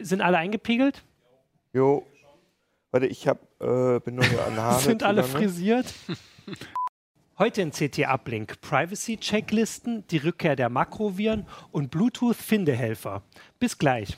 Sind 0.00 0.20
alle 0.20 0.38
eingepegelt? 0.38 1.02
Jo. 1.72 2.06
Warte, 2.90 3.06
ich 3.06 3.26
hab, 3.26 3.40
äh, 3.60 4.00
bin 4.00 4.16
nur 4.16 4.24
an 4.46 4.56
Haare. 4.60 4.80
Sind 4.80 5.02
alle 5.02 5.22
zugange. 5.24 5.44
frisiert? 5.48 5.94
Heute 7.38 7.62
in 7.62 7.72
CT 7.72 8.06
Uplink 8.06 8.60
Privacy-Checklisten, 8.60 10.06
die 10.06 10.18
Rückkehr 10.18 10.54
der 10.54 10.68
Makroviren 10.68 11.46
und 11.72 11.90
Bluetooth-Findehelfer. 11.90 13.22
Bis 13.58 13.76
gleich. 13.76 14.16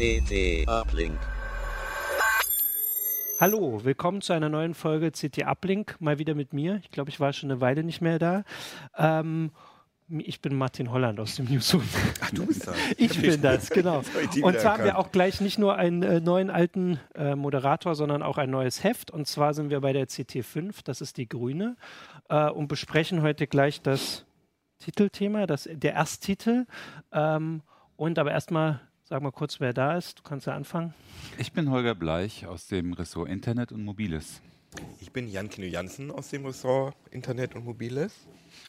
CT 0.00 0.66
Uplink. 0.66 1.18
Hallo, 3.38 3.84
willkommen 3.84 4.22
zu 4.22 4.32
einer 4.32 4.48
neuen 4.48 4.72
Folge 4.72 5.10
CT 5.10 5.44
Uplink. 5.44 6.00
Mal 6.00 6.18
wieder 6.18 6.34
mit 6.34 6.54
mir. 6.54 6.80
Ich 6.82 6.90
glaube, 6.90 7.10
ich 7.10 7.20
war 7.20 7.34
schon 7.34 7.50
eine 7.50 7.60
Weile 7.60 7.84
nicht 7.84 8.00
mehr 8.00 8.18
da. 8.18 8.44
Ähm, 8.96 9.50
ich 10.08 10.40
bin 10.40 10.56
Martin 10.56 10.90
Holland 10.90 11.20
aus 11.20 11.36
dem 11.36 11.44
Newsroom. 11.50 11.82
Ach, 12.22 12.30
du 12.30 12.46
bist 12.46 12.66
das. 12.66 12.74
Ich 12.96 13.20
bin 13.20 13.42
das, 13.42 13.68
genau. 13.70 13.98
Und 14.40 14.58
zwar 14.58 14.78
haben 14.78 14.84
wir 14.84 14.96
auch 14.96 15.12
gleich 15.12 15.42
nicht 15.42 15.58
nur 15.58 15.76
einen 15.76 16.02
äh, 16.02 16.18
neuen 16.18 16.48
alten 16.48 16.98
äh, 17.14 17.34
Moderator, 17.34 17.94
sondern 17.94 18.22
auch 18.22 18.38
ein 18.38 18.48
neues 18.48 18.82
Heft. 18.82 19.10
Und 19.10 19.26
zwar 19.26 19.52
sind 19.52 19.68
wir 19.68 19.82
bei 19.82 19.92
der 19.92 20.08
CT5, 20.08 20.76
das 20.82 21.02
ist 21.02 21.18
die 21.18 21.28
grüne, 21.28 21.76
äh, 22.30 22.48
und 22.48 22.68
besprechen 22.68 23.20
heute 23.20 23.46
gleich 23.46 23.82
das 23.82 24.24
Titelthema, 24.78 25.46
das, 25.46 25.68
der 25.70 25.92
Ersttitel. 25.92 26.64
Ähm, 27.12 27.60
und 27.98 28.18
aber 28.18 28.30
erstmal, 28.30 28.80
sag 29.10 29.22
mal 29.22 29.32
kurz, 29.32 29.58
wer 29.60 29.72
da 29.72 29.96
ist. 29.96 30.18
Du 30.18 30.22
kannst 30.22 30.46
ja 30.46 30.54
anfangen. 30.54 30.94
Ich 31.38 31.52
bin 31.52 31.70
Holger 31.70 31.94
Bleich 31.94 32.46
aus 32.46 32.66
dem 32.68 32.92
Ressort 32.92 33.28
Internet 33.28 33.72
und 33.72 33.84
Mobiles. 33.84 34.40
Ich 35.00 35.10
bin 35.12 35.26
Jan 35.28 35.48
Kino 35.50 35.66
Jansen 35.66 36.10
aus 36.12 36.28
dem 36.28 36.46
Ressort 36.46 36.94
Internet 37.10 37.56
und 37.56 37.64
Mobiles. 37.64 38.12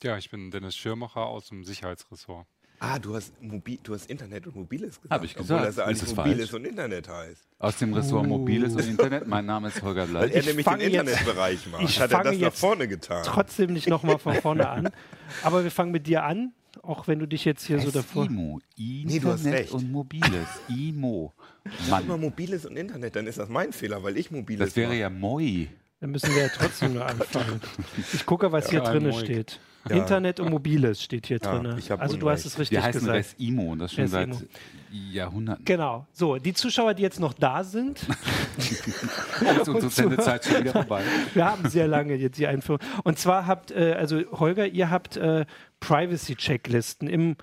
Ja, 0.02 0.17
ich 0.17 0.31
bin 0.31 0.50
Dennis 0.50 0.75
Schirmacher 0.75 1.25
aus 1.28 1.50
dem 1.50 1.64
Sicherheitsressort. 1.64 2.47
Ah, 2.80 2.97
du 2.97 3.14
hast, 3.14 3.39
Mobi 3.39 3.80
du 3.84 3.94
hast 3.94 4.09
Internet 4.09 4.47
und 4.47 4.56
Mobiles 4.56 5.00
gesagt. 5.00 5.12
Hab 5.12 5.23
ich 5.23 5.34
Obwohl 5.39 5.58
gesagt. 5.59 5.67
das 5.67 5.75
ja 5.75 5.84
eigentlich 5.86 6.02
Ist 6.02 6.08
es 6.09 6.16
Mobiles 6.16 6.50
falsch? 6.50 6.53
und 6.53 6.66
Internet 6.66 7.08
heißt. 7.08 7.47
Aus 7.59 7.78
dem 7.78 7.94
Ressort 7.94 8.25
Mobiles 8.25 8.73
und 8.73 8.88
Internet. 8.88 9.28
Mein 9.28 9.45
Name 9.45 9.67
ist 9.67 9.84
Holger 9.84 10.12
Weil 10.12 10.28
Bleich. 10.30 10.31
er 10.31 10.39
Ich 10.39 10.45
nämlich 10.47 10.66
den 10.66 10.72
fange 10.72 10.84
jetzt- 10.88 11.08
Internetbereich 11.08 11.67
macht. 11.67 11.84
ich 11.84 12.00
Hat 12.00 12.09
er 12.12 12.17
fange 12.17 12.31
das 12.31 12.39
nach 12.39 12.53
vorne 12.53 12.88
getan? 12.88 13.22
Trotzdem 13.23 13.73
nicht 13.73 13.88
nochmal 13.88 14.17
von 14.17 14.34
vorne 14.34 14.67
an. 14.67 14.89
Aber 15.44 15.64
wir 15.64 15.69
fangen 15.69 15.92
mit 15.92 16.08
dir 16.08 16.23
an, 16.23 16.53
auch 16.83 17.08
wenn 17.08 17.19
du 17.19 17.27
dich 17.27 17.45
jetzt 17.45 17.66
hier 17.66 17.80
so 17.80 17.91
davor. 17.91 18.25
IMO. 18.25 18.59
Nee, 18.77 19.19
du 19.19 19.27
hast 19.30 19.39
Internet 19.45 19.59
recht. 19.66 19.73
und 19.73 19.91
Mobiles. 19.91 20.47
IMO. 20.69 21.33
Sag 21.88 22.08
mal 22.08 22.13
Mann, 22.13 22.22
Mobiles 22.22 22.66
und 22.66 22.78
Internet, 22.78 23.16
dann 23.16 23.28
ist 23.28 23.38
das 23.38 23.50
mein 23.50 23.72
Fehler, 23.73 24.02
weil 24.03 24.17
ich 24.17 24.31
Mobiles 24.31 24.69
das 24.69 24.75
wäre 24.75 24.89
mache. 24.89 25.00
ja 25.00 25.09
Moi. 25.09 25.67
Dann 26.02 26.09
müssen 26.11 26.33
wir 26.35 26.41
ja 26.44 26.49
trotzdem 26.49 26.94
nur 26.95 27.05
anfangen. 27.07 27.61
Ich 28.13 28.25
gucke, 28.25 28.52
was 28.52 28.69
hier 28.69 28.83
Ja, 28.83 28.91
drin 28.91 29.03
Moik. 29.07 29.23
steht. 29.23 29.59
Ja. 29.89 29.95
Internet 29.95 30.39
und 30.39 30.49
Mobiles 30.52 31.02
steht 31.02 31.25
hier 31.27 31.39
Ja, 31.41 31.57
drin. 31.59 31.81
Also 31.97 32.17
du 32.17 32.30
hast 32.30 32.45
es 32.45 32.59
richtig 32.59 32.77
Wir 32.77 32.83
heißen 32.83 33.02
gesagt. 33.02 33.35
IMO 33.39 33.71
und 33.71 33.80
das 33.80 33.94
schon 33.94 34.02
Res 34.03 34.11
seit 34.11 34.27
IMO. 34.29 34.41
Jahrhunderten. 34.91 35.66
Genau. 35.66 36.05
So, 36.11 36.38
die 36.38 36.53
Zuschauer, 36.53 36.94
die 36.94 37.02
jetzt 37.02 37.19
noch 37.19 37.33
da 37.33 37.63
sind, 37.63 37.99
Ist 38.57 39.69
unsere 39.69 39.89
Sendezeit 39.89 40.45
schon 40.45 40.59
wieder 40.61 40.72
vorbei. 40.73 41.02
wir 41.33 41.45
haben 41.45 41.67
sehr 41.69 41.88
lange 41.88 42.13
jetzt 42.16 42.38
die 42.38 42.45
Einführung. 42.45 42.79
Und 43.03 43.17
zwar 43.17 43.47
habt, 43.47 43.72
äh, 43.72 43.94
also 43.97 44.22
Holger, 44.33 44.67
ihr 44.67 44.91
habt 44.91 45.17
äh, 45.17 45.45
Privacy-Checklisten 45.79 47.07
im 47.07 47.35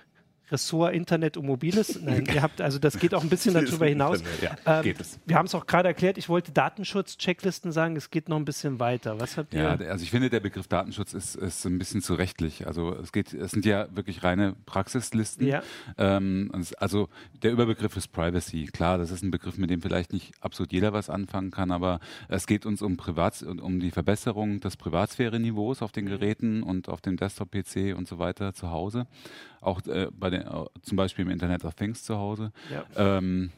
Ressort 0.51 0.93
Internet 0.93 1.37
und 1.37 1.45
Mobiles. 1.45 1.99
Nein, 2.03 2.25
ihr 2.33 2.41
habt, 2.41 2.61
also 2.61 2.79
das 2.79 2.99
geht 2.99 3.13
auch 3.13 3.23
ein 3.23 3.29
bisschen 3.29 3.53
darüber 3.65 3.85
hinaus. 3.85 4.19
Internet, 4.19 4.41
Ja, 4.65 4.81
Ähm. 4.81 4.95
Wir 5.25 5.35
haben 5.35 5.45
es 5.45 5.55
auch 5.55 5.65
gerade 5.65 5.87
erklärt, 5.87 6.17
ich 6.17 6.29
wollte 6.29 6.51
Datenschutz-Checklisten 6.51 7.71
sagen, 7.71 7.95
es 7.95 8.09
geht 8.09 8.29
noch 8.29 8.37
ein 8.37 8.45
bisschen 8.45 8.79
weiter. 8.79 9.19
Was 9.19 9.37
habt 9.37 9.53
ihr? 9.53 9.61
Ja, 9.61 9.75
also 9.75 10.03
ich 10.03 10.11
finde, 10.11 10.29
der 10.29 10.39
Begriff 10.39 10.67
Datenschutz 10.67 11.13
ist, 11.13 11.35
ist 11.35 11.65
ein 11.65 11.77
bisschen 11.77 12.01
zu 12.01 12.13
rechtlich. 12.15 12.67
Also 12.67 12.95
es 12.95 13.11
geht, 13.11 13.33
es 13.33 13.51
sind 13.51 13.65
ja 13.65 13.87
wirklich 13.95 14.23
reine 14.23 14.55
Praxislisten. 14.65 15.45
Ja. 15.45 15.61
Ähm, 15.97 16.51
also 16.77 17.09
der 17.41 17.51
Überbegriff 17.51 17.95
ist 17.97 18.11
Privacy. 18.11 18.65
Klar, 18.65 18.97
das 18.97 19.11
ist 19.11 19.23
ein 19.23 19.31
Begriff, 19.31 19.57
mit 19.57 19.69
dem 19.69 19.81
vielleicht 19.81 20.13
nicht 20.13 20.33
absolut 20.41 20.71
jeder 20.71 20.93
was 20.93 21.09
anfangen 21.09 21.51
kann, 21.51 21.71
aber 21.71 21.99
es 22.27 22.47
geht 22.47 22.65
uns 22.65 22.81
um 22.81 22.97
Privats 22.97 23.43
und 23.43 23.61
um 23.61 23.79
die 23.79 23.91
Verbesserung 23.91 24.59
des 24.59 24.77
Privatsphäre-Niveaus 24.77 25.81
auf 25.81 25.91
den 25.91 26.05
Geräten 26.05 26.63
und 26.63 26.89
auf 26.89 27.01
dem 27.01 27.17
Desktop-PC 27.17 27.95
und 27.97 28.07
so 28.07 28.19
weiter 28.19 28.53
zu 28.53 28.69
Hause. 28.71 29.07
Auch 29.61 29.85
äh, 29.87 30.07
bei 30.11 30.29
den, 30.29 30.38
äh, 30.39 30.65
zum 30.81 30.97
Beispiel 30.97 31.25
im 31.25 31.31
Internet 31.31 31.63
of 31.65 31.75
Things 31.75 32.03
zu 32.03 32.17
Hause. 32.17 32.51
Ja. 32.71 33.17
Ähm, 33.17 33.51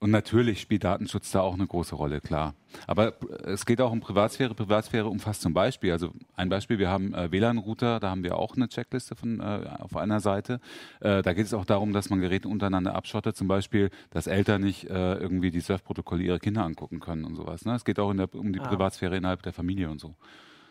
und 0.00 0.10
natürlich 0.10 0.60
spielt 0.60 0.84
Datenschutz 0.84 1.30
da 1.30 1.40
auch 1.40 1.54
eine 1.54 1.66
große 1.66 1.94
Rolle, 1.94 2.20
klar. 2.20 2.54
Aber 2.86 3.14
es 3.44 3.64
geht 3.64 3.80
auch 3.80 3.90
um 3.90 4.00
Privatsphäre. 4.00 4.54
Privatsphäre 4.54 5.08
umfasst 5.08 5.40
zum 5.40 5.54
Beispiel, 5.54 5.92
also 5.92 6.12
ein 6.36 6.50
Beispiel, 6.50 6.78
wir 6.78 6.90
haben 6.90 7.14
äh, 7.14 7.32
WLAN-Router, 7.32 8.00
da 8.00 8.10
haben 8.10 8.22
wir 8.22 8.36
auch 8.36 8.54
eine 8.54 8.68
Checkliste 8.68 9.16
von, 9.16 9.40
äh, 9.40 9.66
auf 9.78 9.96
einer 9.96 10.20
Seite. 10.20 10.60
Äh, 11.00 11.22
da 11.22 11.32
geht 11.32 11.46
es 11.46 11.54
auch 11.54 11.64
darum, 11.64 11.94
dass 11.94 12.10
man 12.10 12.20
Geräte 12.20 12.48
untereinander 12.48 12.94
abschottet, 12.94 13.34
zum 13.34 13.48
Beispiel, 13.48 13.88
dass 14.10 14.26
Eltern 14.26 14.60
nicht 14.60 14.90
äh, 14.90 15.14
irgendwie 15.14 15.50
die 15.50 15.60
Surfprotokolle 15.60 16.22
ihrer 16.22 16.38
Kinder 16.38 16.64
angucken 16.64 17.00
können 17.00 17.24
und 17.24 17.34
sowas. 17.34 17.64
Ne? 17.64 17.74
Es 17.74 17.86
geht 17.86 17.98
auch 17.98 18.12
der, 18.12 18.34
um 18.34 18.52
die 18.52 18.60
Ah. 18.60 18.68
Privatsphäre 18.68 19.16
innerhalb 19.16 19.42
der 19.42 19.54
Familie 19.54 19.88
und 19.88 20.02
so. 20.02 20.16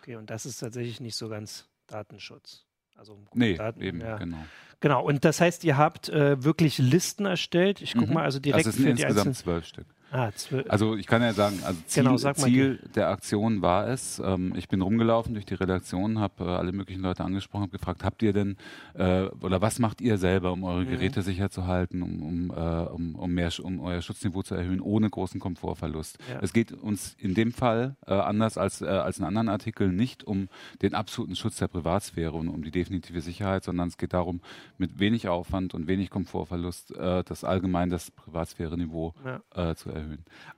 Okay, 0.02 0.16
und 0.16 0.30
das 0.30 0.46
ist 0.46 0.60
tatsächlich 0.60 1.00
nicht 1.00 1.16
so 1.16 1.28
ganz 1.28 1.68
Datenschutz. 1.88 2.68
Also 2.96 3.18
Nee, 3.34 3.56
Daten, 3.56 3.82
eben, 3.82 4.02
ja. 4.02 4.18
genau. 4.18 4.38
Genau, 4.80 5.06
und 5.06 5.24
das 5.24 5.40
heißt, 5.40 5.64
ihr 5.64 5.78
habt 5.78 6.10
äh, 6.10 6.44
wirklich 6.44 6.78
Listen 6.78 7.26
erstellt. 7.26 7.82
Ich 7.82 7.94
gucke 7.94 8.08
Mhm. 8.08 8.14
mal 8.16 8.24
also 8.26 8.40
direkt 8.40 8.66
also 8.66 8.70
es 8.70 8.76
sind 8.76 8.84
für 8.86 8.94
die 8.96 9.02
insgesamt 9.04 9.28
einzelnen. 9.28 9.36
zwölf 9.36 9.66
Stück. 9.66 9.88
Ah. 10.14 10.30
Also 10.70 10.96
ich 10.96 11.08
kann 11.08 11.24
ja 11.24 11.34
sagen, 11.34 11.60
also 11.66 11.80
Ziel, 11.88 12.04
Genau, 12.04 12.18
sag 12.18 12.38
Ziel 12.38 12.80
der 12.94 13.10
Aktion 13.10 13.64
war 13.64 13.88
es, 13.88 14.22
ähm, 14.24 14.54
ich 14.56 14.68
bin 14.68 14.82
rumgelaufen 14.82 15.34
durch 15.34 15.46
die 15.48 15.56
Redaktion, 15.56 16.20
habe 16.20 16.44
äh, 16.46 16.48
alle 16.50 16.72
möglichen 16.72 17.02
Leute 17.02 17.24
angesprochen, 17.24 17.64
habe 17.64 17.72
gefragt, 17.72 18.04
habt 18.04 18.22
ihr 18.22 18.32
denn 18.32 18.56
äh, 18.94 19.24
oder 19.42 19.60
was 19.62 19.80
macht 19.80 20.02
ihr 20.02 20.20
selber, 20.20 20.52
um 20.54 20.64
eure 20.64 20.84
Mhm. 20.86 20.90
Geräte 20.90 21.24
sicher 21.24 21.50
zu 21.50 21.66
halten, 21.66 22.04
um, 22.04 22.22
um, 22.22 22.52
äh, 22.52 22.54
um, 22.90 23.16
um, 23.16 23.34
mehr, 23.34 23.50
um 23.64 23.80
euer 23.80 24.02
Schutzniveau 24.02 24.44
zu 24.44 24.54
erhöhen, 24.54 24.82
ohne 24.82 25.10
großen 25.10 25.40
Komfortverlust. 25.40 26.20
Ja. 26.30 26.40
Es 26.44 26.54
geht 26.54 26.72
uns 26.74 27.16
in 27.18 27.34
dem 27.34 27.52
Fall, 27.52 27.96
äh, 28.06 28.14
anders 28.14 28.60
als, 28.60 28.82
äh, 28.82 28.86
als 28.86 29.18
in 29.18 29.26
anderen 29.26 29.50
Artikeln, 29.50 29.96
nicht 29.96 30.24
um 30.24 30.48
den 30.84 30.94
absoluten 30.94 31.36
Schutz 31.36 31.58
der 31.58 31.70
Privatsphäre 31.70 32.34
und 32.34 32.50
um 32.50 32.62
die 32.64 32.70
definitive 32.72 33.22
Sicherheit, 33.22 33.64
sondern 33.64 33.88
es 33.88 33.98
geht 33.98 34.14
darum, 34.14 34.42
mit 34.78 35.00
wenig 35.00 35.28
Aufwand 35.28 35.74
und 35.74 35.88
wenig 35.88 36.12
Komfortverlust 36.12 36.96
äh, 36.96 37.24
das 37.24 37.44
allgemein 37.44 37.90
das 37.90 38.12
Privatsphäre-Niveau 38.12 39.16
äh, 39.56 39.74
zu 39.74 39.90
erhöhen. 39.90 40.03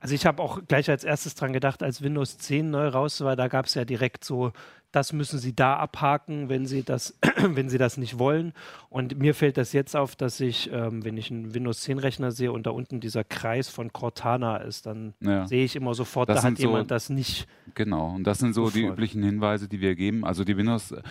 Also 0.00 0.14
ich 0.14 0.26
habe 0.26 0.42
auch 0.42 0.60
gleich 0.66 0.88
als 0.90 1.04
erstes 1.04 1.34
dran 1.34 1.52
gedacht, 1.52 1.82
als 1.82 2.02
Windows 2.02 2.38
10 2.38 2.70
neu 2.70 2.88
raus 2.88 3.20
war, 3.20 3.36
da 3.36 3.48
gab 3.48 3.66
es 3.66 3.74
ja 3.74 3.84
direkt 3.84 4.24
so, 4.24 4.52
das 4.92 5.12
müssen 5.12 5.38
Sie 5.38 5.54
da 5.54 5.76
abhaken, 5.76 6.48
wenn 6.48 6.64
Sie 6.66 6.82
das, 6.82 7.18
wenn 7.38 7.68
Sie 7.68 7.76
das 7.78 7.96
nicht 7.98 8.18
wollen. 8.18 8.52
Und 8.88 9.18
mir 9.18 9.34
fällt 9.34 9.58
das 9.58 9.72
jetzt 9.74 9.94
auf, 9.94 10.16
dass 10.16 10.40
ich, 10.40 10.70
ähm, 10.72 11.04
wenn 11.04 11.16
ich 11.18 11.30
einen 11.30 11.52
Windows 11.54 11.80
10 11.82 11.98
Rechner 11.98 12.30
sehe 12.30 12.50
und 12.50 12.66
da 12.66 12.70
unten 12.70 13.00
dieser 13.00 13.22
Kreis 13.24 13.68
von 13.68 13.92
Cortana 13.92 14.56
ist, 14.58 14.86
dann 14.86 15.12
Ja. 15.20 15.46
sehe 15.46 15.64
ich 15.64 15.76
immer 15.76 15.92
sofort, 15.94 16.28
Das 16.30 16.40
da 16.42 16.48
hat 16.48 16.56
so- 16.56 16.62
jemand 16.62 16.90
das 16.90 17.10
nicht. 17.10 17.46
Genau, 17.74 18.14
und 18.14 18.24
das 18.24 18.38
sind 18.38 18.54
so 18.54 18.70
die 18.70 18.80
Sofort. 18.80 18.92
üblichen 18.94 19.22
Hinweise, 19.22 19.68
die 19.68 19.80
wir 19.82 19.94
geben. 19.96 20.24
Also 20.24 20.44
die 20.44 20.56
Windows, 20.56 20.92
äh, 20.92 21.02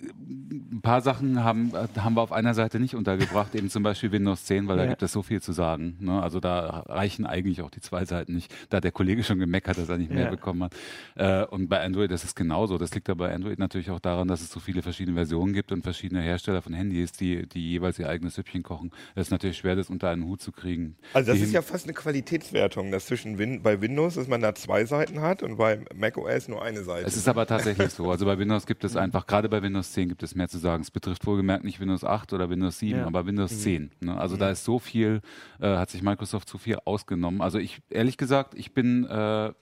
ein 0.00 0.80
paar 0.82 1.00
Sachen 1.00 1.44
haben, 1.44 1.72
äh, 1.74 1.86
haben 2.00 2.14
wir 2.14 2.22
auf 2.22 2.32
einer 2.32 2.54
Seite 2.54 2.80
nicht 2.80 2.94
untergebracht, 2.94 3.54
eben 3.54 3.68
zum 3.70 3.82
Beispiel 3.82 4.10
Windows 4.12 4.44
10, 4.44 4.66
weil 4.66 4.76
Ja. 4.78 4.84
da 4.84 4.88
gibt 4.90 5.02
es 5.02 5.12
so 5.12 5.22
viel 5.22 5.40
zu 5.40 5.52
sagen. 5.52 5.96
Ne? 6.00 6.20
Also 6.20 6.40
da 6.40 6.80
reichen 6.88 7.26
eigentlich 7.26 7.62
auch 7.62 7.70
die 7.70 7.80
zwei 7.80 8.04
Seiten 8.04 8.34
nicht. 8.34 8.52
Da 8.70 8.78
hat 8.78 8.84
der 8.84 8.92
Kollege 8.92 9.22
schon 9.22 9.38
gemeckert, 9.38 9.78
dass 9.78 9.88
er 9.88 9.98
nicht 9.98 10.10
mehr 10.10 10.24
Ja. 10.24 10.30
bekommen 10.30 10.64
hat. 10.64 10.74
Äh, 11.16 11.44
und 11.46 11.68
bei 11.68 11.80
Android 11.84 12.10
ist 12.10 12.24
es 12.24 12.34
genauso. 12.34 12.78
Das 12.78 12.94
liegt 12.94 13.08
aber 13.10 13.26
bei 13.28 13.34
Android 13.34 13.58
natürlich 13.58 13.90
auch 13.90 14.00
daran, 14.00 14.28
dass 14.28 14.40
es 14.40 14.50
so 14.50 14.60
viele 14.60 14.82
verschiedene 14.82 15.14
Versionen 15.16 15.52
gibt 15.52 15.72
und 15.72 15.82
verschiedene 15.82 16.22
Hersteller 16.22 16.62
von 16.62 16.72
Handys, 16.72 17.12
die, 17.12 17.46
die 17.48 17.70
jeweils 17.70 17.98
ihr 17.98 18.08
eigenes 18.08 18.34
Süppchen 18.34 18.62
kochen. 18.62 18.90
Es 19.14 19.26
ist 19.28 19.30
natürlich 19.30 19.58
schwer, 19.58 19.76
das 19.76 19.90
unter 19.90 20.08
einen 20.10 20.24
Hut 20.24 20.40
zu 20.40 20.52
kriegen. 20.52 20.96
Also 21.12 21.30
das 21.32 21.38
Die 21.38 21.44
ist 21.44 21.52
ja 21.52 21.62
fast 21.62 21.84
eine 21.84 21.94
Qualitätswertung, 21.94 22.90
dass 22.90 23.06
zwischen 23.06 23.38
Win 23.38 23.62
bei 23.62 23.80
Windows, 23.80 24.14
dass 24.14 24.28
man 24.28 24.40
da 24.40 24.54
zwei 24.54 24.84
Seiten 24.84 25.20
hat 25.20 25.42
und 25.42 25.56
bei 25.56 25.80
macOS 25.94 26.48
nur 26.48 26.62
eine 26.62 26.82
Seite. 26.84 27.06
Es 27.06 27.16
ist 27.16 27.28
aber 27.28 27.46
tatsächlich 27.46 27.90
so. 27.90 28.10
Also 28.10 28.24
bei 28.26 28.38
Windows 28.38 28.66
gibt 28.66 28.82
Mhm. 28.82 28.86
es 28.86 28.96
einfach, 28.96 29.26
gerade 29.26 29.48
bei 29.48 29.62
Windows 29.62 29.92
10 29.92 30.08
gibt 30.08 30.22
es 30.22 30.34
mehr 30.34 30.48
zu 30.48 30.58
sagen. 30.58 30.82
Es 30.82 30.90
betrifft 30.90 31.26
wohlgemerkt 31.26 31.64
nicht 31.64 31.80
Windows 31.80 32.04
8 32.04 32.32
oder 32.32 32.48
Windows 32.50 32.78
7, 32.78 32.98
Ja. 33.00 33.06
aber 33.06 33.26
Windows 33.26 33.52
Mhm. 33.52 33.58
10. 33.58 33.90
Ne? 34.00 34.16
Also 34.18 34.36
da 34.36 34.50
ist 34.50 34.64
so 34.64 34.78
viel, 34.78 35.20
äh, 35.60 35.66
hat 35.76 35.90
sich 35.90 36.02
Microsoft 36.02 36.48
zu 36.48 36.58
viel 36.58 36.78
ausgenommen. 36.84 37.40
Also 37.40 37.58
ich, 37.58 37.80
ehrlich 37.90 38.16
gesagt, 38.16 38.54
ich 38.54 38.72
bin, 38.72 39.04
äh, 39.06 39.52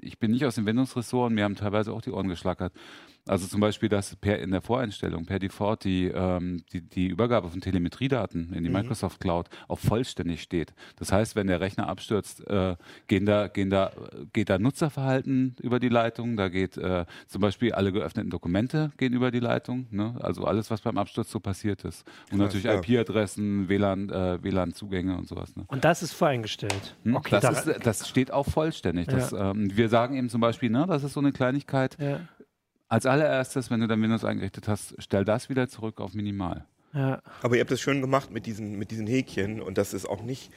ich 0.00 0.18
bin 0.18 0.30
nicht 0.30 0.44
aus 0.44 0.54
dem 0.54 0.66
Windows-Ressort 0.66 1.30
und 1.30 1.34
mir 1.34 1.44
haben 1.44 1.56
teilweise 1.56 1.92
auch 1.92 2.02
die 2.02 2.10
Ohren 2.10 2.28
geschlackert, 2.28 2.72
Also 3.24 3.46
zum 3.46 3.60
Beispiel, 3.60 3.88
dass 3.88 4.16
per 4.16 4.40
in 4.40 4.50
der 4.50 4.62
Voreinstellung, 4.62 5.26
per 5.26 5.38
Default 5.38 5.84
die, 5.84 6.06
ähm, 6.08 6.64
die, 6.72 6.80
die 6.80 7.06
Übergabe 7.06 7.48
von 7.50 7.60
Telemetriedaten 7.60 8.52
in 8.52 8.64
die 8.64 8.68
Mhm. 8.68 8.74
Microsoft 8.78 9.20
Cloud 9.20 9.46
auf 9.68 9.78
vollständig 9.78 10.42
steht. 10.42 10.74
Das 10.96 11.12
heißt, 11.12 11.36
wenn 11.36 11.46
der 11.46 11.60
Rechner 11.60 11.86
abstürzt, 11.88 12.44
äh, 12.48 12.74
gehen 13.06 13.24
da, 13.24 13.46
gehen 13.46 13.70
da, 13.70 13.92
geht 14.32 14.50
da 14.50 14.58
Nutzerverhalten 14.58 15.54
über 15.62 15.78
die 15.78 15.88
Leitung, 15.88 16.36
da 16.36 16.48
geht 16.48 16.76
äh, 16.76 17.04
zum 17.28 17.40
Beispiel 17.42 17.70
alle 17.70 17.92
geöffneten 17.92 18.28
Dokumente 18.28 18.90
gehen 18.96 19.12
über 19.12 19.30
die 19.30 19.38
Leitung, 19.38 19.86
ne? 19.92 20.16
also 20.20 20.44
alles, 20.44 20.68
was 20.72 20.80
beim 20.80 20.98
Absturz 20.98 21.30
so 21.30 21.38
passiert 21.38 21.84
ist. 21.84 22.04
Und 22.32 22.38
Krass, 22.40 22.54
natürlich 22.54 22.64
ja. 22.64 22.74
IP-Adressen, 22.74 23.68
WLAN, 23.68 24.10
äh, 24.10 24.42
WLAN-Zugänge 24.42 25.16
und 25.16 25.28
sowas. 25.28 25.54
Ne? 25.54 25.62
Und 25.68 25.84
das 25.84 26.02
ist 26.02 26.12
voreingestellt. 26.12 26.96
Hm? 27.04 27.14
Okay, 27.14 27.38
das, 27.40 27.64
da- 27.64 27.70
ist, 27.70 27.86
das 27.86 28.08
steht 28.08 28.32
auch 28.32 28.46
vollständig. 28.48 29.06
Ja. 29.06 29.14
Das, 29.14 29.32
ähm, 29.32 29.76
wir 29.76 29.88
sagen 29.88 30.16
eben 30.16 30.28
zum 30.28 30.40
Beispiel, 30.40 30.70
ne, 30.70 30.86
das 30.88 31.04
ist 31.04 31.12
so 31.12 31.20
eine 31.20 31.30
Kleinigkeit. 31.30 31.96
Als 32.92 33.06
allererstes, 33.06 33.70
wenn 33.70 33.80
du 33.80 33.86
dann 33.88 34.02
Windows 34.02 34.22
eingerichtet 34.22 34.68
hast, 34.68 34.94
stell 34.98 35.24
das 35.24 35.48
wieder 35.48 35.66
zurück 35.66 35.98
auf 35.98 36.12
Minimal. 36.12 36.66
ja. 36.92 37.22
Aber 37.40 37.54
ihr 37.54 37.62
habt 37.62 37.70
das 37.70 37.80
schön 37.80 38.02
gemacht 38.02 38.30
mit 38.30 38.44
diesen, 38.44 38.78
mit 38.78 38.90
diesen 38.90 39.06
Häkchen 39.06 39.62
und 39.62 39.78
das 39.78 39.94
ist 39.94 40.04
auch 40.04 40.20
nicht. 40.20 40.52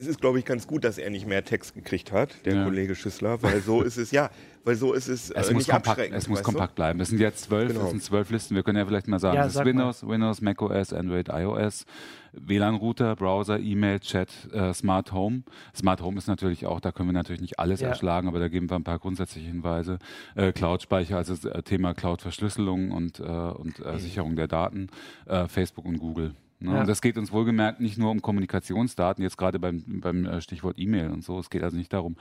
Es 0.00 0.06
ist, 0.06 0.20
glaube 0.20 0.38
ich, 0.38 0.44
ganz 0.44 0.66
gut, 0.66 0.84
dass 0.84 0.98
er 0.98 1.10
nicht 1.10 1.26
mehr 1.26 1.44
Text 1.44 1.74
gekriegt 1.74 2.12
hat, 2.12 2.30
der 2.44 2.54
Ja. 2.56 2.64
Kollege 2.64 2.94
Schüssler, 2.94 3.42
weil 3.42 3.60
so 3.60 3.82
ist 3.82 3.96
es, 3.96 4.10
ja, 4.10 4.30
weil 4.64 4.74
so 4.76 4.92
ist 4.92 5.08
es, 5.08 5.30
Es 5.30 5.48
äh, 5.48 5.52
muss 5.54 5.66
nicht 5.66 5.68
kompakt, 5.70 5.88
abschreckend. 5.88 6.16
es 6.18 6.28
muss 6.28 6.38
du? 6.38 6.44
kompakt 6.44 6.74
bleiben. 6.74 7.00
Es 7.00 7.08
sind 7.08 7.18
jetzt 7.20 7.44
zwölf, 7.44 7.68
Genau. 7.72 7.84
es 7.84 7.90
sind 7.90 8.02
zwölf 8.02 8.30
Listen. 8.30 8.54
Wir 8.54 8.62
können 8.62 8.78
ja 8.78 8.86
vielleicht 8.86 9.08
mal 9.08 9.18
sagen, 9.18 9.36
Ja, 9.36 9.42
es 9.42 9.48
ist 9.48 9.54
sag 9.54 9.66
Windows, 9.66 10.06
Windows, 10.06 10.40
macOS, 10.40 10.92
Android, 10.92 11.28
iOS, 11.28 11.84
WLAN-Router, 12.32 13.16
Browser, 13.16 13.58
E-Mail, 13.60 14.00
Chat, 14.00 14.30
äh, 14.52 14.72
Smart 14.72 15.12
Home. 15.12 15.42
Smart 15.74 16.00
Home 16.00 16.16
ist 16.18 16.28
natürlich 16.28 16.66
auch, 16.66 16.80
da 16.80 16.92
können 16.92 17.08
wir 17.08 17.12
natürlich 17.14 17.42
nicht 17.42 17.58
alles 17.58 17.80
Ja. 17.80 17.88
erschlagen, 17.88 18.28
aber 18.28 18.38
da 18.38 18.48
geben 18.48 18.70
wir 18.70 18.76
ein 18.76 18.84
paar 18.84 18.98
grundsätzliche 18.98 19.48
Hinweise. 19.48 19.98
Äh, 20.34 20.52
Cloud-Speicher, 20.52 21.16
also 21.16 21.34
das 21.34 21.44
äh, 21.44 21.62
Thema 21.62 21.94
Cloud-Verschlüsselung 21.94 22.90
und, 22.92 23.20
äh, 23.20 23.22
und 23.24 23.78
äh, 23.84 23.98
Sicherung 23.98 24.36
der 24.36 24.48
Daten, 24.48 24.88
äh, 25.26 25.46
Facebook 25.48 25.84
und 25.84 25.98
Google. 25.98 26.34
Ne? 26.62 26.72
Ja. 26.74 26.80
Und 26.80 26.88
das 26.88 27.00
geht 27.02 27.18
uns 27.18 27.32
wohlgemerkt 27.32 27.80
nicht 27.80 27.98
nur 27.98 28.10
um 28.10 28.22
Kommunikationsdaten, 28.22 29.22
jetzt 29.22 29.36
gerade 29.38 29.58
beim, 29.58 29.84
beim 30.00 30.24
äh, 30.26 30.40
Stichwort 30.40 30.78
E-Mail 30.78 31.10
und 31.10 31.24
so. 31.24 31.38
Es 31.38 31.50
geht 31.50 31.62
also 31.62 31.76
nicht 31.76 31.92
darum, 31.92 32.16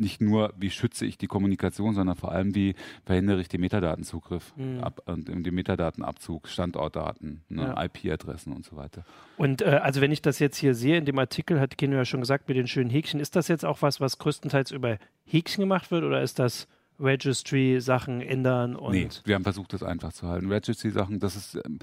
nicht 0.00 0.20
nur, 0.20 0.52
wie 0.56 0.70
schütze 0.70 1.04
ich 1.06 1.18
die 1.18 1.26
Kommunikation, 1.26 1.92
sondern 1.92 2.14
vor 2.14 2.30
allem, 2.30 2.54
wie 2.54 2.76
verhindere 3.04 3.40
ich 3.40 3.48
den 3.48 3.60
Metadatenzugriff 3.62 4.54
Mhm. 4.56 4.78
ab, 4.80 5.00
und 5.06 5.26
den 5.28 5.52
Metadatenabzug, 5.54 6.46
Standortdaten, 6.46 7.42
ne, 7.48 7.62
Ja. 7.76 7.84
IP-Adressen 7.84 8.52
und 8.52 8.64
so 8.64 8.76
weiter. 8.76 9.04
Und 9.36 9.60
äh, 9.62 9.80
also 9.82 10.00
wenn 10.00 10.12
ich 10.12 10.22
das 10.22 10.38
jetzt 10.38 10.56
hier 10.56 10.76
sehe, 10.76 10.98
in 10.98 11.04
dem 11.04 11.18
Artikel 11.18 11.58
hat 11.58 11.76
Keno 11.78 11.96
ja 11.96 12.04
schon 12.04 12.20
gesagt, 12.20 12.46
mit 12.46 12.56
den 12.56 12.68
schönen 12.68 12.90
Häkchen, 12.90 13.18
ist 13.18 13.34
das 13.34 13.48
jetzt 13.48 13.64
auch 13.64 13.82
was, 13.82 14.00
was 14.00 14.18
größtenteils 14.18 14.70
über 14.70 14.98
Häkchen 15.24 15.62
gemacht 15.62 15.90
wird 15.90 16.04
oder 16.04 16.22
ist 16.22 16.38
das 16.38 16.68
Registry, 17.00 17.80
Sachen 17.80 18.20
ändern 18.20 18.76
und 18.76 18.92
nee, 18.92 19.08
wir 19.24 19.34
haben 19.36 19.44
versucht, 19.44 19.72
das 19.72 19.82
einfach 19.82 20.12
zu 20.12 20.26
halten. 20.28 20.50
Registry-Sachen, 20.50 21.18
das 21.20 21.36
ist 21.36 21.54
ähm, 21.64 21.78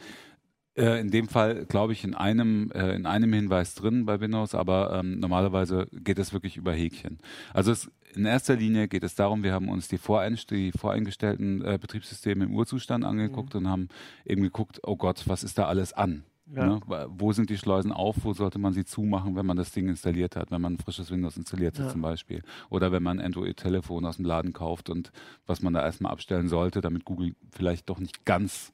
äh, 0.76 1.00
in 1.00 1.10
dem 1.12 1.28
Fall, 1.28 1.66
glaube 1.66 1.94
ich, 1.94 2.04
in 2.04 2.14
einem, 2.14 2.72
äh, 2.72 2.96
in 2.96 3.06
einem 3.06 3.32
Hinweis 3.34 3.76
drin 3.76 4.06
bei 4.06 4.20
Windows, 4.20 4.56
aber 4.56 5.00
ähm, 5.00 5.20
normalerweise 5.20 5.88
geht 5.92 6.20
es 6.20 6.34
wirklich 6.34 6.58
über 6.58 6.74
Häkchen. 6.74 7.20
Also 7.54 7.72
es, 7.72 7.90
in 8.14 8.26
erster 8.26 8.56
Linie 8.56 8.88
geht 8.88 9.04
es 9.04 9.16
darum, 9.16 9.44
wir 9.44 9.54
haben 9.54 9.70
uns 9.70 9.88
die, 9.88 9.98
Voreinst 9.98 10.52
die 10.52 10.72
voreingestellten 10.72 11.64
äh, 11.64 11.78
Betriebssysteme 11.80 12.46
im 12.46 12.54
Urzustand 12.56 13.04
angeguckt 13.04 13.56
und 13.56 13.68
haben 13.70 13.90
eben 14.26 14.42
geguckt, 14.42 14.80
oh 14.84 14.96
Gott, 14.96 15.24
was 15.28 15.44
ist 15.44 15.58
da 15.58 15.66
alles 15.66 15.94
an? 15.94 16.24
Ja. 16.54 16.68
Ne? 16.68 16.80
Wo 17.10 17.34
sind 17.34 17.50
die 17.50 17.58
Schleusen 17.58 17.92
auf? 17.92 18.18
Wo 18.24 18.34
sollte 18.34 18.60
man 18.60 18.72
sie 18.72 18.86
zumachen, 18.86 19.36
wenn 19.36 19.48
man 19.48 19.58
das 19.58 19.72
Ding 19.72 19.88
installiert 19.90 20.36
hat, 20.36 20.52
wenn 20.52 20.62
man 20.62 20.74
ein 20.74 20.78
frisches 20.78 21.10
Windows 21.10 21.38
installiert 21.38 21.80
hat 21.80 21.88
Ja. 21.88 21.92
zum 21.92 22.02
Beispiel? 22.02 22.44
Oder 22.70 22.92
wenn 22.92 23.02
man 23.02 23.20
ein 23.20 23.26
Android-Telefon 23.26 24.06
aus 24.06 24.18
dem 24.18 24.26
Laden 24.26 24.54
kauft 24.54 24.92
und 24.92 25.12
was 25.48 25.64
man 25.64 25.74
da 25.74 25.82
erstmal 25.82 26.12
abstellen 26.12 26.48
sollte, 26.48 26.82
damit 26.82 27.04
Google 27.04 27.36
vielleicht 27.52 27.90
doch 27.90 28.00
nicht 28.00 28.26
ganz 28.26 28.74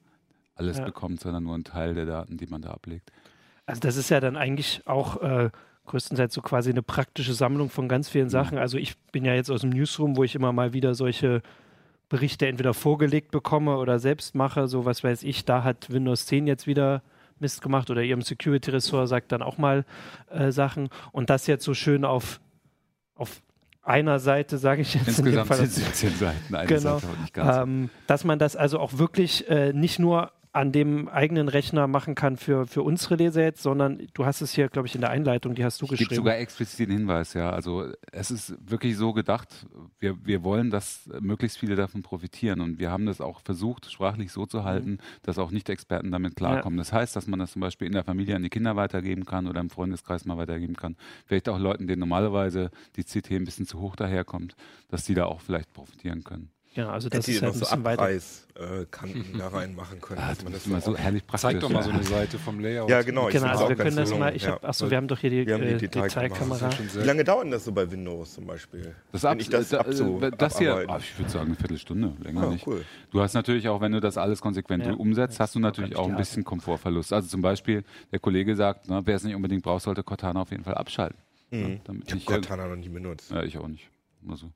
alles 0.54 0.78
Ja. 0.78 0.84
bekommt, 0.84 1.20
sondern 1.20 1.44
nur 1.44 1.54
einen 1.54 1.64
Teil 1.64 1.94
der 1.94 2.06
Daten, 2.06 2.36
die 2.36 2.46
man 2.46 2.62
da 2.62 2.70
ablegt. 2.70 3.10
Also 3.66 3.80
das 3.80 3.96
ist 3.96 4.10
ja 4.10 4.20
dann 4.20 4.36
eigentlich 4.36 4.82
auch 4.86 5.22
äh, 5.22 5.50
größtenteils 5.86 6.34
so 6.34 6.42
quasi 6.42 6.70
eine 6.70 6.82
praktische 6.82 7.34
Sammlung 7.34 7.70
von 7.70 7.88
ganz 7.88 8.08
vielen 8.08 8.28
Sachen. 8.28 8.58
Also 8.58 8.76
ich 8.78 8.96
bin 9.12 9.24
ja 9.24 9.34
jetzt 9.34 9.50
aus 9.50 9.62
dem 9.62 9.70
Newsroom, 9.70 10.16
wo 10.16 10.24
ich 10.24 10.34
immer 10.34 10.52
mal 10.52 10.72
wieder 10.72 10.94
solche 10.94 11.42
Berichte 12.08 12.46
entweder 12.46 12.74
vorgelegt 12.74 13.30
bekomme 13.30 13.76
oder 13.78 13.98
selbst 13.98 14.34
mache, 14.34 14.68
so 14.68 14.84
was 14.84 15.02
weiß 15.02 15.22
ich, 15.22 15.44
da 15.44 15.64
hat 15.64 15.90
Windows 15.90 16.26
10 16.26 16.46
jetzt 16.46 16.66
wieder 16.66 17.02
Mist 17.38 17.62
gemacht 17.62 17.90
oder 17.90 18.02
ihrem 18.02 18.20
Security-Ressort 18.22 19.08
sagt 19.08 19.32
dann 19.32 19.42
auch 19.42 19.56
mal 19.58 19.84
äh, 20.30 20.52
Sachen 20.52 20.90
und 21.12 21.30
das 21.30 21.46
jetzt 21.46 21.64
so 21.64 21.72
schön 21.74 22.04
auf, 22.04 22.40
auf 23.14 23.40
einer 23.82 24.18
Seite, 24.20 24.58
sage 24.58 24.82
ich 24.82 24.94
jetzt 24.94 25.18
in 25.18 25.24
dem 25.24 25.38
Insgesamt 25.38 25.48
Fall, 25.48 25.66
sind 25.66 25.86
17 25.86 26.10
Seiten, 26.16 26.54
eine 26.54 26.66
Genau. 26.68 26.98
Seite, 26.98 27.06
nicht 27.22 27.34
ganz. 27.34 27.56
ähm, 27.66 27.90
dass 28.06 28.24
man 28.24 28.38
das 28.38 28.54
also 28.56 28.78
auch 28.78 28.98
wirklich 28.98 29.48
äh, 29.48 29.72
nicht 29.72 29.98
nur 29.98 30.30
an 30.54 30.70
dem 30.70 31.08
eigenen 31.08 31.48
Rechner 31.48 31.86
machen 31.86 32.14
kann 32.14 32.36
für, 32.36 32.66
für 32.66 32.82
unsere 32.82 33.16
Leser 33.16 33.42
jetzt, 33.42 33.62
sondern 33.62 34.06
du 34.12 34.26
hast 34.26 34.42
es 34.42 34.52
hier, 34.52 34.68
glaube 34.68 34.86
ich, 34.86 34.94
in 34.94 35.00
der 35.00 35.08
Einleitung, 35.08 35.54
die 35.54 35.64
hast 35.64 35.80
du 35.80 35.86
Es 35.86 35.90
gibt 35.90 36.00
geschrieben. 36.00 36.16
sogar 36.16 36.36
explizit 36.36 36.90
den 36.90 36.90
Hinweis, 36.90 37.32
ja. 37.32 37.50
Also 37.50 37.86
es 38.12 38.30
ist 38.30 38.54
wirklich 38.70 38.98
so 38.98 39.14
gedacht, 39.14 39.66
wir, 39.98 40.16
wir 40.26 40.44
wollen, 40.44 40.70
dass 40.70 41.08
möglichst 41.20 41.56
viele 41.56 41.74
davon 41.74 42.02
profitieren. 42.02 42.60
Und 42.60 42.78
wir 42.78 42.90
haben 42.90 43.06
das 43.06 43.22
auch 43.22 43.40
versucht, 43.40 43.90
sprachlich 43.90 44.30
so 44.30 44.44
zu 44.44 44.62
halten, 44.64 44.98
dass 45.22 45.38
auch 45.38 45.50
Nicht-Experten 45.50 46.10
damit 46.10 46.36
klarkommen. 46.36 46.76
Das 46.76 46.92
heißt, 46.92 47.16
dass 47.16 47.26
man 47.26 47.38
das 47.38 47.52
zum 47.52 47.60
Beispiel 47.60 47.86
in 47.86 47.94
der 47.94 48.04
Familie 48.04 48.36
an 48.36 48.42
die 48.42 48.50
Kinder 48.50 48.76
weitergeben 48.76 49.24
kann 49.24 49.46
oder 49.46 49.60
im 49.60 49.70
Freundeskreis 49.70 50.26
mal 50.26 50.36
weitergeben 50.36 50.76
kann. 50.76 50.96
Vielleicht 51.24 51.48
auch 51.48 51.58
Leuten, 51.58 51.86
denen 51.86 52.00
normalerweise 52.00 52.70
die 52.96 53.04
CT 53.04 53.30
ein 53.32 53.44
bisschen 53.44 53.66
zu 53.66 53.80
hoch 53.80 53.96
daherkommt, 53.96 54.54
dass 54.88 55.04
die 55.04 55.14
da 55.14 55.24
auch 55.24 55.40
vielleicht 55.40 55.72
profitieren 55.72 56.24
können. 56.24 56.50
Ja, 56.74 56.88
also 56.90 57.08
das 57.08 57.28
ist 57.28 57.42
halt 57.42 57.54
noch 57.54 57.60
ein 57.72 57.82
so. 57.82 57.90
Abreißkanten 58.56 59.24
da 59.38 59.48
reinmachen 59.48 60.00
können, 60.00 60.20
Ah, 60.20 60.28
das 60.30 60.42
man 60.44 60.52
das 60.52 60.66
immer 60.66 60.80
so 60.80 60.92
so 60.92 60.96
herrlich 60.98 61.26
praktisch. 61.26 61.40
Zeig 61.50 61.60
doch 61.60 61.68
mal 61.70 61.82
so 61.82 61.90
ja. 61.90 61.96
eine 61.96 62.04
Seite 62.04 62.38
vom 62.38 62.60
Layout. 62.60 62.88
Ja, 62.88 63.02
genau. 63.02 63.28
Ich 63.28 63.34
Genau, 63.34 63.46
also 63.48 63.68
wir 63.68 63.76
können 63.76 63.96
das 63.96 64.08
gelungen, 64.10 64.20
mal, 64.20 64.36
ich 64.36 64.42
ja. 64.44 64.52
hab, 64.52 64.64
achso, 64.64 64.90
wir 64.90 64.96
haben 64.96 65.08
doch 65.08 65.18
hier 65.18 65.30
die, 65.30 65.46
Wir 65.46 65.54
haben 65.54 65.62
die 65.62 65.68
äh, 65.74 65.76
Detailkamera. 65.78 66.70
Wie 66.94 67.04
lange 67.06 67.24
dauert 67.24 67.44
denn 67.44 67.50
das 67.50 67.64
so 67.64 67.72
bei 67.72 67.90
Windows 67.90 68.34
zum 68.34 68.46
Beispiel? 68.46 68.94
Das, 69.12 69.24
ab, 69.24 69.36
ich 69.40 69.48
das 69.48 69.68
da- 69.70 69.80
abzu- 69.82 70.22
äh, 70.22 70.30
das 70.36 70.58
hier, 70.58 70.84
ah, 70.88 70.98
ich 70.98 71.18
würde 71.18 71.30
sagen, 71.30 71.46
eine 71.46 71.54
Viertelstunde, 71.56 72.12
länger 72.22 72.42
Ah, 72.42 72.50
nicht. 72.50 72.66
cool. 72.66 72.84
Du 73.10 73.20
hast 73.20 73.34
natürlich 73.34 73.68
auch, 73.68 73.80
wenn 73.80 73.92
du 73.92 74.00
das 74.00 74.16
alles 74.16 74.40
konsequent 74.40 74.86
Ja. 74.86 74.92
umsetzt, 74.94 75.40
hast 75.40 75.54
du 75.54 75.58
natürlich 75.60 75.96
auch 75.96 76.08
ein 76.08 76.16
bisschen 76.16 76.44
Komfortverlust. 76.44 77.12
Also 77.12 77.28
zum 77.28 77.42
Beispiel, 77.42 77.84
der 78.12 78.18
Kollege 78.18 78.56
sagt, 78.56 78.88
ne, 78.88 79.00
wer 79.04 79.16
es 79.16 79.24
nicht 79.24 79.34
unbedingt 79.34 79.62
braucht, 79.62 79.82
sollte 79.82 80.02
Cortana 80.02 80.40
auf 80.42 80.50
jeden 80.50 80.64
Fall 80.64 80.74
abschalten. 80.74 81.18
Mhm. 81.50 81.60
Ne, 81.60 81.80
damit 81.84 82.04
Ich 82.06 82.12
habe 82.14 82.22
irgend- 82.34 82.46
Cortana 82.48 82.66
noch 82.68 82.76
nie 82.76 82.88
benutzt. 82.88 83.30
ja, 83.30 83.42
ich 83.42 83.58
auch 83.58 83.68
nicht. 83.68 83.88
Also. 84.28 84.50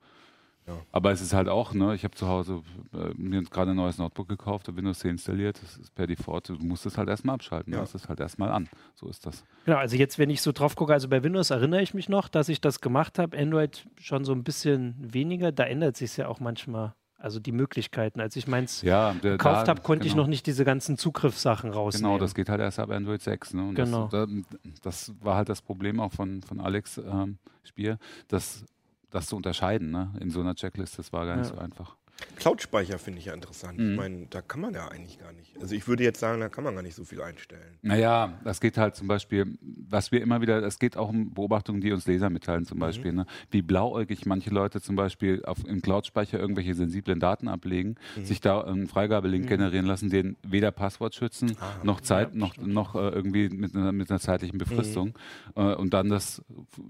Ja. 0.67 0.73
Aber 0.91 1.11
es 1.11 1.21
ist 1.21 1.33
halt 1.33 1.47
auch, 1.47 1.73
ne, 1.73 1.95
ich 1.95 2.03
habe 2.03 2.13
zu 2.15 2.27
Hause 2.27 2.61
äh, 2.93 3.13
mir 3.15 3.41
gerade 3.43 3.71
ein 3.71 3.77
neues 3.77 3.97
Notebook 3.97 4.27
gekauft, 4.27 4.67
Windows 4.75 4.99
10 4.99 5.11
installiert, 5.11 5.61
das 5.63 5.77
ist 5.77 5.95
per 5.95 6.07
Default, 6.07 6.49
du 6.49 6.55
musst 6.55 6.85
es 6.85 6.97
halt 6.97 7.07
erstmal 7.07 7.35
abschalten, 7.35 7.71
Ja. 7.71 7.79
du 7.79 7.83
hast 7.83 7.95
es 7.95 8.09
halt 8.09 8.19
erstmal 8.19 8.51
an. 8.51 8.67
So 8.95 9.07
ist 9.07 9.25
das. 9.25 9.45
Genau, 9.65 9.77
also 9.77 9.95
jetzt, 9.95 10.19
wenn 10.19 10.29
ich 10.29 10.41
so 10.41 10.51
drauf 10.51 10.75
gucke, 10.75 10.91
also 10.93 11.07
bei 11.07 11.23
Windows 11.23 11.49
erinnere 11.51 11.81
ich 11.81 11.93
mich 11.93 12.09
noch, 12.09 12.27
dass 12.27 12.49
ich 12.49 12.59
das 12.59 12.81
gemacht 12.81 13.17
habe. 13.17 13.37
Android 13.37 13.87
schon 13.99 14.25
so 14.25 14.33
ein 14.33 14.43
bisschen 14.43 14.95
weniger. 14.99 15.51
Da 15.53 15.63
ändert 15.63 15.95
sich 15.97 16.17
ja 16.17 16.27
auch 16.27 16.39
manchmal, 16.41 16.93
also 17.17 17.39
die 17.39 17.51
Möglichkeiten. 17.53 18.19
Als 18.19 18.35
ich 18.35 18.47
meins 18.47 18.81
Ja, 18.81 19.13
der, 19.13 19.31
gekauft 19.37 19.67
habe, 19.69 19.81
konnte 19.81 20.05
ich 20.05 20.13
genau. 20.13 20.23
noch 20.23 20.29
nicht 20.29 20.45
diese 20.47 20.65
ganzen 20.65 20.97
Zugriffssachen 20.97 21.71
rausnehmen. 21.71 22.11
Genau, 22.11 22.19
das 22.19 22.35
geht 22.35 22.49
halt 22.49 22.59
erst 22.59 22.79
ab 22.79 22.89
Android 22.91 23.21
6. 23.21 23.53
Ne? 23.53 23.69
Und 23.69 23.75
Genau. 23.75 24.07
das, 24.09 24.27
da, 24.27 24.61
das 24.83 25.13
war 25.21 25.35
halt 25.37 25.47
das 25.49 25.61
Problem 25.61 25.99
auch 26.01 26.11
von, 26.11 26.41
von 26.43 26.59
Alex 26.59 26.97
ähm, 26.97 27.37
Spier, 27.63 27.97
das, 28.27 28.65
das 29.11 29.27
zu 29.27 29.35
unterscheiden 29.35 29.91
ne? 29.91 30.13
in 30.19 30.29
so 30.29 30.39
einer 30.41 30.55
Checklist. 30.55 30.97
Das 30.99 31.13
war 31.13 31.25
gar 31.25 31.35
nicht 31.37 31.49
Ja. 31.49 31.55
so 31.55 31.61
einfach. 31.61 31.95
Cloud-Speicher 32.37 32.97
finde 32.99 33.19
ich 33.19 33.25
ja 33.25 33.33
interessant. 33.33 33.77
Mhm. 33.77 33.91
Ich 33.91 33.97
meine, 33.97 34.27
da 34.29 34.41
kann 34.41 34.61
man 34.61 34.73
ja 34.73 34.87
eigentlich 34.87 35.19
gar 35.19 35.31
nicht. 35.33 35.55
Also 35.61 35.75
ich 35.75 35.87
würde 35.87 36.03
jetzt 36.03 36.19
sagen, 36.19 36.39
da 36.39 36.49
kann 36.49 36.63
man 36.63 36.73
gar 36.75 36.81
nicht 36.81 36.95
so 36.95 37.03
viel 37.03 37.21
einstellen. 37.21 37.77
Naja, 37.81 38.39
das 38.43 38.59
geht 38.59 38.77
halt 38.77 38.95
zum 38.95 39.07
Beispiel, 39.07 39.57
was 39.61 40.11
wir 40.11 40.21
immer 40.21 40.41
wieder, 40.41 40.63
es 40.63 40.79
geht 40.79 40.97
auch 40.97 41.09
um 41.09 41.33
Beobachtungen, 41.33 41.81
die 41.81 41.91
uns 41.91 42.05
Leser 42.07 42.29
mitteilen 42.29 42.65
zum 42.65 42.79
Beispiel, 42.79 43.13
ne? 43.13 43.25
wie 43.51 43.61
blauäugig 43.61 44.25
manche 44.25 44.49
Leute 44.49 44.81
zum 44.81 44.95
Beispiel 44.95 45.43
auf, 45.45 45.63
im 45.65 45.81
Cloud-Speicher 45.81 46.39
irgendwelche 46.39 46.73
sensiblen 46.73 47.19
Daten 47.19 47.47
ablegen, 47.47 47.95
sich 48.23 48.41
da 48.41 48.61
einen 48.61 48.87
Freigabelink 48.87 49.47
generieren 49.47 49.85
lassen, 49.85 50.09
den 50.09 50.37
weder 50.43 50.71
Passwort 50.71 51.15
schützen, 51.15 51.55
Ah, 51.59 51.83
noch 51.83 52.01
Zeit, 52.01 52.35
noch, 52.35 52.57
noch 52.57 52.95
äh, 52.95 53.09
irgendwie 53.09 53.49
mit 53.49 53.75
einer, 53.75 53.91
mit 53.91 54.09
einer 54.09 54.19
zeitlichen 54.19 54.57
Befristung 54.57 55.17
äh, 55.55 55.73
und 55.73 55.93
dann 55.93 56.09
das 56.09 56.43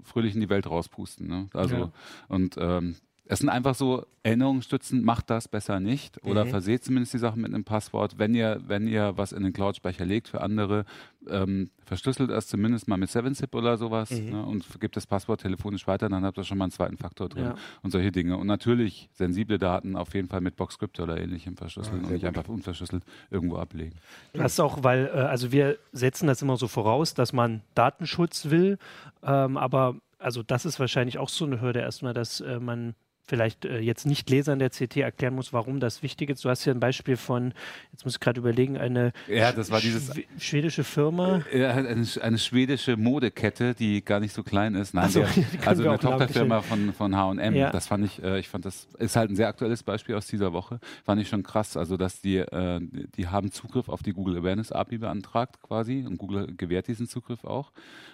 fröhlich 0.04 0.34
in 0.34 0.40
die 0.40 0.48
Welt 0.50 0.68
rauspusten. 0.68 1.26
Ne? 1.26 1.48
Also 1.54 1.76
Ja. 1.76 1.92
und 2.28 2.56
ähm, 2.58 2.96
es 3.30 3.40
sind 3.40 3.48
einfach 3.50 3.74
so 3.74 4.06
Erinnerungsstützen, 4.22 5.04
macht 5.04 5.30
das 5.30 5.48
besser 5.48 5.80
nicht 5.80 6.22
oder 6.24 6.44
Mhm. 6.44 6.50
verseht 6.50 6.84
zumindest 6.84 7.12
die 7.14 7.18
Sachen 7.18 7.40
mit 7.42 7.52
einem 7.54 7.64
Passwort. 7.64 8.18
Wenn 8.18 8.34
ihr, 8.34 8.60
wenn 8.66 8.86
ihr 8.88 9.16
was 9.16 9.32
in 9.32 9.42
den 9.42 9.52
Cloud-Speicher 9.52 10.04
legt 10.04 10.28
für 10.28 10.40
andere, 10.40 10.84
ähm, 11.28 11.70
verschlüsselt 11.84 12.30
es 12.30 12.46
zumindest 12.46 12.88
mal 12.88 12.96
mit 12.96 13.10
7-Zip 13.10 13.54
oder 13.54 13.76
sowas 13.76 14.10
Mhm. 14.10 14.30
ne, 14.30 14.42
und 14.44 14.80
gebt 14.80 14.96
das 14.96 15.06
Passwort 15.06 15.40
telefonisch 15.42 15.86
weiter, 15.86 16.08
dann 16.08 16.24
habt 16.24 16.38
ihr 16.38 16.44
schon 16.44 16.58
mal 16.58 16.64
einen 16.64 16.70
zweiten 16.72 16.96
Faktor 16.98 17.28
drin 17.28 17.44
Ja. 17.44 17.54
und 17.82 17.90
solche 17.90 18.12
Dinge. 18.12 18.36
Und 18.36 18.46
natürlich 18.46 19.08
sensible 19.12 19.58
Daten 19.58 19.96
auf 19.96 20.14
jeden 20.14 20.28
Fall 20.28 20.40
mit 20.40 20.56
Boxcrypt 20.56 20.98
oder 21.00 21.18
ähnlichem 21.18 21.56
verschlüsseln 21.56 22.00
Ah, 22.02 22.06
und 22.06 22.12
nicht 22.12 22.22
gut. 22.24 22.28
einfach 22.36 22.48
unverschlüsselt 22.48 23.04
irgendwo 23.30 23.56
ablegen. 23.56 23.96
Du 24.32 24.42
hast 24.42 24.58
auch, 24.60 24.82
weil, 24.84 25.06
äh, 25.06 25.18
also 25.18 25.52
wir 25.52 25.78
setzen 25.92 26.26
das 26.26 26.40
immer 26.42 26.56
so 26.56 26.66
voraus, 26.68 27.14
dass 27.14 27.32
man 27.32 27.62
Datenschutz 27.74 28.50
will, 28.50 28.78
ähm, 29.22 29.56
aber 29.56 29.96
also 30.18 30.42
das 30.42 30.64
ist 30.66 30.80
wahrscheinlich 30.80 31.18
auch 31.18 31.28
so 31.28 31.44
eine 31.44 31.60
Hürde 31.60 31.80
erstmal, 31.80 32.12
dass 32.14 32.40
äh, 32.40 32.58
man 32.58 32.94
vielleicht 33.28 33.64
äh, 33.64 33.78
jetzt 33.78 34.06
nicht 34.06 34.28
Lesern 34.30 34.58
der 34.58 34.70
CT 34.70 34.96
erklären 34.96 35.34
muss, 35.34 35.52
warum 35.52 35.80
das 35.80 36.02
wichtig 36.02 36.30
ist. 36.30 36.44
Du 36.44 36.48
hast 36.48 36.64
hier 36.64 36.74
ein 36.74 36.80
Beispiel 36.80 37.16
von, 37.16 37.52
jetzt 37.92 38.04
muss 38.04 38.14
ich 38.14 38.20
gerade 38.20 38.40
überlegen, 38.40 38.78
eine 38.78 39.12
ja, 39.28 39.52
das 39.52 39.70
war 39.70 39.80
dieses, 39.80 40.14
Schw 40.14 40.24
schwedische 40.38 40.82
Firma. 40.82 41.42
Ja, 41.52 41.70
eine, 41.70 42.06
eine, 42.22 42.38
schwedische 42.38 42.96
Modekette, 42.96 43.74
die 43.74 44.04
gar 44.04 44.18
nicht 44.18 44.32
so 44.32 44.42
klein 44.42 44.74
ist. 44.74 44.94
Nein, 44.94 45.10
so, 45.10 45.24
also 45.66 45.88
eine 45.88 45.98
Tochterfirma 45.98 46.62
von, 46.62 46.92
von 46.92 47.14
H&M. 47.14 47.54
Ja. 47.54 47.70
Das 47.70 47.86
fand 47.86 48.04
ich, 48.06 48.22
äh, 48.22 48.38
ich 48.40 48.48
fand 48.48 48.64
das 48.64 48.88
ist 48.98 49.14
halt 49.14 49.30
ein 49.30 49.36
sehr 49.36 49.48
aktuelles 49.48 49.82
Beispiel 49.82 50.14
aus 50.14 50.26
dieser 50.26 50.52
Woche. 50.52 50.80
Fand 51.04 51.20
ich 51.20 51.28
schon 51.28 51.42
krass. 51.42 51.76
Also, 51.76 51.96
dass 51.96 52.20
die, 52.20 52.38
äh, 52.38 52.80
die 53.16 53.28
haben 53.28 53.52
Zugriff 53.52 53.88
auf 53.88 54.02
die 54.02 54.12
Google 54.12 54.38
Awareness 54.38 54.72
API 54.72 54.98
beantragt 54.98 55.62
quasi 55.62 56.04
und 56.06 56.16
Google 56.16 56.54
gewährt 56.56 56.88
diesen 56.88 57.06
Zugriff 57.06 57.44
auch. 57.44 57.72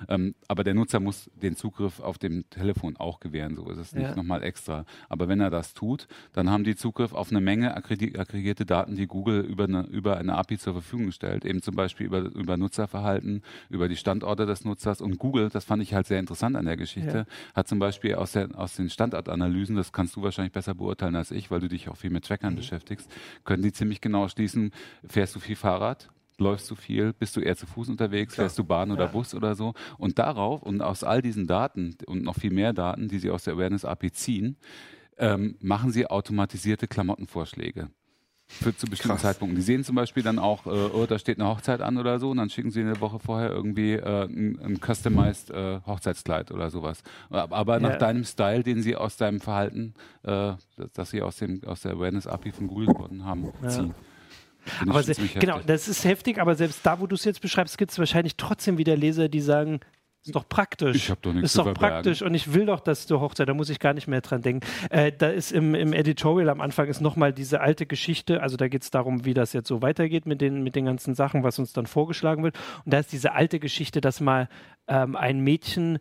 Ähm, 0.08 0.34
aber 0.48 0.64
der 0.64 0.74
Nutzer 0.74 1.00
muss 1.00 1.30
den 1.34 1.56
Zugriff 1.56 2.00
auf 2.00 2.18
dem 2.18 2.48
Telefon 2.50 2.96
auch 2.96 3.20
gewähren. 3.20 3.54
So 3.54 3.70
ist 3.70 3.78
es 3.78 3.94
nicht 3.94 4.10
ja. 4.10 4.16
nochmal 4.16 4.42
extra. 4.42 4.84
Aber 5.08 5.28
wenn 5.28 5.40
er 5.40 5.50
das 5.50 5.74
tut, 5.74 6.06
dann 6.32 6.50
haben 6.50 6.64
die 6.64 6.76
Zugriff 6.76 7.12
auf 7.12 7.30
eine 7.30 7.40
Menge 7.40 7.76
aggregierte 7.76 8.66
Daten, 8.66 8.96
die 8.96 9.06
Google 9.06 9.40
über 9.40 9.64
eine, 9.64 9.82
über 9.86 10.16
eine 10.16 10.34
API 10.34 10.58
zur 10.58 10.74
Verfügung 10.74 11.12
stellt. 11.12 11.44
Eben 11.44 11.62
zum 11.62 11.74
Beispiel 11.74 12.06
über, 12.06 12.20
über 12.20 12.56
Nutzerverhalten, 12.56 13.42
über 13.70 13.88
die 13.88 13.96
Standorte 13.96 14.46
des 14.46 14.64
Nutzers. 14.64 15.00
Und 15.00 15.18
Google, 15.18 15.48
das 15.48 15.64
fand 15.64 15.82
ich 15.82 15.94
halt 15.94 16.06
sehr 16.06 16.20
interessant 16.20 16.56
an 16.56 16.66
der 16.66 16.76
Geschichte, 16.76 17.26
ja. 17.28 17.54
hat 17.54 17.68
zum 17.68 17.78
Beispiel 17.78 18.14
aus, 18.14 18.32
der, 18.32 18.48
aus 18.58 18.76
den 18.76 18.90
Standortanalysen, 18.90 19.76
das 19.76 19.92
kannst 19.92 20.16
du 20.16 20.22
wahrscheinlich 20.22 20.52
besser 20.52 20.74
beurteilen 20.74 21.16
als 21.16 21.30
ich, 21.30 21.50
weil 21.50 21.60
du 21.60 21.68
dich 21.68 21.88
auch 21.88 21.96
viel 21.96 22.10
mit 22.10 22.24
Trackern 22.24 22.54
mhm. 22.54 22.58
beschäftigst, 22.58 23.10
können 23.44 23.62
die 23.62 23.72
ziemlich 23.72 24.00
genau 24.00 24.28
schließen, 24.28 24.72
fährst 25.06 25.34
du 25.34 25.40
viel 25.40 25.56
Fahrrad? 25.56 26.08
Läufst 26.38 26.70
du 26.70 26.74
viel, 26.74 27.12
bist 27.12 27.36
du 27.36 27.40
eher 27.40 27.56
zu 27.56 27.66
Fuß 27.66 27.88
unterwegs, 27.88 28.34
Klar. 28.34 28.44
fährst 28.46 28.58
du 28.58 28.64
Bahn 28.64 28.90
oder 28.90 29.06
ja. 29.06 29.10
Bus 29.10 29.34
oder 29.34 29.54
so. 29.54 29.74
Und 29.98 30.18
darauf 30.18 30.62
und 30.62 30.82
aus 30.82 31.04
all 31.04 31.22
diesen 31.22 31.46
Daten 31.46 31.96
und 32.06 32.22
noch 32.22 32.36
viel 32.36 32.52
mehr 32.52 32.72
Daten, 32.72 33.08
die 33.08 33.18
sie 33.18 33.30
aus 33.30 33.44
der 33.44 33.54
Awareness 33.54 33.84
API 33.84 34.12
ziehen, 34.12 34.56
ähm, 35.18 35.56
machen 35.60 35.90
sie 35.92 36.06
automatisierte 36.06 36.88
Klamottenvorschläge. 36.88 37.90
Für 38.46 38.76
zu 38.76 38.86
bestimmten 38.86 39.14
Krass. 39.14 39.22
Zeitpunkten. 39.22 39.56
Die 39.56 39.62
sehen 39.62 39.84
zum 39.84 39.96
Beispiel 39.96 40.22
dann 40.22 40.38
auch, 40.38 40.66
äh, 40.66 40.68
oh, 40.68 41.06
da 41.06 41.18
steht 41.18 41.40
eine 41.40 41.48
Hochzeit 41.48 41.80
an 41.80 41.96
oder 41.96 42.18
so, 42.18 42.30
und 42.30 42.36
dann 42.36 42.50
schicken 42.50 42.70
sie 42.70 42.82
eine 42.82 43.00
Woche 43.00 43.18
vorher 43.18 43.50
irgendwie 43.50 43.94
äh, 43.94 44.24
ein, 44.24 44.60
ein 44.60 44.80
customized 44.80 45.50
äh, 45.50 45.80
Hochzeitskleid 45.86 46.52
oder 46.52 46.70
sowas. 46.70 47.02
Aber 47.30 47.80
nach 47.80 47.96
deinem 47.96 48.24
Style, 48.24 48.62
den 48.62 48.82
sie 48.82 48.96
aus 48.96 49.16
deinem 49.16 49.40
Verhalten, 49.40 49.94
äh, 50.24 50.52
das 50.92 51.10
sie 51.10 51.22
aus, 51.22 51.36
dem, 51.36 51.64
aus 51.64 51.80
der 51.80 51.92
Awareness 51.92 52.26
API 52.26 52.52
von 52.52 52.66
Google 52.66 52.88
gewonnen 52.88 53.24
haben, 53.24 53.48
ja. 53.62 53.68
ziehen. 53.68 53.94
Aber 54.88 55.02
se- 55.02 55.14
genau, 55.40 55.60
das 55.66 55.88
ist 55.88 56.04
heftig, 56.04 56.38
aber 56.40 56.54
selbst 56.54 56.84
da, 56.84 57.00
wo 57.00 57.06
du 57.06 57.14
es 57.14 57.24
jetzt 57.24 57.40
beschreibst, 57.40 57.78
gibt 57.78 57.90
es 57.92 57.98
wahrscheinlich 57.98 58.36
trotzdem 58.36 58.78
wieder 58.78 58.96
Leser, 58.96 59.28
die 59.28 59.40
sagen, 59.40 59.80
ist 60.26 60.34
doch 60.34 60.48
praktisch. 60.48 60.96
Ich 60.96 61.10
habe 61.10 61.20
doch 61.20 61.34
nichts 61.34 61.50
Ist 61.50 61.58
doch 61.58 61.74
praktisch 61.74 62.22
und 62.22 62.32
ich 62.32 62.54
will 62.54 62.64
doch, 62.64 62.80
dass 62.80 63.06
du 63.06 63.20
Hochzeit, 63.20 63.46
da 63.46 63.52
muss 63.52 63.68
ich 63.68 63.78
gar 63.78 63.92
nicht 63.92 64.08
mehr 64.08 64.22
dran 64.22 64.40
denken. 64.40 64.66
Äh, 64.88 65.12
da 65.12 65.28
ist 65.28 65.52
im, 65.52 65.74
im 65.74 65.92
Editorial 65.92 66.48
am 66.48 66.62
Anfang 66.62 66.86
ist 66.88 67.02
nochmal 67.02 67.34
diese 67.34 67.60
alte 67.60 67.84
Geschichte, 67.84 68.40
also 68.40 68.56
da 68.56 68.68
geht 68.68 68.82
es 68.82 68.90
darum, 68.90 69.26
wie 69.26 69.34
das 69.34 69.52
jetzt 69.52 69.68
so 69.68 69.82
weitergeht 69.82 70.24
mit 70.24 70.40
den, 70.40 70.62
mit 70.62 70.76
den 70.76 70.86
ganzen 70.86 71.14
Sachen, 71.14 71.42
was 71.42 71.58
uns 71.58 71.74
dann 71.74 71.84
vorgeschlagen 71.86 72.42
wird. 72.42 72.56
Und 72.86 72.94
da 72.94 73.00
ist 73.00 73.12
diese 73.12 73.32
alte 73.32 73.60
Geschichte, 73.60 74.00
dass 74.00 74.20
mal 74.22 74.48
ähm, 74.88 75.14
ein 75.14 75.40
Mädchen 75.40 75.98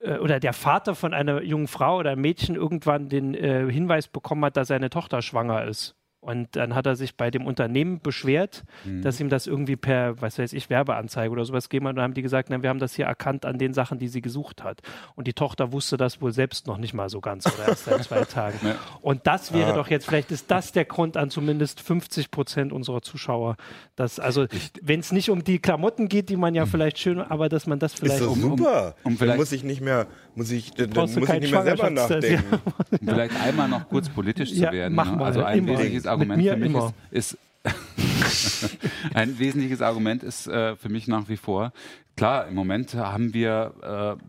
äh, 0.00 0.18
oder 0.18 0.40
der 0.40 0.52
Vater 0.52 0.94
von 0.94 1.14
einer 1.14 1.40
jungen 1.42 1.66
Frau 1.66 1.96
oder 2.00 2.10
einem 2.10 2.20
Mädchen 2.20 2.56
irgendwann 2.56 3.08
den 3.08 3.32
äh, 3.34 3.70
Hinweis 3.72 4.08
bekommen 4.08 4.44
hat, 4.44 4.58
dass 4.58 4.68
seine 4.68 4.90
Tochter 4.90 5.22
schwanger 5.22 5.64
ist. 5.64 5.96
Und 6.24 6.56
dann 6.56 6.74
hat 6.74 6.86
er 6.86 6.96
sich 6.96 7.16
bei 7.16 7.30
dem 7.30 7.44
Unternehmen 7.44 8.00
beschwert, 8.00 8.64
mhm. 8.84 9.02
dass 9.02 9.20
ihm 9.20 9.28
das 9.28 9.46
irgendwie 9.46 9.76
per, 9.76 10.22
was 10.22 10.38
weiß 10.38 10.54
ich, 10.54 10.70
Werbeanzeige 10.70 11.30
oder 11.30 11.44
sowas 11.44 11.68
gegeben 11.68 11.86
hat. 11.86 11.90
Und 11.90 11.96
dann 11.96 12.04
haben 12.04 12.14
die 12.14 12.22
gesagt, 12.22 12.48
na, 12.48 12.62
wir 12.62 12.70
haben 12.70 12.78
das 12.78 12.94
hier 12.94 13.04
erkannt 13.04 13.44
an 13.44 13.58
den 13.58 13.74
Sachen, 13.74 13.98
die 13.98 14.08
sie 14.08 14.22
gesucht 14.22 14.64
hat. 14.64 14.80
Und 15.16 15.26
die 15.26 15.34
Tochter 15.34 15.70
wusste 15.70 15.98
das 15.98 16.22
wohl 16.22 16.32
selbst 16.32 16.66
noch 16.66 16.78
nicht 16.78 16.94
mal 16.94 17.10
so 17.10 17.20
ganz 17.20 17.46
oder 17.46 17.68
erst 17.68 17.84
seit 17.84 18.04
zwei 18.04 18.20
Tagen. 18.24 18.58
Ja. 18.62 18.76
Und 19.02 19.26
das 19.26 19.52
wäre 19.52 19.74
ah. 19.74 19.76
doch 19.76 19.88
jetzt, 19.88 20.06
vielleicht 20.06 20.30
ist 20.30 20.50
das 20.50 20.72
der 20.72 20.86
Grund 20.86 21.18
an 21.18 21.28
zumindest 21.28 21.82
50 21.82 22.30
Prozent 22.30 22.72
unserer 22.72 23.02
Zuschauer, 23.02 23.56
dass, 23.94 24.18
also, 24.18 24.46
wenn 24.80 25.00
es 25.00 25.12
nicht 25.12 25.28
um 25.28 25.44
die 25.44 25.58
Klamotten 25.58 26.08
geht, 26.08 26.30
die 26.30 26.36
man 26.36 26.54
ja 26.54 26.64
mhm. 26.64 26.70
vielleicht 26.70 26.98
schön, 26.98 27.20
aber 27.20 27.50
dass 27.50 27.66
man 27.66 27.78
das 27.78 27.92
vielleicht. 27.92 28.14
Ist 28.14 28.22
das 28.22 28.28
um, 28.28 28.40
super. 28.40 28.94
Um, 29.04 29.12
um 29.12 29.18
vielleicht 29.18 29.38
muss 29.38 29.52
ich 29.52 29.62
nicht 29.62 29.82
mehr, 29.82 30.06
muss 30.34 30.50
ich, 30.50 30.70
dann, 30.72 30.88
muss 30.90 31.14
ich 31.14 31.28
nicht 31.28 31.52
mehr 31.52 31.62
selber 31.64 31.90
nachdenken. 31.90 32.44
Ja. 32.50 32.98
Um 32.98 33.08
vielleicht 33.08 33.40
einmal 33.42 33.68
noch 33.68 33.88
kurz 33.90 34.08
politisch 34.08 34.54
zu 34.54 34.62
werden. 34.62 34.96
Ja, 34.96 35.04
ne? 35.04 35.24
Also 35.24 35.42
ein 35.42 35.66
wesentliches 35.66 36.06
Argument 36.14 36.42
für 36.42 36.56
mich 36.56 36.70
immer. 36.70 36.94
ist, 37.10 37.36
ist 37.36 37.38
ein 39.14 39.38
wesentliches 39.38 39.80
Argument 39.80 40.22
ist 40.22 40.46
äh, 40.46 40.76
für 40.76 40.88
mich 40.88 41.08
nach 41.08 41.28
wie 41.28 41.36
vor, 41.36 41.72
klar, 42.16 42.46
im 42.48 42.54
Moment 42.54 42.94
haben 42.94 43.32
wir 43.32 44.18
äh, 44.20 44.24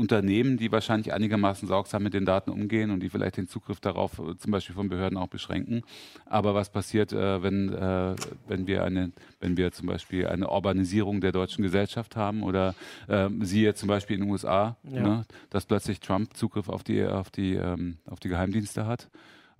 Unternehmen, 0.00 0.56
die 0.56 0.72
wahrscheinlich 0.72 1.12
einigermaßen 1.12 1.68
sorgsam 1.68 2.02
mit 2.02 2.14
den 2.14 2.24
Daten 2.24 2.50
umgehen 2.50 2.90
und 2.90 3.00
die 3.00 3.10
vielleicht 3.10 3.36
den 3.36 3.48
Zugriff 3.48 3.80
darauf 3.80 4.18
äh, 4.18 4.36
zum 4.38 4.50
Beispiel 4.50 4.74
von 4.74 4.88
Behörden 4.88 5.18
auch 5.18 5.28
beschränken. 5.28 5.82
Aber 6.26 6.54
was 6.54 6.70
passiert, 6.70 7.12
äh, 7.12 7.42
wenn, 7.42 7.72
äh, 7.72 8.14
wenn, 8.48 8.66
wir 8.66 8.84
eine, 8.84 9.12
wenn 9.40 9.56
wir 9.56 9.72
zum 9.72 9.86
Beispiel 9.86 10.26
eine 10.26 10.48
Urbanisierung 10.48 11.20
der 11.20 11.32
deutschen 11.32 11.62
Gesellschaft 11.62 12.16
haben 12.16 12.42
oder 12.42 12.74
äh, 13.08 13.28
siehe 13.40 13.74
zum 13.74 13.88
Beispiel 13.88 14.16
in 14.16 14.22
den 14.22 14.30
USA, 14.30 14.76
ja. 14.84 15.02
ne, 15.02 15.26
dass 15.50 15.66
plötzlich 15.66 16.00
Trump 16.00 16.34
Zugriff 16.34 16.68
auf 16.68 16.82
die, 16.82 17.04
auf 17.04 17.30
die, 17.30 17.54
ähm, 17.54 17.98
auf 18.06 18.20
die 18.20 18.28
Geheimdienste 18.28 18.86
hat? 18.86 19.10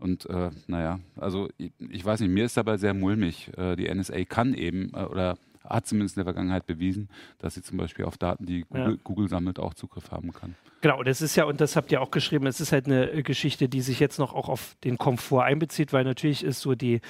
Und 0.00 0.26
äh, 0.26 0.50
naja, 0.66 0.98
also 1.16 1.48
ich, 1.58 1.72
ich, 1.90 2.04
weiß 2.04 2.20
nicht, 2.20 2.30
mir 2.30 2.44
ist 2.44 2.56
dabei 2.56 2.76
sehr 2.76 2.94
mulmig. 2.94 3.50
Äh, 3.56 3.76
die 3.76 3.92
NSA 3.92 4.24
kann 4.24 4.54
eben 4.54 4.92
äh, 4.94 5.04
oder 5.04 5.36
hat 5.70 5.86
zumindest 5.86 6.16
in 6.16 6.20
der 6.20 6.32
Vergangenheit 6.32 6.66
bewiesen, 6.66 7.08
dass 7.38 7.54
sie 7.54 7.62
zum 7.62 7.78
Beispiel 7.78 8.04
auf 8.04 8.18
Daten, 8.18 8.46
die 8.46 8.62
Google, 8.62 8.94
ja. 8.94 8.98
Google, 9.04 9.28
sammelt, 9.28 9.58
auch 9.58 9.74
Zugriff 9.74 10.10
haben 10.10 10.32
kann. 10.32 10.56
Genau, 10.80 11.02
das 11.02 11.20
ist 11.20 11.36
ja, 11.36 11.44
und 11.44 11.60
das 11.60 11.76
habt 11.76 11.92
ihr 11.92 12.00
auch 12.00 12.10
geschrieben, 12.10 12.46
es 12.46 12.60
ist 12.60 12.72
halt 12.72 12.86
eine 12.86 13.22
Geschichte, 13.22 13.68
die 13.68 13.82
sich 13.82 14.00
jetzt 14.00 14.18
noch 14.18 14.34
auch 14.34 14.48
auf 14.48 14.76
den 14.82 14.96
Komfort 14.96 15.44
einbezieht, 15.44 15.92
weil 15.92 16.04
natürlich 16.04 16.42
ist 16.42 16.60
so 16.60 16.74
die 16.74 16.94
äh, 16.94 17.00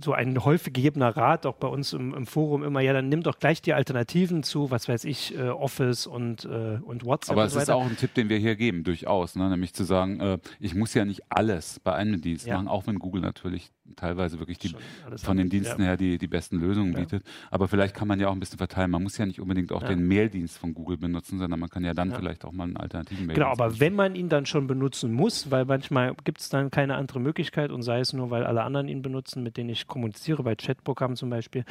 so 0.00 0.12
ein 0.12 0.44
häufig 0.44 0.72
gegebener 0.72 1.16
Rat, 1.16 1.46
auch 1.46 1.56
bei 1.56 1.68
uns 1.68 1.92
im, 1.92 2.14
im, 2.14 2.26
Forum 2.26 2.64
immer, 2.64 2.80
ja, 2.80 2.92
dann 2.92 3.08
nimm 3.08 3.22
doch 3.22 3.38
gleich 3.38 3.60
die 3.62 3.74
Alternativen 3.74 4.42
zu, 4.42 4.70
was 4.70 4.88
weiß 4.88 5.04
ich, 5.04 5.36
äh, 5.36 5.48
Office 5.48 6.06
und, 6.06 6.44
äh, 6.44 6.78
und 6.82 7.04
WhatsApp. 7.04 7.32
Aber 7.32 7.42
und 7.42 7.48
es 7.48 7.54
so 7.54 7.60
ist 7.60 7.70
auch 7.70 7.84
ein 7.84 7.96
Tipp, 7.96 8.14
den 8.14 8.28
wir 8.28 8.38
hier 8.38 8.56
geben, 8.56 8.84
durchaus, 8.84 9.36
ne? 9.36 9.48
nämlich 9.48 9.74
zu 9.74 9.84
sagen, 9.84 10.20
äh, 10.20 10.38
ich 10.60 10.74
muss 10.74 10.94
ja 10.94 11.04
nicht 11.04 11.22
alles 11.28 11.80
bei 11.80 11.94
einem 11.94 12.20
Dienst 12.20 12.46
ja. 12.46 12.56
machen, 12.56 12.68
auch 12.68 12.86
wenn 12.86 12.98
Google 12.98 13.20
natürlich 13.20 13.70
teilweise 13.94 14.38
wirklich 14.38 14.58
die, 14.58 14.74
von 15.16 15.36
den 15.36 15.48
Diensten 15.48 15.82
ja. 15.82 15.88
her 15.88 15.96
die, 15.96 16.18
die 16.18 16.26
besten 16.26 16.58
Lösungen 16.58 16.92
ja. 16.92 17.00
bietet. 17.00 17.24
Aber 17.50 17.68
vielleicht 17.68 17.94
kann 17.94 18.08
man 18.08 18.18
ja 18.18 18.28
auch 18.28 18.32
ein 18.32 18.40
bisschen 18.40 18.58
verteilen. 18.58 18.90
Man 18.90 19.02
muss 19.02 19.16
ja 19.18 19.26
nicht 19.26 19.40
unbedingt 19.40 19.72
auch 19.72 19.82
den 19.82 20.06
Maildienst 20.06 20.58
von 20.58 20.74
Google 20.74 20.96
benutzen, 20.96 21.38
sondern 21.38 21.60
man 21.60 21.68
kann 21.68 21.84
ja 21.84 21.94
dann 21.94 22.12
vielleicht 22.12 22.44
auch 22.44 22.52
mal 22.52 22.64
einen 22.64 22.76
alternativen 22.76 23.26
Maildienst 23.26 23.50
Genau, 23.50 23.64
aber 23.64 23.80
wenn 23.80 23.94
man 23.94 24.14
ihn 24.14 24.28
dann 24.28 24.46
schon 24.46 24.66
benutzen 24.66 25.12
muss, 25.12 25.50
weil 25.50 25.64
manchmal 25.64 26.14
gibt 26.24 26.40
es 26.40 26.48
dann 26.48 26.70
keine 26.70 26.96
andere 26.96 27.20
Möglichkeit 27.20 27.70
und 27.70 27.82
sei 27.82 28.00
es 28.00 28.12
nur, 28.12 28.30
weil 28.30 28.44
alle 28.44 28.62
anderen 28.62 28.88
ihn 28.88 29.02
benutzen, 29.02 29.42
mit 29.42 29.56
denen 29.56 29.70
ich 29.70 29.86
kommuniziere, 29.86 30.42
bei 30.42 30.56
Chatprogrammen 30.56 31.16
zum 31.16 31.30
Beispiel, 31.30 31.64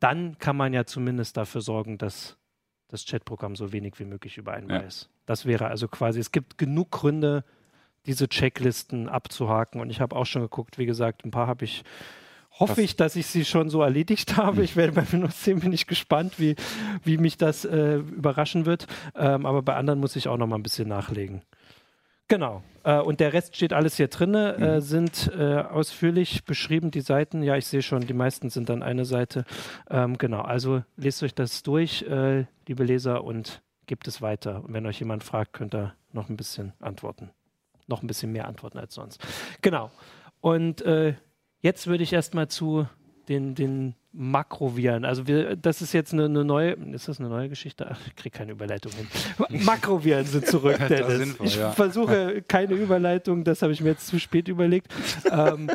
dann 0.00 0.38
kann 0.38 0.56
man 0.56 0.72
ja 0.72 0.84
zumindest 0.84 1.36
dafür 1.36 1.60
sorgen, 1.60 1.98
dass 1.98 2.36
das 2.88 3.06
Chatprogramm 3.06 3.56
so 3.56 3.72
wenig 3.72 3.98
wie 3.98 4.04
möglich 4.04 4.36
über 4.36 4.52
einen 4.52 4.68
ja. 4.68 4.82
weiß. 4.82 5.08
Das 5.26 5.46
wäre 5.46 5.68
also 5.68 5.88
quasi, 5.88 6.20
es 6.20 6.32
gibt 6.32 6.58
genug 6.58 6.90
Gründe, 6.90 7.44
diese 8.06 8.28
Checklisten 8.28 9.08
abzuhaken. 9.08 9.80
Und 9.80 9.90
ich 9.90 10.00
habe 10.00 10.16
auch 10.16 10.26
schon 10.26 10.42
geguckt, 10.42 10.78
wie 10.78 10.86
gesagt, 10.86 11.24
ein 11.24 11.30
paar 11.30 11.46
habe 11.46 11.64
ich 11.64 11.84
hoffe 12.58 12.82
ich, 12.82 12.96
dass 12.96 13.16
ich 13.16 13.26
sie 13.26 13.44
schon 13.44 13.70
so 13.70 13.82
erledigt 13.82 14.36
habe. 14.36 14.58
Hm. 14.58 14.64
Ich 14.64 14.76
werde 14.76 14.92
bei 14.92 15.10
Windows 15.10 15.42
10 15.42 15.60
bin 15.60 15.72
ich 15.72 15.86
gespannt, 15.86 16.38
wie, 16.38 16.56
wie 17.04 17.18
mich 17.18 17.36
das 17.36 17.64
äh, 17.64 17.96
überraschen 17.96 18.66
wird. 18.66 18.86
Ähm, 19.14 19.46
aber 19.46 19.62
bei 19.62 19.74
anderen 19.74 20.00
muss 20.00 20.16
ich 20.16 20.28
auch 20.28 20.36
noch 20.36 20.46
mal 20.46 20.56
ein 20.56 20.62
bisschen 20.62 20.88
nachlegen. 20.88 21.42
Genau. 22.28 22.62
Äh, 22.84 22.98
und 22.98 23.20
der 23.20 23.32
Rest 23.32 23.56
steht 23.56 23.72
alles 23.72 23.96
hier 23.96 24.08
drin, 24.08 24.34
äh, 24.34 24.76
mhm. 24.76 24.80
sind 24.80 25.30
äh, 25.36 25.56
ausführlich 25.56 26.44
beschrieben, 26.44 26.90
die 26.90 27.00
Seiten. 27.00 27.42
Ja, 27.42 27.56
ich 27.56 27.66
sehe 27.66 27.82
schon, 27.82 28.06
die 28.06 28.14
meisten 28.14 28.48
sind 28.48 28.68
dann 28.68 28.82
eine 28.82 29.04
Seite. 29.04 29.44
Ähm, 29.90 30.16
genau, 30.18 30.40
also 30.40 30.82
lest 30.96 31.22
euch 31.22 31.34
das 31.34 31.62
durch, 31.62 32.02
äh, 32.02 32.46
liebe 32.66 32.84
Leser, 32.84 33.24
und 33.24 33.62
gebt 33.86 34.08
es 34.08 34.22
weiter. 34.22 34.64
Und 34.64 34.72
wenn 34.72 34.86
euch 34.86 35.00
jemand 35.00 35.24
fragt, 35.24 35.52
könnt 35.52 35.74
ihr 35.74 35.94
noch 36.12 36.28
ein 36.28 36.36
bisschen 36.36 36.72
antworten. 36.80 37.30
Noch 37.86 38.02
ein 38.02 38.06
bisschen 38.06 38.32
mehr 38.32 38.46
antworten 38.46 38.78
als 38.78 38.94
sonst. 38.94 39.20
Genau. 39.60 39.90
Und 40.40 40.82
äh, 40.82 41.14
jetzt 41.60 41.86
würde 41.86 42.02
ich 42.02 42.12
erstmal 42.12 42.48
zu 42.48 42.86
den, 43.28 43.54
den 43.54 43.94
Makroviren. 44.12 45.04
Also 45.04 45.26
wir, 45.26 45.56
das 45.56 45.80
ist 45.80 45.92
jetzt 45.92 46.12
eine, 46.12 46.26
eine, 46.26 46.44
neue, 46.44 46.72
ist 46.72 47.08
das 47.08 47.18
eine 47.18 47.28
neue 47.28 47.48
Geschichte? 47.48 47.86
Ach, 47.90 47.98
ich 48.06 48.14
kriege 48.14 48.36
keine 48.36 48.52
Überleitung 48.52 48.92
hin. 48.92 49.06
Makroviren 49.64 50.26
sind 50.26 50.46
zurück, 50.46 50.78
Dennis. 50.88 51.18
Sinnvoll, 51.18 51.46
ich 51.46 51.56
ja. 51.56 51.70
versuche 51.72 52.42
keine 52.42 52.74
Überleitung, 52.74 53.42
das 53.44 53.62
habe 53.62 53.72
ich 53.72 53.80
mir 53.80 53.90
jetzt 53.90 54.06
zu 54.06 54.18
spät 54.20 54.48
überlegt. 54.48 54.92
ähm, 55.30 55.70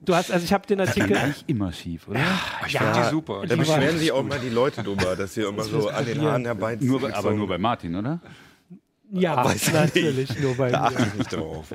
du 0.00 0.14
hast, 0.14 0.32
also 0.32 0.44
ich 0.44 0.52
habe 0.52 0.66
den 0.66 0.80
Artikel. 0.80 1.10
Das 1.10 1.22
eigentlich 1.22 1.44
immer 1.46 1.72
schief, 1.72 2.08
oder? 2.08 2.18
Ja, 2.18 2.40
ich 2.66 2.72
ja, 2.72 3.02
die 3.02 3.10
super. 3.10 3.44
Da 3.46 3.54
beschweren 3.54 3.98
sich 3.98 4.10
auch 4.10 4.24
mal 4.24 4.40
die 4.40 4.50
Leute 4.50 4.82
drüber, 4.82 5.14
dass 5.14 5.34
sie 5.34 5.42
immer 5.42 5.62
so 5.62 5.88
an 5.88 6.04
den 6.04 6.20
Haaren 6.20 6.44
herbeiziehen. 6.44 6.90
Nur, 6.90 7.14
aber 7.14 7.32
nur 7.32 7.46
bei 7.46 7.58
Martin, 7.58 7.94
oder? 7.94 8.20
Ja, 9.10 9.42
Weiß 9.44 9.68
ich 9.68 9.72
natürlich, 9.72 10.38
nur 10.38 10.54
bei 10.56 10.70
Da 10.70 10.90
mir. 10.90 10.98
ich 11.00 11.14
nicht 11.14 11.32
drauf. 11.32 11.66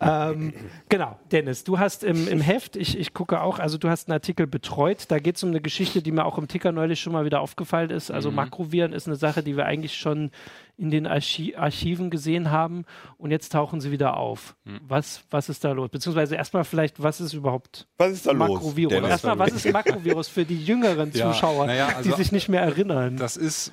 Ähm, 0.00 0.52
genau, 0.88 1.18
Dennis, 1.32 1.64
du 1.64 1.78
hast 1.78 2.04
im, 2.04 2.28
im 2.28 2.40
Heft, 2.40 2.76
ich, 2.76 2.96
ich 2.96 3.12
gucke 3.14 3.40
auch, 3.40 3.58
also 3.58 3.78
du 3.78 3.88
hast 3.88 4.08
einen 4.08 4.14
Artikel 4.14 4.46
betreut, 4.46 5.06
da 5.08 5.18
geht 5.18 5.36
es 5.36 5.42
um 5.42 5.50
eine 5.50 5.60
Geschichte, 5.60 6.02
die 6.02 6.12
mir 6.12 6.24
auch 6.24 6.38
im 6.38 6.46
Ticker 6.46 6.70
neulich 6.70 7.00
schon 7.00 7.12
mal 7.12 7.24
wieder 7.24 7.40
aufgefallen 7.40 7.90
ist. 7.90 8.10
Also 8.12 8.30
Makroviren 8.30 8.92
ist 8.92 9.06
eine 9.08 9.16
Sache, 9.16 9.42
die 9.42 9.56
wir 9.56 9.66
eigentlich 9.66 9.96
schon 9.96 10.30
in 10.76 10.92
den 10.92 11.08
Archi 11.08 11.56
Archiven 11.56 12.10
gesehen 12.10 12.52
haben 12.52 12.84
und 13.16 13.32
jetzt 13.32 13.50
tauchen 13.50 13.80
sie 13.80 13.90
wieder 13.90 14.16
auf. 14.16 14.54
Was, 14.86 15.22
was 15.30 15.48
ist 15.48 15.64
da 15.64 15.72
los? 15.72 15.88
Beziehungsweise 15.90 16.36
erstmal 16.36 16.62
vielleicht, 16.62 17.02
was 17.02 17.20
ist 17.20 17.32
überhaupt 17.32 17.88
Was 17.96 18.12
ist 18.12 18.26
da? 18.26 18.32
Makrovirus? 18.32 18.92
Erstmal, 18.92 19.36
was 19.40 19.50
ist 19.52 19.68
Makrovirus 19.72 20.28
für 20.28 20.44
die 20.44 20.64
jüngeren 20.64 21.10
Ja, 21.12 21.32
Zuschauer, 21.32 21.66
naja, 21.66 21.88
also- 21.96 22.08
die 22.10 22.16
sich 22.16 22.30
nicht 22.30 22.48
mehr 22.48 22.62
erinnern? 22.62 23.16
Das 23.16 23.36
ist, 23.36 23.72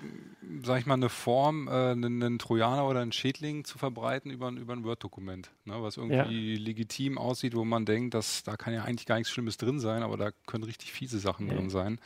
sag 0.63 0.79
ich 0.79 0.85
mal, 0.85 0.93
eine 0.95 1.09
Form, 1.09 1.67
äh, 1.67 1.71
einen, 1.71 2.21
einen 2.23 2.39
Trojaner 2.39 2.87
oder 2.87 3.01
einen 3.01 3.11
Schädling 3.11 3.63
zu 3.65 3.77
verbreiten 3.77 4.31
über, 4.31 4.47
ein- 4.47 4.57
über 4.57 4.73
ein 4.73 4.83
Word-Dokument, 4.83 5.51
ne, 5.65 5.75
was 5.81 5.97
irgendwie 5.97 6.55
legitim 6.55 7.17
aussieht, 7.17 7.55
wo 7.55 7.65
man 7.65 7.85
denkt, 7.85 8.13
dass 8.13 8.43
da 8.43 8.55
kann 8.57 8.73
ja 8.73 8.83
eigentlich 8.83 9.05
gar 9.05 9.17
nichts 9.17 9.31
Schlimmes 9.31 9.57
drin 9.57 9.79
sein, 9.79 10.03
aber 10.03 10.17
da 10.17 10.31
können 10.47 10.63
richtig 10.63 10.91
fiese 10.93 11.19
Sachen 11.19 11.47
drin 11.55 11.69
sein. 11.69 11.99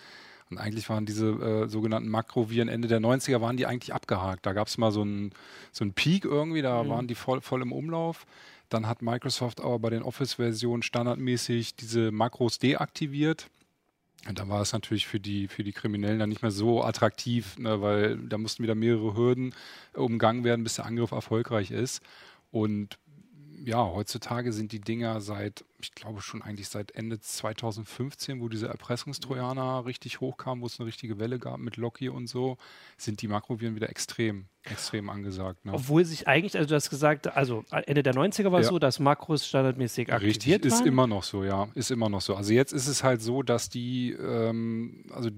Und 0.49 0.57
eigentlich 0.57 0.89
waren 0.89 1.05
diese 1.05 1.27
äh, 1.29 1.67
sogenannten 1.69 2.09
Makroviren 2.09 2.69
Ende 2.69 2.87
der 2.87 2.99
90er 2.99 3.39
waren 3.39 3.55
die 3.55 3.67
eigentlich 3.67 3.93
abgehakt. 3.93 4.45
Da 4.47 4.53
gab 4.53 4.67
es 4.67 4.79
mal 4.79 4.91
so 4.91 5.01
einen 5.03 5.31
so 5.71 5.83
einen 5.83 5.93
Peak 5.93 6.25
irgendwie, 6.25 6.63
da 6.63 6.89
waren 6.89 7.07
die 7.07 7.13
voll, 7.15 7.41
voll 7.41 7.61
im 7.61 7.71
Umlauf. 7.71 8.25
Dann 8.69 8.87
hat 8.87 9.01
Microsoft 9.03 9.61
aber 9.61 9.77
bei 9.79 9.89
den 9.91 10.01
Office-Versionen 10.03 10.81
standardmäßig 10.81 11.75
diese 11.75 12.11
Makros 12.11 12.57
deaktiviert. 12.59 13.47
Und 14.27 14.37
dann 14.39 14.49
war 14.49 14.61
es 14.61 14.73
natürlich 14.73 15.07
für 15.07 15.19
die, 15.19 15.47
für 15.47 15.63
die 15.63 15.71
Kriminellen 15.71 16.19
dann 16.19 16.29
nicht 16.29 16.41
mehr 16.41 16.51
so 16.51 16.83
attraktiv, 16.83 17.57
ne, 17.57 17.81
weil 17.81 18.17
da 18.17 18.37
mussten 18.37 18.63
wieder 18.63 18.75
mehrere 18.75 19.15
Hürden 19.15 19.55
umgangen 19.93 20.43
werden, 20.43 20.63
bis 20.63 20.75
der 20.75 20.85
Angriff 20.85 21.11
erfolgreich 21.11 21.71
ist. 21.71 22.01
Und 22.51 22.99
ja, 23.63 23.85
heutzutage 23.85 24.51
sind 24.51 24.71
die 24.71 24.81
Dinger 24.81 25.21
seit, 25.21 25.63
ich 25.81 25.93
glaube 25.93 26.21
schon 26.21 26.41
eigentlich 26.41 26.67
seit 26.67 26.91
Ende 26.91 27.19
2015, 27.19 28.41
wo 28.41 28.49
diese 28.49 28.67
Erpressungstrojaner 28.67 29.85
richtig 29.85 30.19
hochkamen, 30.19 30.61
wo 30.61 30.65
es 30.67 30.79
eine 30.79 30.87
richtige 30.87 31.19
Welle 31.19 31.39
gab 31.39 31.59
mit 31.59 31.77
Locky 31.77 32.09
und 32.09 32.27
so, 32.27 32.57
sind 32.97 33.21
die 33.21 33.27
Makroviren 33.27 33.75
wieder 33.75 33.89
extrem, 33.89 34.45
extrem 34.63 35.09
angesagt. 35.09 35.65
Ne? 35.65 35.73
Obwohl 35.73 36.03
sich 36.05 36.27
eigentlich, 36.27 36.57
also 36.57 36.67
du 36.69 36.75
hast 36.75 36.89
gesagt, 36.89 37.27
also 37.35 37.63
Ende 37.71 38.03
der 38.03 38.13
90er 38.13 38.51
war 38.51 38.59
es 38.59 38.67
Ja. 38.67 38.71
so, 38.71 38.79
dass 38.79 38.99
Makros 38.99 39.47
standardmäßig 39.47 40.11
aktiviert 40.11 40.35
Richtig, 40.45 40.65
ist 40.65 40.79
waren. 40.79 40.87
immer 40.87 41.07
noch 41.07 41.23
so, 41.23 41.43
ja. 41.43 41.69
Ist 41.75 41.91
immer 41.91 42.09
noch 42.09 42.21
so. 42.21 42.35
Also 42.35 42.53
jetzt 42.53 42.73
ist 42.73 42.87
es 42.87 43.03
halt 43.03 43.21
so, 43.21 43.41
dass 43.43 43.69
die, 43.69 44.11
ähm, 44.11 45.05
also 45.11 45.29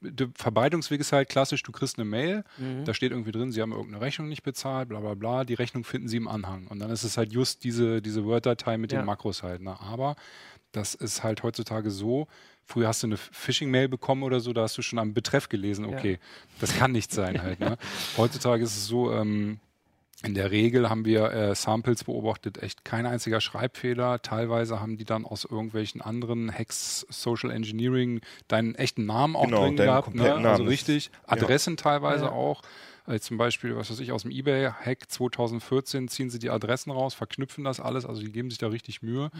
der 0.00 0.28
Verbreitungsweg 0.34 1.00
ist 1.00 1.12
halt 1.12 1.28
klassisch, 1.28 1.62
du 1.62 1.72
kriegst 1.72 1.98
eine 1.98 2.04
Mail, 2.04 2.44
Mhm. 2.58 2.84
da 2.84 2.94
steht 2.94 3.12
irgendwie 3.12 3.32
drin, 3.32 3.52
sie 3.52 3.60
haben 3.60 3.72
irgendeine 3.72 4.00
Rechnung 4.00 4.28
nicht 4.28 4.42
bezahlt, 4.42 4.88
bla 4.88 5.00
bla 5.00 5.14
bla, 5.14 5.44
die 5.44 5.54
Rechnung 5.54 5.84
finden 5.84 6.08
sie 6.08 6.16
im 6.16 6.28
Anhang. 6.28 6.66
Und 6.68 6.78
dann 6.78 6.90
ist 6.90 7.04
es 7.04 7.16
halt 7.16 7.32
just 7.32 7.64
diese, 7.64 8.00
diese 8.00 8.24
Word-Datei 8.24 8.78
mit 8.78 8.92
Ja. 8.92 9.00
den 9.00 9.06
Makros 9.06 9.42
halt. 9.42 9.60
Ne? 9.60 9.78
Aber 9.80 10.16
das 10.72 10.94
ist 10.94 11.22
halt 11.22 11.42
heutzutage 11.42 11.90
so, 11.90 12.28
früher 12.64 12.88
hast 12.88 13.02
du 13.02 13.08
eine 13.08 13.16
Phishing-Mail 13.16 13.88
bekommen 13.88 14.22
oder 14.22 14.40
so, 14.40 14.52
da 14.52 14.62
hast 14.62 14.78
du 14.78 14.82
schon 14.82 14.98
am 14.98 15.12
Betreff 15.12 15.48
gelesen, 15.48 15.84
okay, 15.84 16.18
das 16.60 16.74
kann 16.76 16.92
nicht 16.92 17.12
sein 17.12 17.42
halt. 17.42 17.60
Ne? 17.60 17.76
Heutzutage 18.16 18.62
ist 18.62 18.76
es 18.76 18.86
so, 18.86 19.12
ähm, 19.12 19.58
in 20.22 20.34
der 20.34 20.50
Regel 20.50 20.90
haben 20.90 21.04
wir 21.04 21.30
äh, 21.32 21.54
Samples 21.54 22.04
beobachtet, 22.04 22.62
echt 22.62 22.84
kein 22.84 23.06
einziger 23.06 23.40
Schreibfehler. 23.40 24.20
Teilweise 24.22 24.80
haben 24.80 24.96
die 24.98 25.04
dann 25.04 25.24
aus 25.24 25.44
irgendwelchen 25.44 26.00
anderen 26.00 26.52
Hacks, 26.52 27.06
Social 27.08 27.50
Engineering 27.50 28.20
deinen 28.48 28.74
echten 28.74 29.06
Namen 29.06 29.34
auch 29.36 29.44
Genau, 29.46 29.62
drin 29.66 29.76
gehabt. 29.76 30.14
Ne? 30.14 30.24
Also 30.32 30.40
Namen. 30.42 30.68
richtig. 30.68 31.10
Adressen 31.26 31.76
teilweise 31.76 32.26
Ja. 32.26 32.32
auch. 32.32 32.62
Also 33.10 33.24
zum 33.26 33.38
Beispiel, 33.38 33.74
was 33.76 33.90
weiß 33.90 33.98
ich, 33.98 34.12
aus 34.12 34.22
dem 34.22 34.30
eBay-Hack 34.30 35.10
2014 35.10 36.06
ziehen 36.06 36.30
sie 36.30 36.38
die 36.38 36.48
Adressen 36.48 36.92
raus, 36.92 37.12
verknüpfen 37.14 37.64
das 37.64 37.80
alles, 37.80 38.06
also 38.06 38.22
die 38.22 38.30
geben 38.30 38.50
sich 38.50 38.58
da 38.58 38.68
richtig 38.68 39.02
Mühe. 39.02 39.30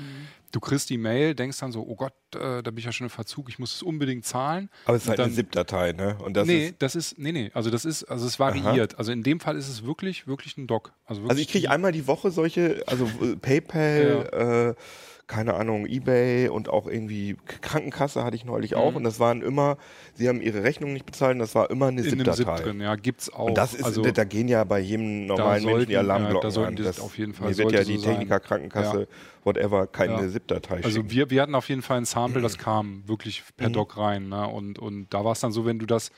Du 0.50 0.58
kriegst 0.58 0.90
die 0.90 0.98
Mail, 0.98 1.36
denkst 1.36 1.58
dann 1.60 1.70
so, 1.70 1.82
oh 1.86 1.94
Gott, 1.94 2.12
äh, 2.34 2.62
da 2.62 2.70
bin 2.72 2.78
ich 2.78 2.84
ja 2.84 2.90
schon 2.92 3.06
im 3.06 3.10
Verzug, 3.10 3.48
ich 3.48 3.60
muss 3.60 3.72
es 3.76 3.82
unbedingt 3.82 4.24
zahlen. 4.24 4.70
Aber 4.86 4.96
es 4.96 5.02
ist 5.04 5.06
Und 5.06 5.10
halt 5.10 5.20
eine 5.20 5.28
dann- 5.28 5.34
ZIP-Datei, 5.36 5.92
ne? 5.92 6.16
Und 6.18 6.36
das 6.36 6.48
nee, 6.48 6.66
ist, 6.66 6.74
das 6.80 6.96
ist, 6.96 7.18
nee, 7.18 7.30
nee, 7.30 7.50
also 7.54 7.70
das 7.70 7.84
ist, 7.84 8.02
also 8.04 8.26
es 8.26 8.40
variiert. 8.40 8.98
Also 8.98 9.12
in 9.12 9.22
dem 9.22 9.38
Fall 9.38 9.56
ist 9.56 9.68
es 9.68 9.84
wirklich, 9.84 10.26
wirklich 10.26 10.56
ein 10.56 10.66
Doc. 10.66 10.92
Also, 11.06 11.22
also 11.28 11.40
ich 11.40 11.46
kriege 11.48 11.70
einmal 11.70 11.92
die 11.92 12.08
Woche 12.08 12.32
solche, 12.32 12.82
also 12.88 13.04
äh, 13.22 13.36
PayPal, 13.36 14.74
äh, 14.76 14.82
keine 15.30 15.54
Ahnung, 15.54 15.86
Ebay 15.86 16.48
und 16.48 16.68
auch 16.68 16.88
irgendwie 16.88 17.36
Krankenkasse 17.62 18.24
hatte 18.24 18.34
ich 18.34 18.44
neulich 18.44 18.74
auch. 18.74 18.96
Und 18.96 19.04
das 19.04 19.20
waren 19.20 19.42
immer, 19.42 19.76
sie 20.14 20.28
haben 20.28 20.40
ihre 20.40 20.64
Rechnung 20.64 20.92
nicht 20.92 21.06
bezahlt 21.06 21.34
und 21.34 21.38
das 21.38 21.54
war 21.54 21.70
immer 21.70 21.86
eine 21.86 22.02
in 22.02 22.20
einem 22.20 22.34
ZIP 22.34 22.48
drin, 22.56 22.80
ja, 22.80 22.96
gibt's 22.96 23.32
auch. 23.32 23.46
Und 23.46 23.56
das 23.56 23.72
ist, 23.74 23.84
also, 23.84 24.02
da, 24.02 24.24
gehen 24.24 24.48
ja 24.48 24.64
bei 24.64 24.80
jedem 24.80 25.26
normalen 25.26 25.64
Menschen 25.64 25.86
die 25.86 25.94
sollten- 25.94 26.10
Alarmglocken 26.10 26.36
ja, 26.36 26.42
da 26.42 26.50
sollten 26.50 26.78
an. 26.78 26.84
Das, 26.84 26.98
auf 26.98 27.16
jeden 27.16 27.32
Fall- 27.32 27.50
Mir 27.50 27.58
wird 27.58 27.72
ja 27.72 27.84
die 27.84 27.96
so. 27.98 28.06
Techniker, 28.10 28.40
Krankenkasse, 28.40 29.06
whatever, 29.44 29.86
keine 29.86 30.14
Ja. 30.14 30.28
ZIP-Datei 30.28 30.76
also 30.78 30.90
schicken. 30.90 31.10
wir, 31.12 31.30
wir 31.30 31.42
hatten 31.42 31.54
auf 31.54 31.68
jeden 31.68 31.82
Fall 31.82 31.98
ein 31.98 32.06
Sample, 32.06 32.42
das 32.42 32.58
kam 32.58 33.06
wirklich 33.06 33.44
per 33.56 33.68
Mhm. 33.68 33.74
Doc 33.74 33.96
rein. 33.98 34.28
Ne? 34.28 34.48
Und, 34.48 34.80
und 34.80 35.14
da 35.14 35.24
war 35.24 35.32
es 35.32 35.40
dann 35.40 35.52
so, 35.52 35.64
wenn 35.64 35.78
du 35.78 35.86
das, 35.86 36.10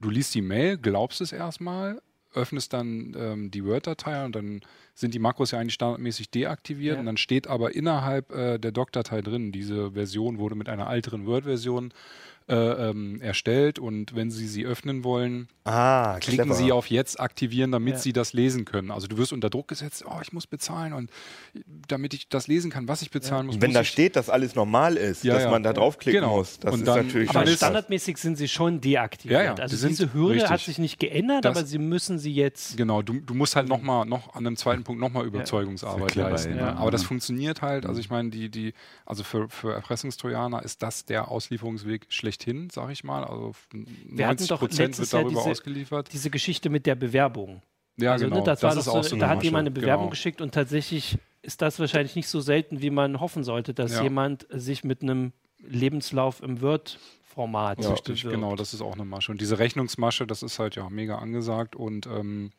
du 0.00 0.08
liest 0.08 0.36
die 0.36 0.40
Mail, 0.42 0.78
glaubst 0.78 1.20
es 1.20 1.32
erstmal, 1.32 2.00
öffnest 2.34 2.72
dann 2.72 3.14
ähm, 3.18 3.50
die 3.50 3.64
Word-Datei 3.64 4.24
und 4.24 4.34
dann 4.36 4.60
sind 4.94 5.14
die 5.14 5.18
Makros 5.18 5.50
ja 5.52 5.58
eigentlich 5.58 5.74
standardmäßig 5.74 6.30
deaktiviert 6.30 6.94
Ja. 6.94 7.00
und 7.00 7.06
dann 7.06 7.16
steht 7.16 7.46
aber 7.46 7.74
innerhalb 7.74 8.32
äh, 8.32 8.58
der 8.58 8.72
Doc-Datei 8.72 9.22
drin, 9.22 9.52
diese 9.52 9.92
Version 9.92 10.38
wurde 10.38 10.54
mit 10.54 10.68
einer 10.68 10.90
älteren 10.90 11.26
Word-Version 11.26 11.92
äh, 12.52 12.90
ähm, 12.90 13.20
erstellt 13.22 13.78
und 13.78 14.14
wenn 14.14 14.30
Sie 14.30 14.46
sie 14.46 14.66
öffnen 14.66 15.04
wollen, 15.04 15.48
Ah, 15.64 16.18
klicken 16.20 16.44
clever. 16.46 16.54
Sie 16.56 16.72
auf 16.72 16.88
Jetzt 16.88 17.18
aktivieren, 17.20 17.72
damit 17.72 17.94
Ja. 17.94 17.98
Sie 18.00 18.12
das 18.12 18.32
lesen 18.32 18.64
können. 18.64 18.90
Also 18.90 19.06
du 19.06 19.16
wirst 19.16 19.32
unter 19.32 19.48
Druck 19.48 19.68
gesetzt, 19.68 20.04
oh, 20.06 20.18
ich 20.20 20.32
muss 20.32 20.46
bezahlen 20.46 20.92
und 20.92 21.10
damit 21.88 22.14
ich 22.14 22.28
das 22.28 22.48
lesen 22.48 22.70
kann, 22.70 22.88
was 22.88 23.00
ich 23.02 23.10
bezahlen 23.10 23.46
muss. 23.46 23.54
Und 23.54 23.62
wenn 23.62 23.70
muss 23.70 23.74
da 23.76 23.80
ich 23.82 23.88
steht, 23.88 24.16
dass 24.16 24.28
alles 24.28 24.54
normal 24.54 24.96
ist, 24.96 25.24
Ja, 25.24 25.34
dass 25.34 25.44
ja. 25.44 25.50
man 25.50 25.62
da 25.62 25.72
draufklicken 25.72 26.20
Genau. 26.22 26.36
muss, 26.38 26.58
das 26.58 26.74
Und 26.74 26.80
ist 26.80 26.86
dann- 26.88 27.06
natürlich 27.06 27.30
Aber 27.30 27.46
standardmäßig 27.46 28.16
sind 28.18 28.36
sie 28.36 28.48
schon 28.48 28.80
deaktiviert. 28.80 29.40
Ja, 29.40 29.44
ja, 29.44 29.54
also 29.54 29.74
die 29.74 29.80
sind 29.80 29.90
diese 29.90 30.12
Hürde 30.12 30.34
richtig. 30.34 30.50
hat 30.50 30.60
sich 30.60 30.78
nicht 30.78 30.98
geändert, 30.98 31.44
Das- 31.44 31.56
aber 31.56 31.64
sie 31.66 31.78
müssen 31.78 32.18
sie 32.18 32.32
jetzt. 32.32 32.76
Genau, 32.76 33.00
du, 33.02 33.14
du 33.20 33.34
musst 33.34 33.56
halt 33.56 33.68
noch 33.68 33.80
mal 33.82 34.04
noch 34.04 34.34
an 34.34 34.46
einem 34.46 34.56
zweiten 34.56 34.82
Punkt 34.84 35.00
nochmal 35.00 35.24
Überzeugungsarbeit 35.26 36.08
clever, 36.08 36.30
leisten. 36.30 36.56
ja. 36.56 36.72
Ne? 36.72 36.76
Aber 36.76 36.90
das 36.90 37.02
funktioniert 37.04 37.62
halt. 37.62 37.86
Also 37.86 38.00
ich 38.00 38.10
meine, 38.10 38.30
die, 38.30 38.48
die, 38.48 38.74
also 39.06 39.22
für, 39.24 39.48
für 39.48 39.72
Erpressungstrojaner 39.74 40.62
ist 40.64 40.82
das 40.82 41.04
der 41.04 41.28
Auslieferungsweg 41.30 42.06
schlechthin, 42.42 42.68
sag 42.70 42.90
ich 42.90 43.04
mal. 43.04 43.24
Also 43.24 43.52
Wir 43.72 44.26
hatten 44.26 44.36
90 44.36 44.48
doch 44.48 44.58
Prozent 44.58 44.88
letztes 44.90 45.12
wird 45.12 45.12
Jahr 45.12 45.22
darüber 45.22 45.40
diese- 45.40 45.50
ausgeliefert. 45.50 46.08
Diese 46.12 46.30
Geschichte 46.30 46.70
mit 46.70 46.86
der 46.86 46.94
Bewerbung. 46.94 47.62
Ja, 47.98 48.12
also, 48.12 48.24
genau. 48.24 48.38
ne, 48.38 48.42
das, 48.44 48.62
war 48.62 48.76
ist 48.76 48.86
doch 48.86 48.94
auch 48.94 49.02
so, 49.04 49.10
so 49.10 49.16
da 49.16 49.26
eine 49.26 49.36
hat 49.36 49.44
jemand 49.44 49.62
eine. 49.66 49.70
Bewerbung 49.70 50.04
Genau. 50.06 50.10
geschickt 50.10 50.40
und 50.40 50.54
tatsächlich 50.54 51.18
ist 51.42 51.60
das 51.60 51.78
wahrscheinlich 51.78 52.16
nicht 52.16 52.28
so 52.28 52.40
selten, 52.40 52.80
wie 52.80 52.90
man 52.90 53.20
hoffen 53.20 53.44
sollte, 53.44 53.74
dass 53.74 53.92
Ja. 53.92 54.02
jemand 54.02 54.46
sich 54.50 54.82
mit 54.84 55.02
einem 55.02 55.32
Lebenslauf 55.58 56.42
im 56.42 56.60
Word-Format 56.60 57.82
Ja, 57.82 57.90
richtig, 57.90 58.22
genau, 58.22 58.56
das 58.56 58.72
ist 58.74 58.80
auch 58.80 58.94
eine 58.94 59.04
Masche. 59.04 59.30
Und 59.32 59.40
diese 59.40 59.58
Rechnungsmasche, 59.58 60.26
das 60.26 60.42
ist 60.42 60.58
halt 60.58 60.74
ja 60.76 60.88
mega 60.88 61.18
angesagt. 61.18 61.76
Und 61.76 62.06
ähm, 62.06 62.50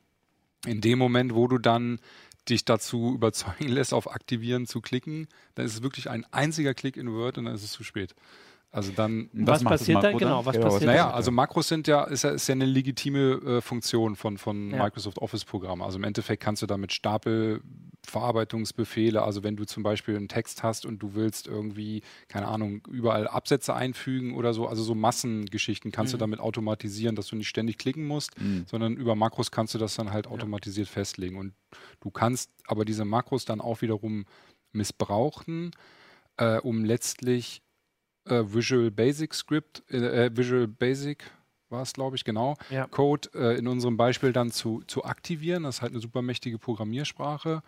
in 0.66 0.82
dem 0.82 1.00
Moment, 1.00 1.34
wo 1.34 1.48
du 1.48 1.58
dann 1.58 2.00
dich 2.48 2.64
dazu 2.66 3.14
überzeugen 3.16 3.70
lässt, 3.70 3.94
auf 3.94 4.12
Aktivieren 4.14 4.68
zu 4.68 4.82
klicken, 4.82 5.28
dann 5.56 5.66
ist 5.66 5.74
es 5.74 5.82
wirklich 5.84 6.10
ein 6.10 6.26
einziger 6.32 6.74
Klick 6.74 6.96
in 6.98 7.12
Word 7.12 7.38
und 7.38 7.46
dann 7.46 7.56
ist 7.56 7.64
es 7.64 7.72
zu 7.72 7.84
spät. 7.84 8.14
Also 8.74 8.92
dann. 8.92 9.30
Was, 9.34 9.62
macht 9.62 9.76
das 9.76 9.82
passiert 9.82 10.04
dann? 10.04 10.18
Genau, 10.18 10.44
was 10.46 10.54
Genau, 10.54 10.66
was 10.66 10.74
passiert 10.74 10.90
Naja, 10.90 11.12
also 11.12 11.30
Makros 11.30 11.68
sind 11.68 11.88
ja, 11.88 12.06
ist 12.06 12.24
ja, 12.24 12.32
ist 12.32 12.48
ja 12.48 12.54
eine 12.54 12.66
legitime 12.66 13.20
äh, 13.20 13.62
Funktion 13.62 14.16
von, 14.16 14.40
von 14.40 14.72
Ja. 14.72 14.84
Microsoft 14.84 15.20
Office-Programmen. 15.20 15.84
Also 15.84 16.00
im 16.00 16.04
Endeffekt 16.04 16.42
kannst 16.42 16.64
du 16.64 16.66
damit 16.66 16.92
Stapelverarbeitungsbefehle, 16.92 19.22
also 19.22 19.44
wenn 19.44 19.56
du 19.56 19.66
zum 19.66 19.84
Beispiel 19.84 20.18
einen 20.18 20.28
Text 20.28 20.64
hast 20.64 20.88
und 20.88 21.04
du 21.04 21.14
willst 21.14 21.46
irgendwie, 21.46 22.02
keine 22.28 22.48
Ahnung, 22.48 22.82
überall 22.90 23.28
Absätze 23.28 23.76
einfügen 23.76 24.34
oder 24.34 24.56
so, 24.56 24.68
also 24.68 24.82
so 24.82 24.96
Massengeschichten 24.96 25.92
kannst 25.92 26.12
du 26.12 26.18
damit 26.18 26.40
automatisieren, 26.40 27.16
dass 27.16 27.28
du 27.28 27.36
nicht 27.36 27.50
ständig 27.50 27.78
klicken 27.78 28.08
musst, 28.08 28.32
sondern 28.66 28.96
über 28.96 29.14
Makros 29.14 29.52
kannst 29.52 29.76
du 29.76 29.78
das 29.78 29.94
dann 29.94 30.12
halt 30.12 30.26
automatisiert 30.26 30.88
festlegen. 30.88 31.38
Und 31.38 31.54
du 32.00 32.10
kannst 32.10 32.50
aber 32.66 32.86
diese 32.86 33.06
Makros 33.06 33.46
dann 33.46 33.62
auch 33.62 33.84
wiederum 33.84 34.26
missbrauchen, 34.72 35.70
äh, 36.38 36.58
um 36.58 36.84
letztlich 36.84 37.62
äh, 38.26 38.44
Visual 38.46 38.92
Basic 38.92 39.34
Script, 39.34 39.84
äh, 39.90 40.26
äh, 40.26 40.32
Visual 40.36 40.68
Basic 40.68 41.24
war 41.70 41.82
es, 41.82 41.94
glaube 41.94 42.16
ich, 42.16 42.24
genau, 42.24 42.56
Ja. 42.70 42.88
Code 42.88 43.30
äh, 43.34 43.58
in 43.58 43.68
unserem 43.68 43.98
Beispiel 43.98 44.32
dann 44.32 44.52
zu, 44.52 44.84
zu 44.88 45.04
aktivieren. 45.04 45.64
Das 45.64 45.78
ist 45.78 45.82
halt 45.82 45.92
eine 45.92 46.02
supermächtige 46.02 46.60
Programmiersprache. 46.60 47.64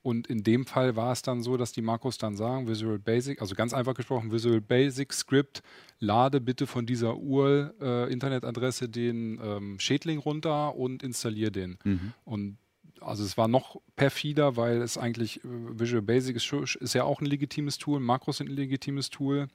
Und 0.00 0.28
in 0.28 0.44
dem 0.44 0.64
Fall 0.64 0.94
war 0.94 1.10
es 1.10 1.22
dann 1.22 1.42
so, 1.42 1.56
dass 1.56 1.72
die 1.72 1.82
Makros 1.82 2.18
dann 2.18 2.36
sagen, 2.36 2.68
Visual 2.68 3.00
Basic, 3.00 3.40
also 3.42 3.56
ganz 3.56 3.74
einfach 3.74 3.94
gesprochen, 3.94 4.30
Visual 4.30 4.60
Basic 4.60 5.12
Script, 5.12 5.60
lade 5.98 6.40
bitte 6.40 6.68
von 6.68 6.86
dieser 6.86 7.16
URL-Internetadresse 7.16 8.88
den 8.88 9.40
ähm, 9.42 9.78
Schädling 9.80 10.18
runter 10.18 10.76
und 10.76 11.02
installier 11.02 11.50
den. 11.50 11.78
Und 12.24 12.58
also 13.00 13.24
es 13.24 13.36
war 13.36 13.48
noch 13.48 13.80
perfider, 13.96 14.56
weil 14.56 14.82
es 14.82 14.98
eigentlich 14.98 15.44
äh, 15.44 15.48
Visual 15.78 16.02
Basic 16.02 16.36
ist, 16.36 16.52
ist 16.52 16.94
ja 16.94 17.04
auch 17.04 17.20
ein 17.20 17.26
legitimes 17.26 17.78
Tool, 17.78 18.00
Makros 18.00 18.38
sind 18.38 18.50
ein 18.50 18.56
legitimes 18.56 19.10
Tool. 19.10 19.48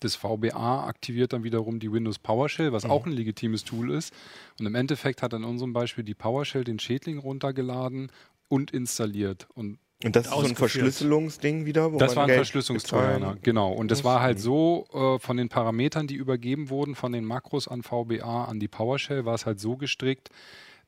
Das 0.00 0.16
VBA 0.16 0.86
aktiviert 0.86 1.32
dann 1.32 1.44
wiederum 1.44 1.78
die 1.78 1.92
Windows 1.92 2.18
PowerShell, 2.18 2.72
was 2.72 2.84
mhm. 2.84 2.90
auch 2.90 3.06
ein 3.06 3.12
legitimes 3.12 3.64
Tool 3.64 3.90
ist. 3.90 4.12
Und 4.58 4.66
im 4.66 4.74
Endeffekt 4.74 5.22
hat 5.22 5.32
in 5.32 5.44
unserem 5.44 5.72
Beispiel 5.72 6.04
die 6.04 6.14
PowerShell 6.14 6.64
den 6.64 6.78
Schädling 6.78 7.18
runtergeladen 7.18 8.10
und 8.48 8.70
installiert. 8.70 9.48
Und 9.54 9.78
und 10.04 10.14
das 10.14 10.26
ist 10.26 10.32
so 10.32 10.40
ein 10.40 10.56
Verschlüsselungsding 10.56 11.64
wieder? 11.64 11.90
Wo 11.90 11.96
das 11.96 12.16
war 12.16 12.24
ein 12.24 12.34
Verschlüsselungstrojaner, 12.34 13.38
genau. 13.40 13.72
Und 13.72 13.90
das 13.90 14.04
war 14.04 14.20
halt 14.20 14.38
so, 14.38 14.86
äh, 14.92 15.18
von 15.18 15.38
den 15.38 15.48
Parametern, 15.48 16.06
die 16.06 16.16
übergeben 16.16 16.68
wurden, 16.68 16.94
von 16.94 17.12
den 17.12 17.24
Makros 17.24 17.66
an 17.66 17.82
VBA, 17.82 18.44
an 18.44 18.60
die 18.60 18.68
PowerShell, 18.68 19.24
war 19.24 19.34
es 19.34 19.46
halt 19.46 19.58
so 19.58 19.78
gestrickt, 19.78 20.28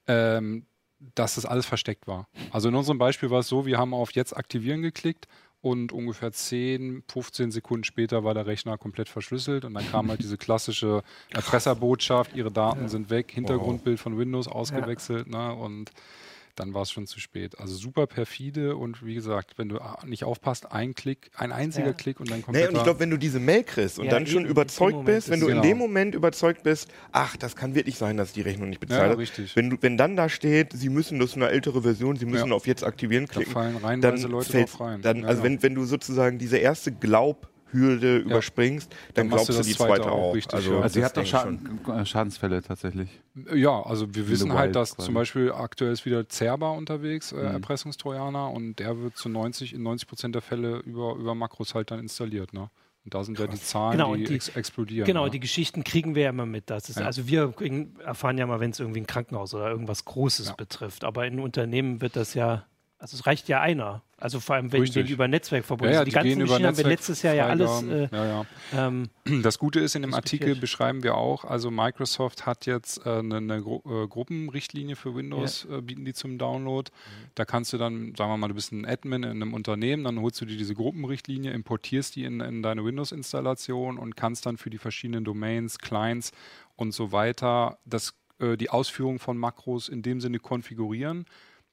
ähm, 0.06 0.66
dass 1.14 1.36
das 1.36 1.46
alles 1.46 1.64
versteckt 1.64 2.06
war. 2.06 2.28
Also 2.50 2.68
in 2.68 2.74
unserem 2.74 2.98
Beispiel 2.98 3.30
war 3.30 3.40
es 3.40 3.48
so, 3.48 3.64
wir 3.64 3.78
haben 3.78 3.94
auf 3.94 4.12
Jetzt 4.12 4.36
aktivieren 4.36 4.82
geklickt 4.82 5.26
und 5.60 5.92
ungefähr 5.92 6.32
10, 6.32 7.02
15 7.08 7.50
Sekunden 7.50 7.84
später 7.84 8.24
war 8.24 8.34
der 8.34 8.46
Rechner 8.46 8.78
komplett 8.78 9.08
verschlüsselt 9.08 9.64
und 9.64 9.74
dann 9.74 9.88
kam 9.90 10.08
halt 10.08 10.20
diese 10.22 10.38
klassische 10.38 11.02
Erpresserbotschaft, 11.30 12.34
ihre 12.36 12.52
Daten 12.52 12.82
ja. 12.82 12.88
sind 12.88 13.10
weg, 13.10 13.32
Hintergrundbild 13.32 13.98
von 13.98 14.18
Windows 14.18 14.48
ausgewechselt 14.48 15.26
ja. 15.32 15.48
ne, 15.48 15.54
und 15.54 15.90
dann 16.58 16.74
war 16.74 16.82
es 16.82 16.90
schon 16.90 17.06
zu 17.06 17.20
spät. 17.20 17.58
Also 17.58 17.74
super 17.74 18.06
perfide 18.06 18.76
und 18.76 19.04
wie 19.04 19.14
gesagt, 19.14 19.58
wenn 19.58 19.68
du 19.68 19.78
nicht 20.04 20.24
aufpasst, 20.24 20.72
ein 20.72 20.94
Klick, 20.94 21.30
ein 21.36 21.52
einziger 21.52 21.88
ja. 21.88 21.92
Klick 21.92 22.20
und 22.20 22.30
dann 22.30 22.42
kommt. 22.42 22.56
Nee, 22.56 22.66
und 22.66 22.76
ich 22.76 22.82
glaube, 22.82 23.00
wenn 23.00 23.10
du 23.10 23.16
diese 23.16 23.40
Mail 23.40 23.64
kriegst 23.64 23.98
und 23.98 24.06
ja, 24.06 24.10
dann 24.10 24.26
schon 24.26 24.44
überzeugt 24.44 25.04
bist, 25.04 25.30
wenn 25.30 25.40
du 25.40 25.46
genau. 25.46 25.62
in 25.62 25.68
dem 25.68 25.78
Moment 25.78 26.14
überzeugt 26.14 26.62
bist, 26.62 26.88
ach, 27.12 27.36
das 27.36 27.56
kann 27.56 27.74
wirklich 27.74 27.96
sein, 27.96 28.16
dass 28.16 28.32
die 28.32 28.42
Rechnung 28.42 28.68
nicht 28.68 28.80
bezahlt 28.80 29.12
ja, 29.12 29.16
richtig. 29.16 29.54
Wenn, 29.56 29.70
du, 29.70 29.76
wenn 29.80 29.96
dann 29.96 30.16
da 30.16 30.28
steht, 30.28 30.72
sie 30.72 30.88
müssen, 30.88 31.18
das 31.18 31.30
ist 31.30 31.36
eine 31.36 31.48
ältere 31.48 31.82
Version, 31.82 32.16
sie 32.16 32.26
müssen 32.26 32.52
auf 32.52 32.66
jetzt 32.66 32.84
aktivieren 32.84 33.28
klicken, 33.28 33.52
da 33.52 33.60
fallen 33.60 33.76
reihenweise 33.76 34.28
Leute 34.28 34.50
fällt, 34.50 34.72
drauf 34.72 34.80
rein. 34.80 35.02
Dann, 35.02 35.24
also 35.24 35.42
wenn, 35.42 35.62
wenn 35.62 35.74
du 35.74 35.84
sozusagen 35.84 36.38
diese 36.38 36.58
erste 36.58 36.92
Glaub 36.92 37.48
Hürde 37.72 38.18
ja. 38.18 38.24
überspringst, 38.24 38.90
dann, 38.90 39.28
dann 39.28 39.28
glaubst 39.28 39.48
du 39.48 39.62
die 39.62 39.74
zweite, 39.74 40.02
zweite 40.02 40.12
auch. 40.12 40.34
Richtig, 40.34 40.54
also, 40.54 40.74
ja. 40.74 40.80
also 40.80 40.98
ihr 40.98 41.04
habt 41.04 41.16
doch 41.16 41.26
Schaden, 41.26 41.80
äh, 41.88 42.04
Schadensfälle 42.04 42.62
tatsächlich. 42.62 43.08
Ja, 43.54 43.82
also 43.82 44.14
wir 44.14 44.28
wissen 44.28 44.52
halt, 44.52 44.74
dass 44.74 44.96
quasi. 44.96 45.06
zum 45.06 45.14
Beispiel 45.14 45.52
aktuell 45.52 45.92
ist 45.92 46.04
wieder 46.04 46.28
Zerba 46.28 46.70
unterwegs, 46.70 47.32
äh, 47.32 47.36
mhm. 47.36 47.46
Erpressungstrojaner, 47.46 48.50
und 48.50 48.78
der 48.78 49.00
wird 49.00 49.16
zu 49.16 49.28
90, 49.28 49.74
in 49.74 49.82
90 49.82 50.08
Prozent 50.08 50.34
der 50.34 50.42
Fälle 50.42 50.78
über, 50.78 51.14
über 51.14 51.34
Makros 51.34 51.74
halt 51.74 51.90
dann 51.90 52.00
installiert. 52.00 52.52
Ne? 52.52 52.70
Und 53.04 53.14
da 53.14 53.24
sind 53.24 53.38
ja 53.38 53.46
die 53.46 53.60
Zahlen, 53.60 53.92
genau, 53.92 54.14
die, 54.14 54.24
die 54.24 54.34
ex 54.34 54.48
explodieren. 54.50 55.06
Genau, 55.06 55.24
ne? 55.24 55.30
die 55.30 55.40
Geschichten 55.40 55.84
kriegen 55.84 56.14
wir 56.14 56.24
ja 56.24 56.30
immer 56.30 56.46
mit. 56.46 56.68
Das 56.68 56.88
ist, 56.88 56.98
ja. 56.98 57.06
Also 57.06 57.26
wir 57.26 57.54
erfahren 58.04 58.36
ja 58.36 58.46
mal, 58.46 58.60
wenn 58.60 58.70
es 58.70 58.80
irgendwie 58.80 59.00
ein 59.00 59.06
Krankenhaus 59.06 59.54
oder 59.54 59.70
irgendwas 59.70 60.04
Großes 60.04 60.48
ja. 60.48 60.54
betrifft. 60.54 61.04
Aber 61.04 61.26
in 61.26 61.40
Unternehmen 61.40 62.00
wird 62.00 62.16
das 62.16 62.34
ja 62.34 62.66
also 62.98 63.16
es 63.16 63.26
reicht 63.26 63.48
ja 63.48 63.60
einer. 63.60 64.02
Also 64.16 64.40
vor 64.40 64.56
allem, 64.56 64.72
wenn 64.72 64.80
Richtig. 64.80 65.06
die 65.06 65.12
über 65.12 65.28
Netzwerk 65.28 65.64
verbunden 65.64 65.94
ja, 65.94 66.00
ja, 66.00 66.04
sind. 66.04 66.06
Die, 66.06 66.10
die 66.10 66.14
ganzen 66.16 66.40
Geschichten 66.40 66.66
haben 66.66 66.76
wir 66.76 66.84
letztes 66.86 67.22
Jahr 67.22 67.34
ja 67.34 67.46
alles. 67.46 67.82
Äh, 67.84 68.08
ja, 68.10 68.46
ähm, 68.74 69.08
das 69.42 69.60
Gute 69.60 69.78
ist, 69.78 69.94
in 69.94 70.02
dem 70.02 70.12
Artikel 70.12 70.56
beschreiben 70.56 71.04
wir 71.04 71.14
auch, 71.14 71.44
also 71.44 71.70
Microsoft 71.70 72.44
hat 72.44 72.66
jetzt 72.66 73.06
äh, 73.06 73.18
eine, 73.20 73.36
eine 73.36 73.62
Gru 73.62 73.80
äh, 73.86 74.08
Gruppenrichtlinie 74.08 74.96
für 74.96 75.14
Windows, 75.14 75.68
äh, 75.70 75.80
bieten 75.80 76.04
die 76.04 76.14
zum 76.14 76.38
Download. 76.38 76.90
Mhm. 76.90 77.30
Da 77.36 77.44
kannst 77.44 77.72
du 77.72 77.78
dann, 77.78 78.16
sagen 78.16 78.32
wir 78.32 78.36
mal, 78.36 78.48
du 78.48 78.54
bist 78.54 78.72
ein 78.72 78.84
Admin 78.84 79.22
in 79.22 79.30
einem 79.30 79.54
Unternehmen, 79.54 80.02
dann 80.02 80.20
holst 80.20 80.40
du 80.40 80.44
dir 80.44 80.56
diese 80.56 80.74
Gruppenrichtlinie, 80.74 81.52
importierst 81.52 82.16
die 82.16 82.24
in, 82.24 82.40
in 82.40 82.64
deine 82.64 82.84
Windows-Installation 82.84 83.98
und 83.98 84.16
kannst 84.16 84.46
dann 84.46 84.56
für 84.56 84.70
die 84.70 84.78
verschiedenen 84.78 85.22
Domains, 85.22 85.78
Clients 85.78 86.32
und 86.74 86.90
so 86.90 87.12
weiter 87.12 87.78
das, 87.84 88.14
äh, 88.40 88.56
die 88.56 88.70
Ausführung 88.70 89.20
von 89.20 89.38
Makros 89.38 89.88
in 89.88 90.02
dem 90.02 90.20
Sinne 90.20 90.40
konfigurieren 90.40 91.26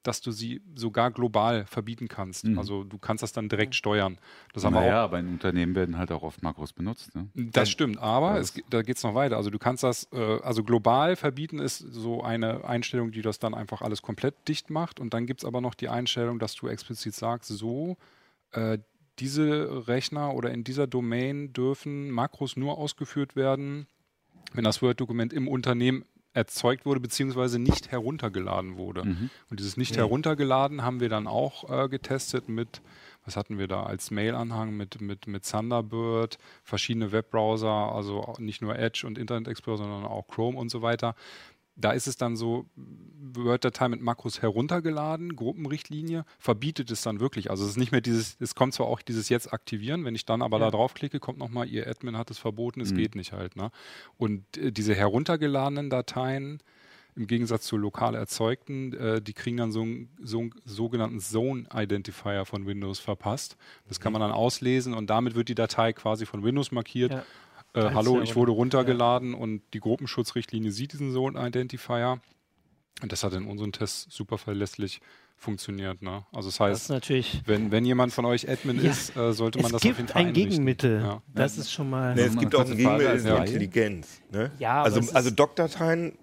dass 0.08 0.22
du 0.22 0.32
sie 0.32 0.62
sogar 0.76 1.12
global 1.12 1.65
verbieten 1.65 2.08
kannst. 2.08 2.46
Mhm. 2.46 2.60
Also 2.60 2.84
du 2.84 2.98
kannst 2.98 3.24
das 3.24 3.34
dann 3.34 3.50
direkt 3.50 3.76
steuern. 3.76 4.18
Das 4.54 4.63
haben 4.63 4.74
naja, 4.74 5.04
aber 5.04 5.20
in 5.20 5.28
Unternehmen 5.28 5.76
werden 5.76 5.98
halt 5.98 6.12
auch 6.12 6.24
oft 6.24 6.44
Makros 6.44 6.74
benutzt. 6.74 7.15
Ne? 7.15 7.28
Das 7.34 7.70
stimmt, 7.70 7.98
aber 7.98 8.39
es, 8.39 8.54
da 8.70 8.82
geht 8.82 8.98
es 8.98 9.04
noch 9.04 9.15
weiter. 9.15 9.38
Also 9.38 9.50
du 9.50 9.60
kannst 9.60 9.84
das, 9.84 10.08
äh, 10.13 10.39
also 10.41 10.63
global 10.63 11.15
verbieten 11.15 11.60
ist 11.60 11.80
so 11.80 12.24
eine 12.24 12.65
Einstellung, 12.65 13.12
die 13.12 13.22
das 13.22 13.39
dann 13.39 13.54
einfach 13.54 13.82
alles 13.82 14.02
komplett 14.02 14.48
dicht 14.48 14.70
macht. 14.70 15.00
Und 15.00 15.13
dann 15.13 15.26
gibt 15.26 15.41
es 15.41 15.46
aber 15.46 15.62
noch 15.62 15.74
die 15.74 15.89
Einstellung, 15.89 16.39
dass 16.39 16.56
du 16.56 16.68
explizit 16.68 17.15
sagst, 17.15 17.50
so, 17.50 17.98
äh, 18.52 18.78
diese 19.20 19.88
Rechner 19.88 20.34
oder 20.34 20.52
in 20.52 20.63
dieser 20.63 20.88
Domain 20.88 21.54
dürfen 21.54 22.12
Makros 22.12 22.58
nur 22.58 22.78
ausgeführt 22.78 23.36
werden, 23.36 23.88
wenn 24.54 24.63
das 24.63 24.82
Word-Dokument 24.82 25.34
im 25.34 25.48
Unternehmen 25.48 26.06
erzeugt 26.36 26.86
wurde, 26.86 27.00
beziehungsweise 27.00 27.60
nicht 27.60 27.91
heruntergeladen 27.91 28.78
wurde. 28.78 29.06
Mhm. 29.06 29.30
Und 29.50 29.60
dieses 29.60 29.78
nicht 29.78 29.93
mhm. 29.93 30.00
heruntergeladen 30.00 30.84
haben 30.84 31.00
wir 31.00 31.10
dann 31.10 31.28
auch 31.28 31.69
äh, 31.69 31.88
getestet 31.88 32.50
mit, 32.50 32.82
was 33.24 33.38
hatten 33.38 33.58
wir 33.58 33.67
da 33.67 33.84
als 33.84 34.12
Mail-Anhang 34.12 34.76
mit, 34.76 35.00
mit, 35.00 35.28
mit 35.28 35.50
Thunderbird, 35.50 36.38
verschiedene 36.63 37.13
Webbrowser, 37.13 37.69
also 37.69 38.36
nicht 38.38 38.62
nur 38.62 38.78
Edge 38.78 39.08
und 39.08 39.17
Internet 39.17 39.48
Explorer, 39.48 39.78
sondern 39.78 40.04
auch 40.04 40.28
Chrome 40.28 40.58
und 40.58 40.69
so 40.69 40.82
weiter 40.82 41.15
da 41.76 41.92
ist 41.92 42.08
es 42.08 42.18
dann 42.18 42.36
so, 42.36 42.66
Word-Datei 42.76 43.90
mit 43.90 44.02
Makros 44.02 44.42
heruntergeladen, 44.42 45.36
Gruppenrichtlinie, 45.36 46.26
verbietet 46.40 46.90
es 46.92 47.02
dann 47.02 47.20
wirklich. 47.20 47.50
Also 47.50 47.64
es 47.66 47.72
ist 47.72 47.78
nicht 47.78 47.92
mehr 47.92 48.02
dieses, 48.02 48.38
es 48.40 48.56
kommt 48.56 48.74
zwar 48.74 48.88
auch 48.88 49.02
dieses 49.02 49.30
jetzt 49.30 49.52
aktivieren, 49.52 50.06
wenn 50.06 50.16
ich 50.16 50.26
dann 50.26 50.42
aber 50.42 50.58
ja. 50.58 50.66
da 50.66 50.72
draufklicke, 50.72 51.20
kommt 51.20 51.38
nochmal, 51.38 51.68
ihr 51.68 51.88
Admin 51.88 52.18
hat 52.18 52.32
es 52.32 52.38
verboten, 52.38 52.82
es 52.82 52.92
mhm. 52.92 52.98
geht 52.98 53.16
nicht 53.16 53.34
halt. 53.34 53.56
Ne? 53.56 53.72
Und 54.18 54.58
äh, 54.58 54.72
diese 54.72 54.96
heruntergeladenen 54.96 55.90
Dateien, 55.90 56.60
im 57.18 57.28
Gegensatz 57.28 57.66
zu 57.66 57.78
lokal 57.78 58.14
erzeugten, 58.14 58.94
äh, 58.94 59.22
die 59.22 59.34
kriegen 59.34 59.58
dann 59.58 59.72
so 59.72 59.82
einen 59.82 60.10
so 60.22 60.50
sogenannten 60.66 61.22
Zone 61.22 61.66
Identifier 61.74 62.44
von 62.44 62.66
Windows 62.66 63.00
verpasst. 63.00 63.56
Das 63.88 64.00
kann 64.00 64.12
mhm. 64.12 64.20
man 64.20 64.30
dann 64.30 64.38
auslesen 64.38 64.94
und 64.94 65.10
damit 65.10 65.36
wird 65.36 65.50
die 65.50 65.56
Datei 65.56 65.94
quasi 65.94 66.26
von 66.26 66.44
Windows 66.44 66.72
markiert. 66.72 67.12
Ja 67.12 67.26
äh, 67.76 67.94
hallo, 67.94 68.22
ich 68.22 68.36
wurde 68.36 68.52
runtergeladen 68.52 69.34
ja. 69.34 69.38
und 69.38 69.62
die 69.74 69.80
Gruppenschutzrichtlinie 69.80 70.72
sieht 70.72 70.94
diesen 70.94 71.14
Zone 71.14 71.40
Identifier. 71.40 72.22
Und 73.02 73.12
das 73.12 73.24
hat 73.24 73.34
in 73.34 73.46
unseren 73.46 73.74
Tests 73.74 74.08
super 74.10 74.38
verlässlich 74.38 75.02
funktioniert. 75.36 76.02
Ne? 76.02 76.26
Also 76.32 76.48
das 76.48 76.60
heißt, 76.62 76.90
das 76.90 77.12
wenn, 77.46 77.70
wenn 77.70 77.86
jemand 77.86 78.14
von 78.14 78.24
euch 78.24 78.50
Admin 78.50 78.82
ja. 78.82 78.92
ist, 78.92 79.16
äh, 79.18 79.34
sollte 79.34 79.60
man 79.60 79.66
es 79.66 79.72
das 79.74 79.82
auf 79.82 79.84
jeden 79.84 79.96
Fall 79.96 80.06
Es 80.06 80.08
gibt 80.08 80.28
ein 80.28 80.34
Gegenmittel. 80.34 81.02
Ja. 81.02 81.22
Das 81.34 81.58
ist 81.58 81.72
schon 81.72 81.90
mal... 81.90 82.16
Nee, 82.16 82.22
es 82.22 82.38
gibt 82.38 82.56
auch 82.56 82.62
ein 82.62 82.78
Gegenmittel, 82.78 83.26
ja. 83.26 83.38
Intelligenz. 83.40 84.22
Ne? 84.32 84.52
Ja, 84.60 84.82
also, 84.82 85.02
also 85.14 85.30
Doc-Dateien 85.32 86.18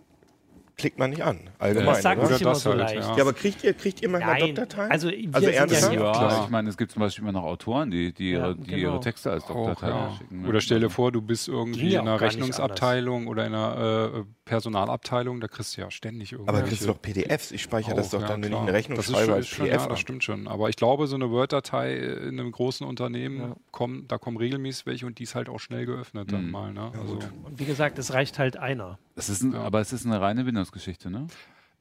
klickt 0.77 0.99
man 0.99 1.11
nicht 1.11 1.23
an. 1.23 1.39
Allgemein. 1.59 1.87
Das 1.87 2.03
sagt 2.03 2.27
sich 2.27 2.41
immer 2.41 2.55
so 2.55 2.71
halt, 2.71 2.81
leicht. 2.81 2.95
Ja. 2.95 3.17
ja. 3.17 3.23
aber 3.23 3.33
kriegt 3.33 3.63
ihr, 3.65 3.75
kriegt 3.75 4.03
ihr 4.03 4.09
manchmal 4.09 4.41
Dokdateien? 4.41 4.91
Also, 4.91 5.11
also 5.33 5.49
ernsthaft? 5.49 5.95
Ja, 5.95 6.13
ja, 6.13 6.45
ich 6.45 6.51
meine, 6.51 6.69
es 6.69 6.77
gibt 6.77 6.93
zum 6.93 7.01
Beispiel 7.01 7.23
immer 7.23 7.33
noch 7.33 7.45
Autoren, 7.45 7.91
die, 7.91 8.13
die, 8.13 8.33
ihre, 8.33 8.57
die 8.57 8.71
genau. 8.71 8.95
ihre 8.95 9.01
Texte 9.01 9.31
als 9.31 9.47
Dokdateien 9.47 10.17
schicken. 10.19 10.43
Ne? 10.43 10.49
Oder 10.49 10.61
stell 10.61 10.81
dir 10.81 10.91
vor, 10.91 11.13
du 11.13 11.23
bist 11.23 11.49
irgendwie 11.49 11.95
in 11.95 12.01
einer 12.01 12.21
Rechnungsabteilung 12.21 13.27
oder 13.27 13.47
in 13.47 13.55
einer 13.55 14.15
äh, 14.15 14.25
Personalabteilung, 14.45 15.41
da 15.41 15.49
kriegst 15.49 15.77
du 15.77 15.83
ja 15.83 15.91
ständig 15.91 16.33
irgendwas. 16.33 16.57
Aber 16.57 16.67
kriegst 16.67 16.83
du 16.83 16.89
doch 16.89 17.01
PDFs? 17.01 17.53
Ich 17.53 17.63
speichere 17.63 17.95
das 17.95 18.11
doch 18.11 18.27
dann, 18.27 18.43
wenn 18.43 18.53
ich 18.53 18.59
eine 18.59 18.73
Rechnung 18.73 18.97
das 18.97 19.07
schreibe 19.11 19.35
als 19.35 19.49
PDF. 19.49 19.83
Ja, 19.83 19.87
das 19.87 20.01
stimmt 20.01 20.25
schon. 20.25 20.49
Aber 20.49 20.69
ich 20.69 20.77
glaube, 20.77 21.07
so 21.07 21.15
eine 21.15 21.31
Word-Datei 21.31 21.95
in 21.97 22.41
einem 22.41 22.51
großen 22.51 22.87
Unternehmen, 22.87 23.55
kommen, 23.71 24.07
da 24.09 24.19
kommen 24.19 24.37
regelmäßig 24.37 24.87
welche 24.87 25.07
und 25.07 25.19
die 25.19 25.25
ist 25.25 25.35
halt 25.35 25.49
auch 25.49 25.61
schnell 25.61 25.87
geöffnet 25.87 26.33
dann 26.33 26.47
mhm. 26.47 26.51
mal. 26.51 26.73
Ne? 26.73 26.93
Also 26.99 27.19
und 27.45 27.59
wie 27.59 27.65
gesagt, 27.65 27.99
es 27.99 28.13
reicht 28.13 28.39
halt 28.39 28.57
einer. 28.57 28.99
Es 29.15 29.29
ist 29.29 29.43
ein, 29.43 29.55
Aber 29.55 29.81
es 29.81 29.93
ist 29.93 30.07
eine 30.07 30.21
reine 30.21 30.47
Windows-Geschichte, 30.63 31.11
ne? 31.11 31.27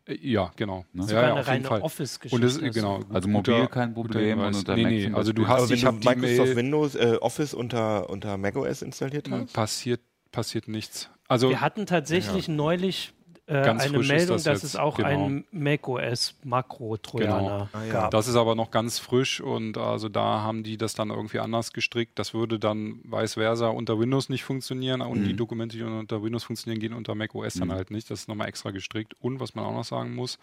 Äh, 0.08 0.18
ja, 0.22 0.52
genau. 0.56 0.86
Ne? 0.94 1.06
Ja, 1.08 1.22
ja, 1.22 1.34
eine 1.36 1.48
reine 1.48 1.70
Office-Geschichte. 1.70 2.72
Genau, 2.72 3.02
also 3.10 3.30
mobil 3.30 3.68
kein 3.68 3.94
Problem 3.94 4.40
und 4.40 4.56
unter 4.56 4.76
nee, 4.76 5.08
nee, 5.08 5.14
also 5.14 5.34
du 5.34 5.48
hast, 5.48 5.70
ich 5.70 5.86
habe 5.86 5.98
Microsoft 5.98 6.56
Windows 6.56 6.96
äh, 6.96 7.18
Office 7.22 7.54
unter 7.54 8.10
unter 8.10 8.38
macOS 8.38 8.82
installiert 8.82 9.30
hast? 9.30 9.54
Passiert 9.54 10.02
passiert 10.32 10.68
nichts. 10.68 11.10
Also 11.28 11.50
wir 11.50 11.62
hatten 11.62 11.86
tatsächlich 11.86 12.48
ja. 12.48 12.54
neulich 12.54 13.14
äh, 13.48 13.58
eine 13.58 14.00
Meldung, 14.00 14.38
das 14.38 14.44
dass 14.44 14.64
es 14.64 14.76
auch 14.76 14.98
genau. 14.98 15.26
ein 15.26 15.46
macOS 15.52 16.36
Makro-Trojaner 16.44 17.42
genau. 17.42 17.70
ah, 17.74 17.86
ja. 17.86 17.92
gab. 17.92 18.12
Das 18.12 18.28
ist 18.28 18.36
aber 18.36 18.56
noch 18.56 18.72
ganz 18.72 19.00
frisch 19.00 19.42
und 19.42 19.78
also 19.78 20.10
da 20.10 20.42
haben 20.42 20.64
die 20.64 20.78
das 20.78 20.94
dann 20.94 21.10
irgendwie 21.10 21.40
anders 21.40 21.74
gestrickt. 21.74 22.18
Das 22.18 22.34
würde 22.34 22.60
dann 22.60 23.00
vice 23.04 23.34
versa 23.34 23.68
unter 23.68 24.00
Windows 24.00 24.30
nicht 24.30 24.44
funktionieren 24.44 25.02
und 25.02 25.22
mhm. 25.22 25.26
die 25.26 25.36
Dokumente, 25.36 25.78
die 25.78 25.84
unter 25.84 26.24
Windows 26.24 26.44
funktionieren, 26.44 26.80
gehen 26.80 26.94
unter 26.94 27.16
macOS 27.16 27.56
mhm. 27.56 27.60
dann 27.60 27.72
halt 27.74 27.92
nicht. 27.92 28.10
Das 28.10 28.22
ist 28.22 28.28
nochmal 28.28 28.48
extra 28.48 28.72
gestrickt. 28.72 29.16
Und 29.20 29.40
was 29.40 29.56
man 29.56 29.66
auch 29.66 29.74
noch 29.74 29.86
sagen 29.86 30.16
muss, 30.16 30.38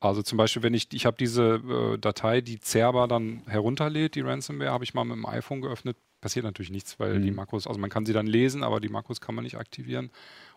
also 0.00 0.22
zum 0.22 0.38
Beispiel, 0.38 0.62
wenn 0.62 0.72
ich, 0.72 0.88
ich 0.92 1.04
habe 1.04 1.18
diese 1.18 1.60
äh, 1.94 1.98
Datei, 1.98 2.40
die 2.40 2.58
Zerber 2.58 3.06
dann 3.06 3.42
herunterlädt, 3.46 4.14
die 4.14 4.22
Ransomware, 4.22 4.70
habe 4.70 4.84
ich 4.84 4.94
mal 4.94 5.04
mit 5.04 5.16
dem 5.16 5.26
iPhone 5.26 5.60
geöffnet. 5.60 5.96
Passiert 6.22 6.44
natürlich 6.44 6.70
nichts, 6.70 6.98
weil 6.98 7.18
mhm. 7.18 7.22
die 7.22 7.30
Makros, 7.30 7.66
also 7.66 7.78
man 7.78 7.90
kann 7.90 8.06
sie 8.06 8.14
dann 8.14 8.26
lesen, 8.26 8.62
aber 8.62 8.80
die 8.80 8.88
Makros 8.88 9.20
kann 9.20 9.34
man 9.34 9.44
nicht 9.44 9.58
aktivieren. 9.58 10.10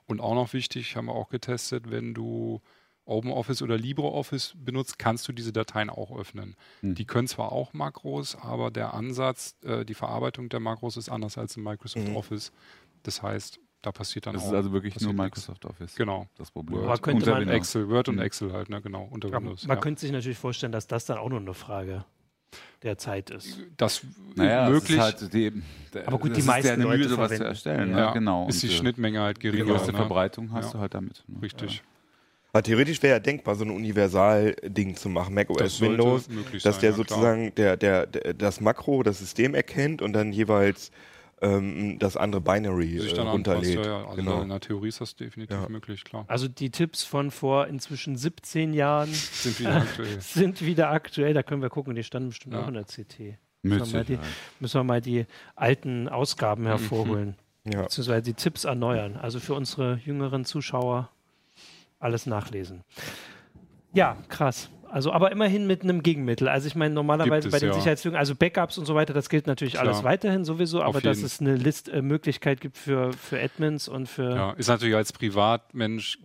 Und 0.06 0.22
auch 0.22 0.36
noch 0.36 0.54
wichtig, 0.54 0.96
haben 0.96 1.06
wir 1.06 1.16
auch 1.16 1.30
getestet, 1.30 1.89
wenn 1.89 2.13
du 2.13 2.62
OpenOffice 3.06 3.62
oder 3.62 3.78
LibreOffice 3.78 4.54
benutzt, 4.58 4.98
kannst 4.98 5.28
du 5.28 5.34
diese 5.34 5.52
Dateien 5.52 5.89
auch 5.89 6.18
öffnen. 6.18 6.56
Mhm. 6.82 6.96
Die 6.96 7.06
können 7.06 7.28
zwar 7.28 7.52
auch 7.52 7.74
Makros, 7.74 8.36
aber 8.36 8.72
der 8.72 8.94
Ansatz, 8.94 9.56
äh, 9.63 9.86
die 9.86 9.94
Verarbeitung 9.94 10.50
der 10.50 10.60
Makros 10.60 10.98
ist 10.98 11.10
anders 11.10 11.38
als 11.38 11.58
in 11.58 11.63
Microsoft 11.63 12.08
mhm. 12.08 12.16
Office. 12.16 12.52
Das 13.04 13.22
heißt, 13.22 13.60
da 13.82 13.92
passiert 13.92 14.26
dann 14.26 14.36
das 14.36 14.44
auch. 14.44 14.46
Das 14.48 14.54
ist 14.54 14.58
also 14.58 14.72
wirklich 14.72 15.00
nur 15.02 15.13
Microsoft 15.13 15.63
nichts. 15.63 15.66
Office. 15.66 15.96
Genau. 15.96 16.28
Das 16.38 16.52
Problem. 16.52 16.82
Word, 16.82 17.04
könnte 17.04 17.30
man 17.30 17.50
Excel, 17.50 17.89
Word 17.89 18.08
und 18.08 18.16
mhm. 18.16 18.22
Excel 18.22 18.54
halt, 18.54 18.70
ne? 18.70 18.82
genau, 18.82 19.08
unter 19.12 19.32
Windows. 19.32 19.68
Man 19.68 19.78
ja. 19.78 19.82
könnte 19.82 20.00
sich 20.00 20.12
natürlich 20.12 20.38
vorstellen, 20.38 20.72
dass 20.72 20.88
das 20.88 21.06
dann 21.06 21.18
auch 21.18 21.30
nur 21.30 21.39
eine 21.39 21.54
Frage 21.54 22.06
der 22.84 22.98
Zeit 22.98 23.30
ist. 23.30 23.60
Das 23.78 24.02
Naja, 24.36 24.69
möglich. 24.69 24.98
Es 25.00 25.06
ist 25.13 25.22
halt 25.22 25.34
die, 25.34 25.52
Aber 26.06 26.17
gut, 26.19 26.32
das 26.32 26.36
die 26.36 26.39
ist 26.41 26.48
meisten 26.48 26.67
ja 26.67 26.74
eine 26.74 26.84
Mühe, 26.86 26.98
Leute 26.98 27.10
sowas 27.10 27.32
zu 27.36 27.43
erstellen. 27.43 27.89
Ja. 27.91 28.08
Ne? 28.08 28.13
Genau. 28.13 28.48
ist 28.48 28.62
die 28.62 28.67
Und, 28.67 28.74
äh, 28.74 28.78
Schnittmenge 28.78 29.22
halt 29.22 29.38
Die 29.38 29.41
geringer. 29.41 29.65
größte 29.65 29.91
ne? 29.91 29.98
Verbreitung 29.98 30.52
hast 30.52 30.67
Ja. 30.67 30.72
du 30.74 30.80
halt 30.80 30.93
damit. 30.93 31.24
Ne? 31.28 31.41
Richtig. 31.41 31.82
Aber 32.52 32.62
theoretisch 32.62 33.02
wäre 33.02 33.15
ja 33.15 33.19
denkbar, 33.19 33.56
so 33.56 33.63
ein 33.65 33.72
Universal-Ding 33.72 34.96
zu 34.96 35.10
machen, 35.10 35.34
Mac 35.34 35.48
Das 35.58 35.76
OS 35.76 35.82
Windows, 35.82 36.28
dass 36.28 36.62
sein, 36.63 36.82
der 36.82 36.89
ja, 36.91 36.96
klar. 36.96 37.08
sozusagen 37.08 37.56
der, 37.56 37.78
der, 37.78 38.06
der, 38.06 38.34
das 38.36 38.62
Makro, 38.62 39.02
das 39.02 39.17
System 39.19 39.56
erkennt 39.56 40.02
und 40.04 40.13
dann 40.13 40.32
jeweils 40.32 40.91
ähm, 41.43 41.99
das 41.99 42.17
andere 42.17 42.41
Binary 42.41 42.99
Sich 42.99 43.12
äh, 43.12 43.15
dann 43.15 43.27
anpasst, 43.27 43.58
runterlädt. 43.58 43.86
ja, 43.86 43.99
ja. 43.99 44.03
Also 44.06 44.15
genau. 44.15 44.41
in 44.41 44.49
der 44.49 44.60
Theorie 44.60 44.88
ist 44.88 45.01
das 45.01 45.15
definitiv 45.15 45.56
Ja. 45.56 45.69
möglich, 45.69 46.03
klar. 46.03 46.25
Also 46.27 46.47
die 46.47 46.71
Tipps 46.71 47.03
von 47.03 47.29
vor 47.32 47.67
inzwischen 47.67 48.15
17 48.15 48.73
Jahren 48.73 49.10
Sind 49.13 49.60
wieder 49.60 49.75
aktuell. 49.75 50.21
sind 50.21 50.62
wieder 50.65 50.89
aktuell. 50.91 51.34
Da 51.34 51.43
können 51.43 51.62
wir 51.62 51.69
gucken, 51.69 51.93
die 51.95 52.03
standen 52.03 52.29
bestimmt 52.29 52.56
Ja. 52.56 52.63
auch 52.63 52.67
in 52.67 52.73
der 52.75 52.86
CT. 52.86 53.38
Müssen 53.62 53.91
wir, 53.93 53.99
mal 53.99 54.03
die, 54.06 54.19
müssen 54.60 54.79
wir 54.79 54.84
mal 54.84 55.01
die 55.01 55.25
alten 55.56 56.01
Mhm. 56.03 56.10
Ausgaben 56.10 56.65
hervorholen, 56.65 57.36
Ja. 57.65 57.84
beziehungsweise 57.84 58.21
die 58.23 58.34
Tipps 58.34 58.63
erneuern. 58.65 59.15
Also 59.15 59.39
für 59.39 59.53
unsere 59.53 59.99
jüngeren 60.06 60.43
Zuschauer 60.45 61.10
alles 61.99 62.25
nachlesen. 62.25 62.82
Ja, 63.93 64.17
krass. 64.27 64.69
Also, 64.93 65.12
aber 65.12 65.32
immerhin 65.32 65.65
mit 65.65 65.82
einem 65.82 66.03
Gegenmittel. 66.03 66.47
Also 66.47 66.67
ich 66.67 66.75
meine, 66.75 66.93
normalerweise 66.93 67.49
Gibt 67.49 67.51
bei 67.51 67.58
es, 67.58 67.62
den 67.62 67.69
ja. 67.69 67.73
Sicherheitslücken, 67.73 68.15
also 68.15 68.36
Backups 68.36 68.77
und 68.77 68.86
so 68.86 68.93
weiter, 68.93 69.12
das 69.12 69.27
gilt 69.27 69.47
natürlich 69.47 69.73
Klar. 69.73 69.88
alles 69.88 70.03
weiterhin 70.03 70.45
sowieso, 70.45 70.84
aber 70.84 71.01
dass 71.01 71.23
es 71.23 71.41
eine 71.41 71.56
List 71.56 71.89
äh, 71.89 72.03
Möglichkeit 72.03 72.62
gibt 72.62 72.77
für, 72.77 73.12
für 73.12 73.41
Admins 73.41 73.88
und 73.88 74.08
für 74.08 74.36
Ja, 74.36 74.51
ist 74.51 74.67
natürlich 74.67 74.95
als 74.95 75.12
Privatmensch 75.12 76.19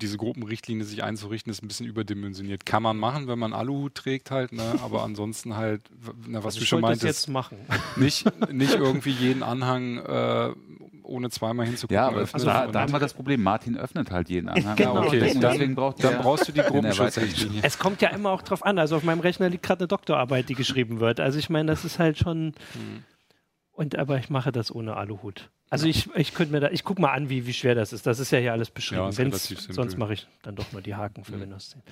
diese 0.00 0.16
Gruppenrichtlinie 0.16 0.84
sich 0.84 1.02
einzurichten, 1.04 1.50
ist 1.50 1.62
ein 1.62 1.68
bisschen 1.68 1.86
überdimensioniert. 1.86 2.64
Kann 2.66 2.82
man 2.82 2.96
machen, 2.96 3.26
wenn 3.28 3.38
man 3.38 3.52
Aluhut 3.52 3.94
trägt 3.94 4.30
halt, 4.30 4.52
ne? 4.52 4.62
aber 4.82 5.02
ansonsten 5.02 5.56
halt, 5.56 5.82
na, 6.26 6.38
was 6.38 6.46
Also 6.46 6.58
du 6.58 6.62
ich 6.62 6.68
schon 6.68 6.82
wollte 6.82 6.94
das 6.98 7.02
meintest, 7.04 7.26
jetzt 7.26 7.32
machen. 7.32 7.58
nicht, 7.96 8.52
nicht 8.52 8.74
irgendwie 8.74 9.10
jeden 9.10 9.42
Anhang 9.42 9.98
äh, 9.98 10.50
ohne 11.02 11.30
zweimal 11.30 11.66
hinzugucken. 11.66 11.94
Ja, 11.94 12.06
aber 12.08 12.18
öffnen 12.18 12.44
da, 12.44 12.66
da 12.66 12.80
haben 12.80 12.92
wir 12.92 12.98
das 13.00 13.14
Problem. 13.14 13.42
Martin 13.42 13.76
öffnet 13.78 14.10
halt 14.10 14.28
jeden 14.28 14.48
Anhang. 14.48 14.76
Genau, 14.76 14.98
okay, 15.06 15.20
deswegen, 15.20 15.40
dann- 15.40 15.52
deswegen 15.52 15.74
braucht 15.74 16.04
dann 16.04 16.12
der 16.12 16.18
brauchst 16.18 16.48
du 16.48 16.52
die 16.52 16.60
Gruppenschutzrichtlinie. 16.66 17.60
Es 17.62 17.78
kommt 17.78 18.02
ja 18.02 18.10
immer 18.10 18.30
auch 18.30 18.42
drauf 18.42 18.64
an. 18.64 18.78
Also 18.78 18.96
auf 18.96 19.02
meinem 19.04 19.20
Rechner 19.20 19.48
liegt 19.48 19.62
gerade 19.62 19.80
eine 19.80 19.88
Doktorarbeit, 19.88 20.48
die 20.48 20.54
geschrieben 20.54 21.00
wird. 21.00 21.18
Also 21.20 21.38
ich 21.38 21.48
meine, 21.50 21.70
das 21.70 21.84
ist 21.84 21.98
halt 21.98 22.18
schon. 22.18 22.52
Hm. 22.74 23.04
Und 23.78 23.96
aber 23.96 24.18
ich 24.18 24.28
mache 24.28 24.50
das 24.50 24.74
ohne 24.74 24.96
Aluhut. 24.96 25.50
Also 25.70 25.86
ich, 25.86 26.08
ich 26.16 26.34
könnte 26.34 26.52
mir 26.52 26.58
da, 26.58 26.70
ich 26.70 26.82
gucke 26.82 27.00
mal 27.00 27.12
an, 27.12 27.28
wie, 27.30 27.46
wie 27.46 27.52
schwer 27.52 27.76
das 27.76 27.92
ist. 27.92 28.06
Das 28.06 28.18
ist 28.18 28.32
ja 28.32 28.40
hier 28.40 28.50
alles 28.52 28.70
beschrieben. 28.72 29.02
Ja, 29.02 29.16
Wenn's- 29.16 29.46
sonst 29.72 29.96
mache 29.96 30.14
ich 30.14 30.26
dann 30.42 30.56
doch 30.56 30.72
nur 30.72 30.82
die 30.82 30.96
Haken 30.96 31.22
für 31.24 31.36
Mhm. 31.36 31.42
Windows 31.42 31.70
10. 31.70 31.82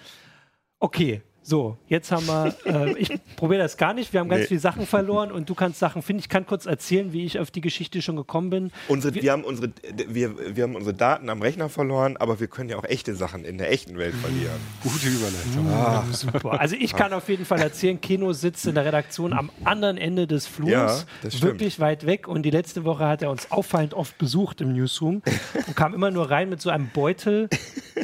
Okay, 0.81 1.23
so, 1.49 1.77
jetzt 1.87 2.11
haben 2.11 2.27
wir, 2.27 2.57
äh, 2.65 2.99
ich 2.99 3.09
probiere 3.37 3.63
das 3.63 3.77
gar 3.77 3.95
nicht. 3.95 4.13
Wir 4.13 4.19
haben 4.19 4.29
ganz 4.29 4.43
Nee. 4.43 4.47
viele 4.49 4.61
Sachen 4.61 4.85
verloren 4.85 5.31
und 5.31 5.49
du 5.49 5.55
kannst 5.55 5.79
Sachen 5.79 6.03
finden. 6.03 6.19
Ich 6.19 6.29
kann 6.29 6.45
kurz 6.45 6.67
erzählen, 6.67 7.13
wie 7.13 7.25
ich 7.25 7.39
auf 7.39 7.53
die 7.53 7.61
Geschichte 7.61 8.03
schon 8.03 8.17
gekommen 8.17 8.51
bin. 8.51 8.73
Unsere, 8.89 9.15
wir, 9.15 9.31
haben 9.31 9.45
unsere, 9.45 9.71
wir, 10.09 10.57
wir 10.57 10.65
haben 10.65 10.75
unsere 10.75 10.93
Daten 10.93 11.31
am 11.31 11.41
Rechner 11.41 11.69
verloren, 11.69 12.17
aber 12.17 12.41
wir 12.41 12.49
können 12.49 12.69
ja 12.69 12.77
auch 12.79 12.85
echte 12.85 13.15
Sachen 13.15 13.45
in 13.45 13.59
der 13.59 13.71
echten 13.71 13.97
Welt 13.97 14.15
verlieren. 14.17 14.57
Gute 14.83 15.07
Überleitung. 15.07 15.71
Ah. 15.71 16.05
Super. 16.11 16.61
Also 16.61 16.75
ich 16.75 16.95
kann 16.95 17.13
auf 17.13 17.29
jeden 17.29 17.45
Fall 17.45 17.61
erzählen, 17.61 18.01
Keno 18.01 18.33
sitzt 18.33 18.67
in 18.67 18.75
der 18.75 18.85
Redaktion 18.85 19.33
am 19.33 19.51
anderen 19.63 19.99
Ende 19.99 20.27
des 20.27 20.49
Flurs, 20.49 21.07
Ja, 21.23 21.43
wirklich 21.43 21.79
weit 21.79 22.07
weg. 22.07 22.27
Und 22.27 22.43
die 22.43 22.51
letzte 22.51 22.85
Woche 22.85 23.07
hat 23.07 23.23
er 23.23 23.31
uns 23.31 23.53
auffallend 23.53 23.95
oft 23.95 24.19
besucht 24.19 24.61
im 24.63 24.73
Newsroom 24.73 25.23
und 25.69 25.77
kam 25.77 25.95
immer 25.95 26.11
nur 26.11 26.29
rein 26.29 26.49
mit 26.49 26.61
so 26.61 26.71
einem 26.71 26.89
Beutel, 26.93 27.49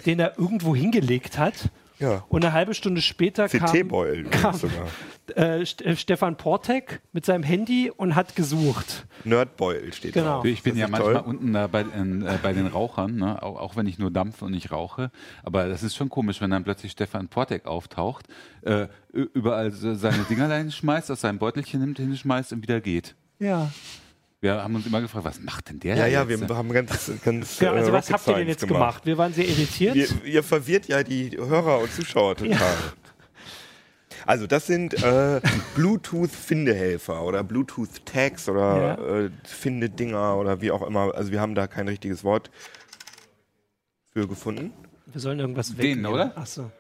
den 0.07 0.21
er 0.21 0.39
irgendwo 0.39 0.77
hingelegt 0.77 1.39
hat. 1.39 1.55
Ja. 2.03 2.25
Und 2.29 2.45
eine 2.45 2.53
halbe 2.53 2.75
Stunde 2.75 3.01
später 3.01 3.49
kam, 3.49 3.71
kam 4.31 4.61
äh, 5.37 5.63
äh, 5.63 5.97
Stefan 5.97 6.37
Portek 6.37 7.01
mit 7.13 7.25
seinem 7.25 7.45
Handy 7.45 7.91
und 7.95 8.15
hat 8.17 8.35
gesucht. 8.37 9.07
Nerdbeutel 9.25 9.93
steht 9.93 10.15
Genau. 10.15 10.37
drauf. 10.37 10.45
Ich 10.45 10.63
bin 10.63 10.77
ja 10.77 10.89
manchmal 10.89 11.15
toll. 11.15 11.23
unten 11.25 11.53
da 11.53 11.69
bei, 11.69 11.83
in, 11.83 12.23
äh, 12.27 12.39
bei 12.43 12.53
den 12.53 12.67
Rauchern, 12.67 13.17
ne? 13.17 13.43
auch, 13.43 13.59
auch 13.61 13.77
wenn 13.77 13.87
ich 13.87 13.99
nur 13.99 14.11
dampfe 14.11 14.45
und 14.47 14.51
nicht 14.51 14.73
rauche. 14.73 15.11
Aber 15.45 15.69
das 15.69 15.83
ist 15.83 15.95
schon 15.95 16.09
komisch, 16.09 16.41
wenn 16.41 16.51
dann 16.51 16.65
plötzlich 16.65 16.93
Stefan 16.93 17.29
Portek 17.29 17.67
auftaucht, 17.67 18.27
äh, 18.63 18.89
überall 19.13 19.71
seine 19.71 20.25
Dingerlein 20.25 20.71
schmeißt, 20.73 21.11
aus 21.11 21.21
seinem 21.21 21.39
Beutelchen 21.39 21.81
nimmt, 21.81 21.99
hinschmeißt 21.99 22.53
und 22.53 22.63
wieder 22.63 22.81
geht. 22.81 23.15
Ja. 23.39 23.71
Wir 24.43 24.61
haben 24.61 24.75
uns 24.75 24.85
immer 24.87 25.01
gefragt, 25.01 25.25
was 25.25 25.41
macht 25.41 25.69
denn 25.69 25.79
der 25.79 25.95
Ja, 25.95 26.07
ja, 26.09 26.25
jetzt? 26.25 26.49
wir 26.49 26.57
haben 26.57 26.73
ganz, 26.73 27.13
ganz 27.25 27.59
Genau, 27.59 27.73
also 27.75 27.91
äh, 27.91 27.93
was 27.93 28.11
habt 28.13 28.27
ihr 28.27 28.35
denn 28.35 28.49
jetzt 28.49 28.67
gemacht? 28.67 29.07
Wir 29.07 29.17
waren 29.17 29.33
sehr 29.33 29.49
irritiert. 29.49 29.95
Ihr, 29.95 30.09
ihr 30.25 30.43
verwirrt 30.43 30.89
ja 30.89 31.05
die 31.05 31.31
Hörer 31.39 31.79
und 31.79 31.93
Zuschauer 31.93 32.35
total. 32.37 32.75
Also 34.27 34.49
das 34.49 34.67
sind 34.67 34.95
äh, 35.01 35.41
Bluetooth-Findehelfer 35.77 37.23
oder 37.23 37.45
Bluetooth-Tags 37.45 38.49
oder 38.49 39.27
äh, 39.27 39.31
Finde-Dinger 39.45 40.37
oder 40.37 40.61
wie 40.61 40.73
auch 40.73 40.83
immer. 40.83 41.15
Also 41.15 41.31
wir 41.31 41.41
haben 41.41 41.55
da 41.55 41.69
kein 41.69 41.87
richtiges 41.87 42.25
Wort 42.25 42.51
für 44.13 44.27
gefunden. 44.27 44.73
Wir 45.07 45.21
sollen 45.21 45.39
irgendwas 45.39 45.69
Den, 45.69 45.79
wegnehmen. 45.79 46.07
oder? 46.07 46.37
Achso. 46.37 46.71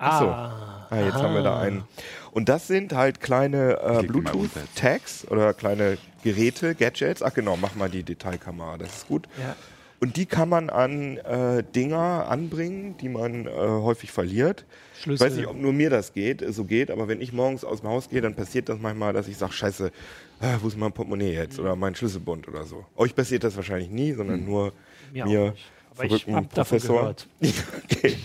Ach 0.00 0.18
so. 0.20 0.26
Ah, 0.26 0.86
Ah, 0.92 0.96
jetzt 1.04 1.14
haben 1.14 1.34
wir 1.34 1.42
da 1.44 1.60
einen. 1.60 1.84
Und 2.32 2.48
das 2.48 2.66
sind 2.66 2.92
halt 2.94 3.20
kleine 3.20 3.78
äh, 3.80 4.00
Ich 4.00 4.08
Bluetooth-Tags 4.08 5.28
oder 5.30 5.54
kleine 5.54 5.98
Geräte, 6.24 6.74
Gadgets. 6.74 7.22
Ach 7.22 7.32
genau, 7.32 7.56
mach 7.56 7.76
mal 7.76 7.88
die 7.88 8.02
Detailkamera, 8.02 8.76
das 8.76 8.88
ist 8.96 9.08
gut. 9.08 9.28
Ja. 9.38 9.54
Und 10.00 10.16
die 10.16 10.26
kann 10.26 10.48
man 10.48 10.68
an 10.68 11.18
äh, 11.18 11.62
Dinger 11.62 12.26
anbringen, 12.28 12.96
die 13.00 13.08
man 13.08 13.46
äh, 13.46 13.50
häufig 13.50 14.10
verliert. 14.10 14.64
Ich 14.96 15.02
Schlüssel. 15.02 15.26
weiß 15.26 15.34
nicht, 15.36 15.46
ob 15.46 15.56
nur 15.60 15.72
mir 15.72 15.90
das 15.90 16.12
geht, 16.12 16.42
äh, 16.42 16.52
so 16.52 16.64
geht, 16.64 16.90
aber 16.90 17.06
wenn 17.06 17.20
ich 17.20 17.32
morgens 17.32 17.64
aus 17.64 17.82
dem 17.82 17.90
Haus 17.90 18.08
gehe, 18.08 18.20
dann 18.20 18.34
passiert 18.34 18.68
das 18.68 18.80
manchmal, 18.80 19.12
dass 19.12 19.28
ich 19.28 19.36
sage, 19.36 19.52
scheiße, 19.52 19.92
äh, 20.40 20.56
wo 20.60 20.66
ist 20.68 20.76
mein 20.78 20.90
Portemonnaie 20.92 21.34
jetzt 21.34 21.60
oder 21.60 21.76
mein 21.76 21.94
Schlüsselbund 21.94 22.48
oder 22.48 22.64
so. 22.64 22.84
Euch 22.96 23.14
passiert 23.14 23.44
das 23.44 23.54
wahrscheinlich 23.56 23.90
nie, 23.90 24.12
sondern 24.12 24.44
nur 24.44 24.72
Mir 25.12 25.24
mir, 25.26 25.52
ich 25.54 25.70
verrückten 26.08 26.34
habe 26.34 26.48
davon 26.54 26.78
Professor. 26.78 27.00
gehört. 27.00 27.28
okay. 27.84 28.16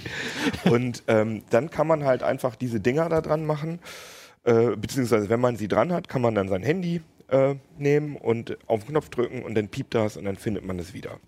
Und 0.70 1.04
ähm, 1.08 1.44
dann 1.50 1.70
kann 1.70 1.88
man 1.88 2.04
halt 2.04 2.24
einfach 2.24 2.56
diese 2.56 2.80
Dinger 2.80 3.10
da 3.10 3.22
dran 3.22 3.46
machen, 3.46 3.80
äh, 4.44 4.76
beziehungsweise 4.76 5.30
wenn 5.30 5.40
man 5.40 5.58
sie 5.58 5.68
dran 5.68 5.92
hat, 5.92 6.08
kann 6.08 6.22
man 6.22 6.36
dann 6.36 6.48
sein 6.48 6.64
Handy 6.64 7.02
äh, 7.30 7.56
nehmen 7.78 8.16
und 8.16 8.58
auf 8.68 8.84
den 8.84 8.92
Knopf 8.92 9.10
drücken 9.10 9.44
und 9.44 9.56
dann 9.56 9.70
piept 9.70 9.94
das 9.94 10.18
und 10.18 10.26
dann 10.26 10.36
findet 10.36 10.66
man 10.66 10.80
es 10.80 10.94
wieder. 10.94 11.20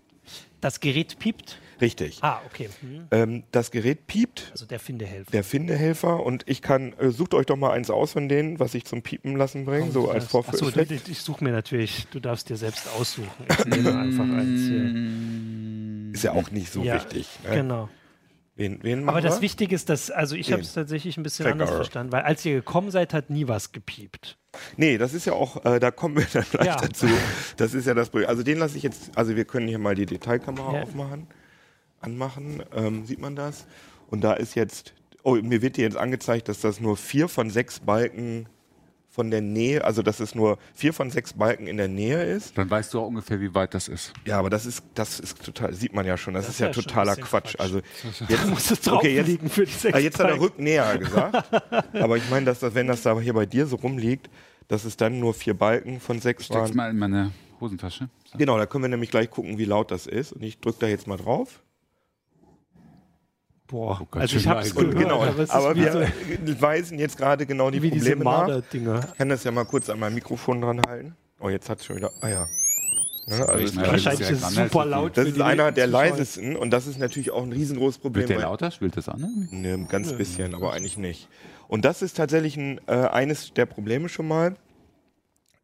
Das 0.60 0.80
Gerät 0.80 1.18
piept. 1.18 1.58
Richtig. 1.80 2.18
Ah, 2.22 2.40
okay. 2.46 2.68
Hm. 2.80 3.06
Ähm, 3.10 3.42
das 3.52 3.70
Gerät 3.70 4.06
piept, 4.06 4.48
Also 4.52 4.66
der 4.66 4.80
Findehelfer. 4.80 5.30
der 5.30 5.44
Findehelfer 5.44 6.24
und 6.24 6.42
ich 6.46 6.60
kann, 6.62 6.92
äh, 6.98 7.10
sucht 7.10 7.34
euch 7.34 7.46
doch 7.46 7.56
mal 7.56 7.70
eins 7.72 7.88
aus 7.90 8.12
von 8.12 8.28
denen, 8.28 8.58
was 8.58 8.74
ich 8.74 8.84
zum 8.84 9.02
Piepen 9.02 9.36
lassen 9.36 9.64
bringe, 9.64 9.90
so 9.92 10.10
als 10.10 10.24
Achso, 10.24 10.42
Vorführeffekt. 10.42 11.08
ich, 11.08 11.20
suche 11.20 11.44
mir 11.44 11.52
natürlich, 11.52 12.06
du 12.10 12.20
darfst 12.20 12.48
dir 12.48 12.56
selbst 12.56 12.88
aussuchen. 12.98 13.30
Ich 13.48 13.64
nehme 13.66 13.96
einfach 13.96 14.24
eins 14.28 14.60
hier. 14.68 16.12
Ist 16.14 16.24
ja 16.24 16.32
auch 16.32 16.50
nicht 16.50 16.72
so 16.72 16.82
Ja, 16.82 16.94
wichtig. 16.96 17.28
Ne? 17.48 17.54
Genau. 17.54 17.88
Wen, 18.56 18.80
wen 18.82 19.08
Aber 19.08 19.20
das? 19.20 19.40
Wichtige 19.40 19.72
ist, 19.76 19.88
dass, 19.88 20.10
also 20.10 20.34
ich 20.34 20.50
habe 20.52 20.62
es 20.62 20.72
tatsächlich 20.72 21.16
ein 21.16 21.22
bisschen 21.22 21.44
Tracker. 21.44 21.52
anders 21.60 21.70
verstanden, 21.70 22.10
weil 22.12 22.22
als 22.22 22.44
ihr 22.44 22.54
gekommen 22.56 22.90
seid, 22.90 23.14
hat 23.14 23.30
nie 23.30 23.46
was 23.46 23.70
gepiept. 23.70 24.36
Nee, 24.76 24.98
das 24.98 25.14
ist 25.14 25.26
ja 25.26 25.32
auch, 25.34 25.64
äh, 25.64 25.78
da 25.78 25.92
kommen 25.92 26.16
wir 26.16 26.26
dann 26.32 26.44
gleich 26.50 26.66
Ja. 26.66 26.76
dazu. 26.76 27.06
Das 27.56 27.72
ist 27.72 27.86
ja 27.86 27.94
das 27.94 28.10
Problem. 28.10 28.28
Also 28.28 28.42
den 28.42 28.58
lasse 28.58 28.76
ich 28.76 28.82
jetzt, 28.82 29.16
also 29.16 29.36
wir 29.36 29.44
können 29.44 29.68
hier 29.68 29.78
mal 29.78 29.94
die 29.94 30.06
Detailkamera 30.06 30.74
Ja. 30.74 30.82
aufmachen, 30.82 31.28
anmachen, 32.00 32.62
ähm, 32.74 33.04
sieht 33.06 33.20
man 33.20 33.36
das? 33.36 33.66
Und 34.10 34.22
da 34.22 34.32
ist 34.34 34.54
jetzt, 34.54 34.94
oh, 35.22 35.34
mir 35.36 35.62
wird 35.62 35.76
hier 35.76 35.84
jetzt 35.84 35.96
angezeigt, 35.96 36.48
dass 36.48 36.60
das 36.60 36.80
nur 36.80 36.96
vier 36.96 37.28
von 37.28 37.50
sechs 37.50 37.80
Balken 37.80 38.48
von 39.10 39.30
der 39.32 39.40
Nähe, 39.40 39.84
also 39.84 40.02
dass 40.02 40.20
es 40.20 40.36
nur 40.36 40.58
vier 40.74 40.92
von 40.92 41.10
sechs 41.10 41.32
Balken 41.32 41.66
in 41.66 41.76
der 41.76 41.88
Nähe 41.88 42.22
ist. 42.22 42.56
Dann 42.56 42.70
weißt 42.70 42.94
du 42.94 43.00
auch 43.00 43.08
ungefähr, 43.08 43.40
wie 43.40 43.52
weit 43.52 43.74
das 43.74 43.88
ist. 43.88 44.12
Ja, 44.24 44.38
aber 44.38 44.48
das 44.48 44.64
ist, 44.64 44.84
das 44.94 45.18
ist 45.18 45.42
total, 45.42 45.74
sieht 45.74 45.92
man 45.92 46.06
ja 46.06 46.16
schon, 46.16 46.34
das, 46.34 46.46
Das 46.46 46.54
ist 46.54 46.60
ja 46.60 46.66
ja 46.68 46.72
totaler 46.72 47.16
Quatsch. 47.16 47.56
Quatsch. 47.56 47.60
Also 47.60 47.80
jetzt, 48.28 48.46
muss 48.46 48.70
es 48.70 48.86
okay, 48.86 49.16
jetzt, 49.16 49.26
liegen 49.26 49.48
für 49.50 49.64
die 49.64 49.72
sechs 49.72 49.98
jetzt 50.00 50.20
hat 50.20 50.26
er 50.26 50.36
Balken. 50.36 50.44
Rücknäher 50.44 50.98
gesagt. 50.98 51.52
Aber 51.94 52.16
ich 52.16 52.30
meine, 52.30 52.46
dass 52.46 52.60
das, 52.60 52.74
wenn 52.74 52.86
das 52.86 53.02
da 53.02 53.18
hier 53.18 53.34
bei 53.34 53.46
dir 53.46 53.66
so 53.66 53.76
rumliegt, 53.76 54.30
dass 54.68 54.84
es 54.84 54.96
dann 54.96 55.18
nur 55.18 55.34
vier 55.34 55.54
Balken 55.54 55.98
von 55.98 56.20
sechs 56.20 56.44
Steck's 56.44 56.60
waren. 56.60 56.76
mal 56.76 56.90
in 56.90 56.98
meine 56.98 57.32
Hosentasche. 57.60 58.08
So. 58.30 58.38
Genau, 58.38 58.56
da 58.56 58.66
können 58.66 58.84
wir 58.84 58.88
nämlich 58.88 59.10
gleich 59.10 59.30
gucken, 59.30 59.58
wie 59.58 59.64
laut 59.64 59.90
das 59.90 60.06
ist. 60.06 60.32
Und 60.32 60.44
ich 60.44 60.60
drücke 60.60 60.78
da 60.80 60.86
jetzt 60.86 61.06
mal 61.08 61.16
drauf. 61.16 61.60
Boah, 63.68 63.98
ganz 64.10 64.22
also 64.22 64.36
ich 64.38 64.46
habe 64.46 64.60
es 64.60 64.74
gehört, 64.74 64.96
genau, 64.96 65.22
aber 65.22 65.42
ist 65.42 65.76
wir 65.76 65.92
so, 66.46 66.60
weisen 66.60 66.98
jetzt 66.98 67.18
gerade 67.18 67.44
genau 67.44 67.70
die 67.70 67.82
wie 67.82 67.90
diese 67.90 68.16
Probleme 68.16 68.24
nach. 68.24 69.02
Ich 69.10 69.18
kann 69.18 69.28
das 69.28 69.44
ja 69.44 69.50
mal 69.50 69.64
kurz 69.64 69.90
an 69.90 69.98
meinem 69.98 70.14
Mikrofon 70.14 70.62
dran 70.62 70.80
halten. 70.88 71.14
Oh, 71.38 71.50
jetzt 71.50 71.68
hat 71.68 71.78
es 71.78 71.84
schon 71.84 71.96
wieder. 71.96 72.10
Ah 72.22 72.28
ja. 72.28 72.46
Ne, 73.26 73.46
also 73.46 73.64
das 73.64 73.76
Wahrscheinlich 73.76 74.30
ist 74.30 74.30
ist 74.30 74.42
es 74.42 74.54
super 74.54 74.86
laut. 74.86 75.16
das 75.18 75.28
ist 75.28 75.40
einer 75.40 75.70
der 75.70 75.86
leisesten 75.86 76.56
und 76.56 76.70
das 76.70 76.86
ist 76.86 76.98
natürlich 76.98 77.30
auch 77.30 77.42
ein 77.42 77.52
riesengroßes 77.52 77.98
Problem. 77.98 78.26
Wird 78.26 78.38
der 78.38 78.46
lauter? 78.46 78.70
Spielt 78.70 78.96
das 78.96 79.08
an? 79.10 79.48
Ne, 79.50 79.74
ein 79.74 79.88
ganz 79.88 80.14
bisschen, 80.14 80.54
aber 80.54 80.72
eigentlich 80.72 80.96
nicht. 80.96 81.28
Und 81.68 81.84
das 81.84 82.00
ist 82.00 82.16
tatsächlich 82.16 82.56
ein, 82.56 82.80
äh, 82.86 82.92
eines 82.92 83.52
der 83.52 83.66
Probleme 83.66 84.08
schon 84.08 84.26
mal, 84.26 84.56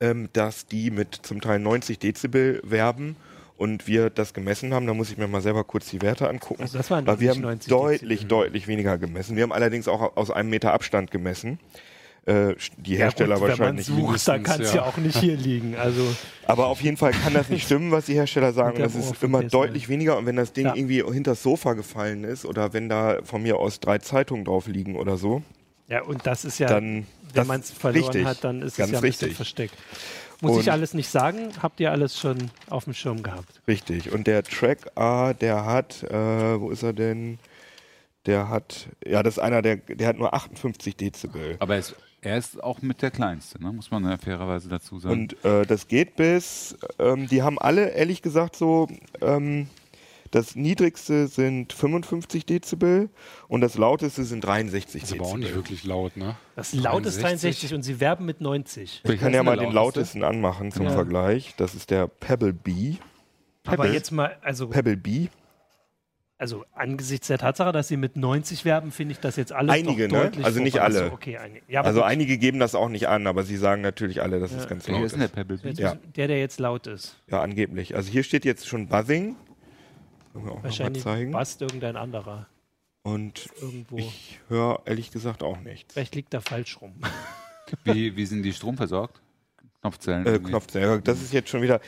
ähm, 0.01 0.29
dass 0.35 0.67
die 0.67 0.91
mit 0.91 1.15
zum 1.23 1.41
Teil 1.41 1.59
90 1.59 1.99
Dezibel 1.99 2.61
werben 2.65 3.17
und 3.57 3.87
wir 3.87 4.11
das 4.11 4.35
gemessen 4.35 4.75
haben. 4.75 4.87
Da 4.87 4.95
muss 4.95 5.11
ich 5.11 5.19
mir 5.19 5.29
mal 5.29 5.41
selber 5.41 5.65
kurz 5.65 5.91
die 5.91 6.03
Werte 6.03 6.29
angucken. 6.29 6.63
Also 6.63 6.79
das 6.79 6.91
waren 6.91 7.07
weil 7.07 7.21
wir 7.21 7.31
haben 7.31 7.41
90 7.41 7.71
deutlich, 7.71 8.21
Dezibel. 8.21 8.29
deutlich 8.29 8.67
weniger 8.67 8.99
gemessen. 8.99 9.37
Wir 9.37 9.45
haben 9.45 9.53
allerdings 9.53 9.89
auch 9.89 10.17
aus 10.17 10.31
einem 10.31 10.51
Meter 10.51 10.73
Abstand 10.73 11.11
gemessen. 11.11 11.59
äh, 12.27 12.55
die 12.77 12.97
Hersteller 12.97 13.37
ja, 13.37 13.41
gut, 13.41 13.49
wahrscheinlich. 13.49 13.89
Wenn 13.89 14.03
man 14.03 14.13
sucht, 14.13 14.29
dann 14.29 14.43
kann 14.43 14.61
es 14.61 14.71
ja. 14.73 14.83
ja. 14.83 14.83
auch 14.87 14.97
nicht 14.97 15.19
hier 15.19 15.37
liegen. 15.37 15.77
Also 15.77 16.03
aber 16.47 16.67
auf 16.67 16.81
jeden 16.81 16.97
Fall 16.97 17.13
kann 17.13 17.35
das 17.35 17.49
nicht 17.49 17.65
stimmen, 17.65 17.91
was 17.91 18.07
die 18.07 18.15
Hersteller 18.15 18.53
sagen. 18.53 18.79
Das 18.79 18.95
ist 18.95 19.23
immer 19.23 19.43
deutlich 19.43 19.89
weniger. 19.89 20.19
Und 20.19 20.27
wenn 20.27 20.37
das 20.37 20.53
Ding 20.53 20.67
ja. 20.67 20.75
irgendwie 20.75 21.03
hinters 21.03 21.43
Sofa 21.43 21.75
gefallen 21.75 22.25
ist 22.25 22.45
oder 22.45 22.73
wenn 22.73 22.89
da 22.89 23.19
von 23.25 23.43
mir 23.43 23.59
aus 23.59 23.81
drei 23.81 23.99
Zeitungen 23.99 24.45
drauf 24.45 24.67
liegen 24.67 24.97
oder 24.97 25.17
so. 25.17 25.43
Ja, 25.87 26.03
und 26.03 26.27
das 26.27 26.47
ist 26.47 26.59
ja, 26.59 26.67
dann, 26.67 27.07
wenn 27.35 27.47
man 27.47 27.61
es 27.61 27.71
verloren 27.71 28.05
richtig, 28.05 28.25
hat, 28.25 28.43
dann 28.43 28.63
ist 28.63 28.79
es 28.79 28.91
ja 28.91 28.97
ein 28.97 29.03
bisschen 29.03 29.33
versteckt. 29.33 29.75
Muss 30.45 30.57
und 30.57 30.61
ich 30.61 30.73
alles 30.73 30.95
nicht 30.95 31.09
sagen, 31.09 31.51
habt 31.63 31.81
ihr 31.81 31.91
alles 31.91 32.19
schon 32.19 32.51
auf 32.71 32.85
dem 32.85 32.95
Schirm 32.95 33.23
gehabt. 33.23 33.61
Richtig. 33.67 34.13
Und 34.13 34.27
der 34.27 34.43
Track 34.45 34.91
A, 34.95 35.33
der 35.33 35.65
hat, 35.65 36.03
äh, 36.05 36.61
wo 36.61 36.71
ist 36.71 36.83
er 36.83 36.93
denn? 36.93 37.39
Der 38.27 38.49
hat, 38.49 38.89
ja, 39.05 39.23
das 39.23 39.35
ist 39.35 39.43
einer, 39.43 39.61
der, 39.61 39.77
der 39.77 40.09
hat 40.09 40.17
nur 40.17 40.33
58 40.33 40.97
Dezibel. 40.97 41.57
Aber 41.59 41.77
es 41.77 41.95
er 42.25 42.39
ist 42.39 42.63
auch 42.63 42.81
mit 42.81 43.03
der 43.03 43.11
kleinste, 43.11 43.63
ne? 43.63 43.71
muss 43.71 43.91
man 43.91 44.05
ja 44.05 44.17
fairerweise 44.17 44.69
dazu 44.69 44.99
sagen. 44.99 45.15
Und 45.15 45.45
äh, 45.45 45.67
das 45.67 45.89
geht 45.89 46.17
bis, 46.17 46.75
ähm, 46.99 47.29
die 47.29 47.43
haben 47.43 47.59
alle 47.59 47.91
ehrlich 47.91 48.23
gesagt 48.23 48.57
so, 48.57 48.89
ähm, 49.21 49.69
das 50.35 50.57
niedrigste 50.57 51.29
sind 51.29 51.73
55 51.73 52.45
Dezibel 52.45 53.09
und 53.47 53.61
das 53.61 53.79
lauteste 53.79 54.25
sind 54.25 54.43
63 54.43 54.83
das 54.83 54.95
ist 54.95 55.13
Dezibel. 55.13 55.27
aber 55.27 55.33
auch 55.33 55.39
nicht 55.39 55.55
wirklich 55.55 55.85
laut, 55.85 56.17
ne? 56.17 56.37
Das 56.57 56.75
laut 56.75 57.07
ist 57.07 57.23
63 57.23 57.73
und 57.75 57.83
sie 57.83 58.01
werben 58.01 58.25
mit 58.25 58.41
90. 58.41 59.03
Ich 59.05 59.21
kann 59.21 59.33
ja 59.33 59.43
mal 59.43 59.57
den 59.57 59.73
lautesten 59.73 60.25
anmachen 60.25 60.73
zum 60.73 60.87
ja. 60.87 60.91
Vergleich. 60.91 61.55
Das 61.57 61.75
ist 61.75 61.91
der 61.91 62.09
Pebble 62.09 62.53
B. 62.53 62.97
Pebble. 63.63 63.85
Aber 63.85 63.93
jetzt 63.93 64.11
mal, 64.11 64.37
also. 64.43 64.69
Pebble 64.69 64.97
B 64.97 65.29
also 66.37 66.65
angesichts 66.73 67.29
der 67.29 67.39
Tatsache, 67.39 67.73
dass 67.73 67.89
sie 67.89 67.97
mit 67.97 68.17
90 68.17 68.65
werben, 68.65 68.91
finde 68.91 69.13
ich 69.13 69.21
das 69.21 69.37
jetzt 69.37 69.53
alles 69.53 69.73
einige, 69.73 70.09
ne? 70.09 70.33
Also 70.43 70.61
nicht 70.61 70.81
alle. 70.81 71.03
Also, 71.03 71.15
okay, 71.15 71.39
ein, 71.39 71.59
ja, 71.69 71.83
also 71.83 72.03
einige 72.03 72.39
geben 72.39 72.59
das 72.59 72.75
auch 72.75 72.89
nicht 72.89 73.09
an, 73.09 73.27
aber 73.27 73.45
sie 73.45 73.57
sagen 73.57 73.83
natürlich 73.83 74.21
alle, 74.21 74.41
dass 74.41 74.51
ja. 74.51 74.59
es 74.59 74.69
ganz 74.69 74.89
laut 74.89 75.05
ist. 75.05 75.19
Der, 75.19 75.29
Pebble 75.29 75.59
ja. 75.75 75.95
der, 75.95 76.29
der 76.29 76.39
jetzt 76.39 76.59
laut 76.59 76.87
ist. 76.87 77.23
Ja, 77.31 77.41
angeblich. 77.41 77.95
Also 77.95 78.11
hier 78.11 78.25
steht 78.25 78.45
jetzt 78.45 78.67
schon 78.67 78.89
Buzzing. 78.89 79.37
Können 80.35 80.47
wir 80.47 80.53
auch 80.53 80.65
Wahrscheinlich 80.65 81.05
mal 81.05 81.13
zeigen. 81.13 81.31
buzzt 81.31 81.63
irgendein 81.63 81.97
anderer. 81.97 82.49
Und 83.03 83.49
Irgendwo. 83.61 83.99
ich 83.99 84.41
höre 84.49 84.83
ehrlich 84.85 85.13
gesagt 85.13 85.45
auch 85.45 85.61
nichts. 85.61 85.95
Vielleicht 85.95 86.17
liegt 86.17 86.35
da 86.35 86.41
falsch 86.41 86.81
rum. 86.81 86.93
wie, 87.85 88.17
wie 88.17 88.27
sind 88.27 88.43
die 88.43 88.53
stromversorgt? 88.53 89.21
Knopfzellen. 89.81 90.27
Äh, 90.27 90.39
Knopfzellen. 90.41 91.05
Das 91.05 91.23
ist 91.23 91.33
jetzt 91.33 91.51
schon 91.51 91.63
wieder. 91.63 91.81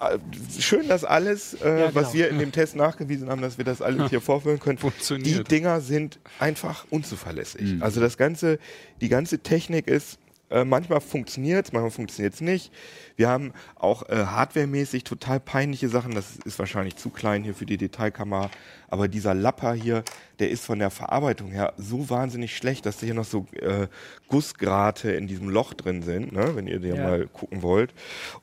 Äh, 0.00 0.18
schön, 0.58 0.88
dass 0.88 1.04
alles, 1.04 1.54
äh, 1.54 1.68
ja, 1.68 1.76
genau. 1.88 1.94
was 1.94 2.14
wir 2.14 2.30
in 2.30 2.38
dem 2.38 2.52
Test 2.52 2.74
nachgewiesen 2.74 3.28
haben, 3.28 3.42
dass 3.42 3.58
wir 3.58 3.66
das 3.66 3.82
alles 3.82 4.08
hier 4.08 4.20
vorführen 4.22 4.58
können. 4.60 4.78
Die 5.18 5.44
Dinger 5.44 5.82
sind 5.82 6.20
einfach 6.38 6.86
unzuverlässig. 6.88 7.74
Mhm. 7.74 7.82
Also 7.82 8.00
das 8.00 8.16
ganze, 8.16 8.58
die 9.02 9.10
ganze 9.10 9.40
Technik 9.40 9.88
ist 9.88 10.18
äh, 10.50 10.64
manchmal 10.64 11.00
funktioniert 11.00 11.66
es, 11.66 11.72
manchmal 11.72 11.90
funktioniert 11.90 12.34
es 12.34 12.40
nicht. 12.40 12.72
Wir 13.16 13.28
haben 13.28 13.52
auch 13.76 14.08
äh, 14.08 14.24
hardwaremäßig 14.26 15.04
total 15.04 15.40
peinliche 15.40 15.88
Sachen. 15.88 16.14
Das 16.14 16.36
ist 16.44 16.58
wahrscheinlich 16.58 16.96
zu 16.96 17.10
klein 17.10 17.44
hier 17.44 17.54
für 17.54 17.66
die 17.66 17.76
Detailkamera. 17.76 18.50
Aber 18.88 19.08
dieser 19.08 19.34
Lapper 19.34 19.74
hier, 19.74 20.02
der 20.38 20.50
ist 20.50 20.64
von 20.64 20.78
der 20.78 20.90
Verarbeitung 20.90 21.50
her 21.50 21.74
so 21.76 22.10
wahnsinnig 22.10 22.56
schlecht, 22.56 22.86
dass 22.86 22.98
da 22.98 23.06
hier 23.06 23.14
noch 23.14 23.24
so 23.24 23.46
äh, 23.60 23.86
Gussgrate 24.28 25.12
in 25.12 25.26
diesem 25.26 25.48
Loch 25.48 25.74
drin 25.74 26.02
sind, 26.02 26.32
ne? 26.32 26.56
wenn 26.56 26.66
ihr 26.66 26.80
den 26.80 26.96
ja. 26.96 27.02
mal 27.02 27.26
gucken 27.26 27.62
wollt. 27.62 27.94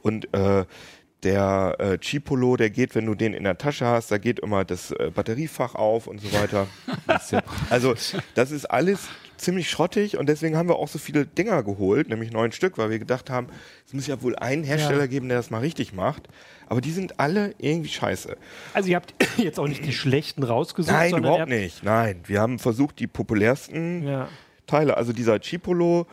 Und 0.02 0.34
äh, 0.34 0.66
der 1.24 1.76
äh, 1.80 1.98
Chipolo, 1.98 2.58
der 2.58 2.70
geht, 2.70 2.96
wenn 2.96 3.06
du 3.06 3.16
den 3.16 3.34
in 3.34 3.44
der 3.44 3.58
Tasche 3.58 3.86
hast, 3.86 4.12
da 4.12 4.18
geht 4.18 4.40
immer 4.40 4.64
das 4.64 4.92
äh, 4.92 5.12
Batteriefach 5.14 5.76
auf 5.76 6.08
und 6.08 6.22
so 6.22 6.32
weiter. 6.32 6.68
also 7.70 7.96
das 8.36 8.52
ist 8.52 8.66
alles 8.66 9.08
ziemlich 9.38 9.70
schrottig 9.70 10.18
und 10.18 10.28
deswegen 10.28 10.58
haben 10.58 10.70
wir 10.70 10.78
auch 10.78 10.88
so 10.88 11.00
viele 11.00 11.26
Dinger 11.26 11.64
geholt, 11.64 12.10
nämlich 12.10 12.32
neun 12.32 12.52
Stück, 12.52 12.78
weil 12.78 12.90
wir 12.90 13.00
gedacht 13.00 13.30
haben, 13.30 13.48
es 13.86 13.94
muss 13.94 14.08
ja 14.08 14.22
wohl 14.22 14.36
einen 14.36 14.64
Hersteller 14.64 15.02
ja. 15.02 15.08
geben, 15.08 15.30
der 15.30 15.38
das 15.38 15.50
mal 15.50 15.60
richtig 15.60 15.94
macht. 15.94 16.28
Aber 16.68 16.82
die 16.82 16.92
sind 16.92 17.20
alle 17.20 17.56
irgendwie 17.60 17.90
scheiße. 17.90 18.36
Also 18.74 18.90
ihr 18.90 18.96
habt 18.98 19.14
jetzt 19.38 19.60
auch 19.60 19.68
nicht 19.68 19.86
die 19.86 19.94
schlechten 19.94 20.44
rausgesucht? 20.44 20.94
Nein, 20.94 21.16
überhaupt 21.18 21.50
nicht. 21.50 21.84
Nein, 21.84 22.22
wir 22.26 22.42
haben 22.42 22.60
versucht, 22.60 23.00
die 23.00 23.08
populärsten 23.08 24.08
ja. 24.08 24.28
Teile, 24.66 24.98
also 24.98 25.14
dieser 25.14 25.40
Chipolo 25.40 26.08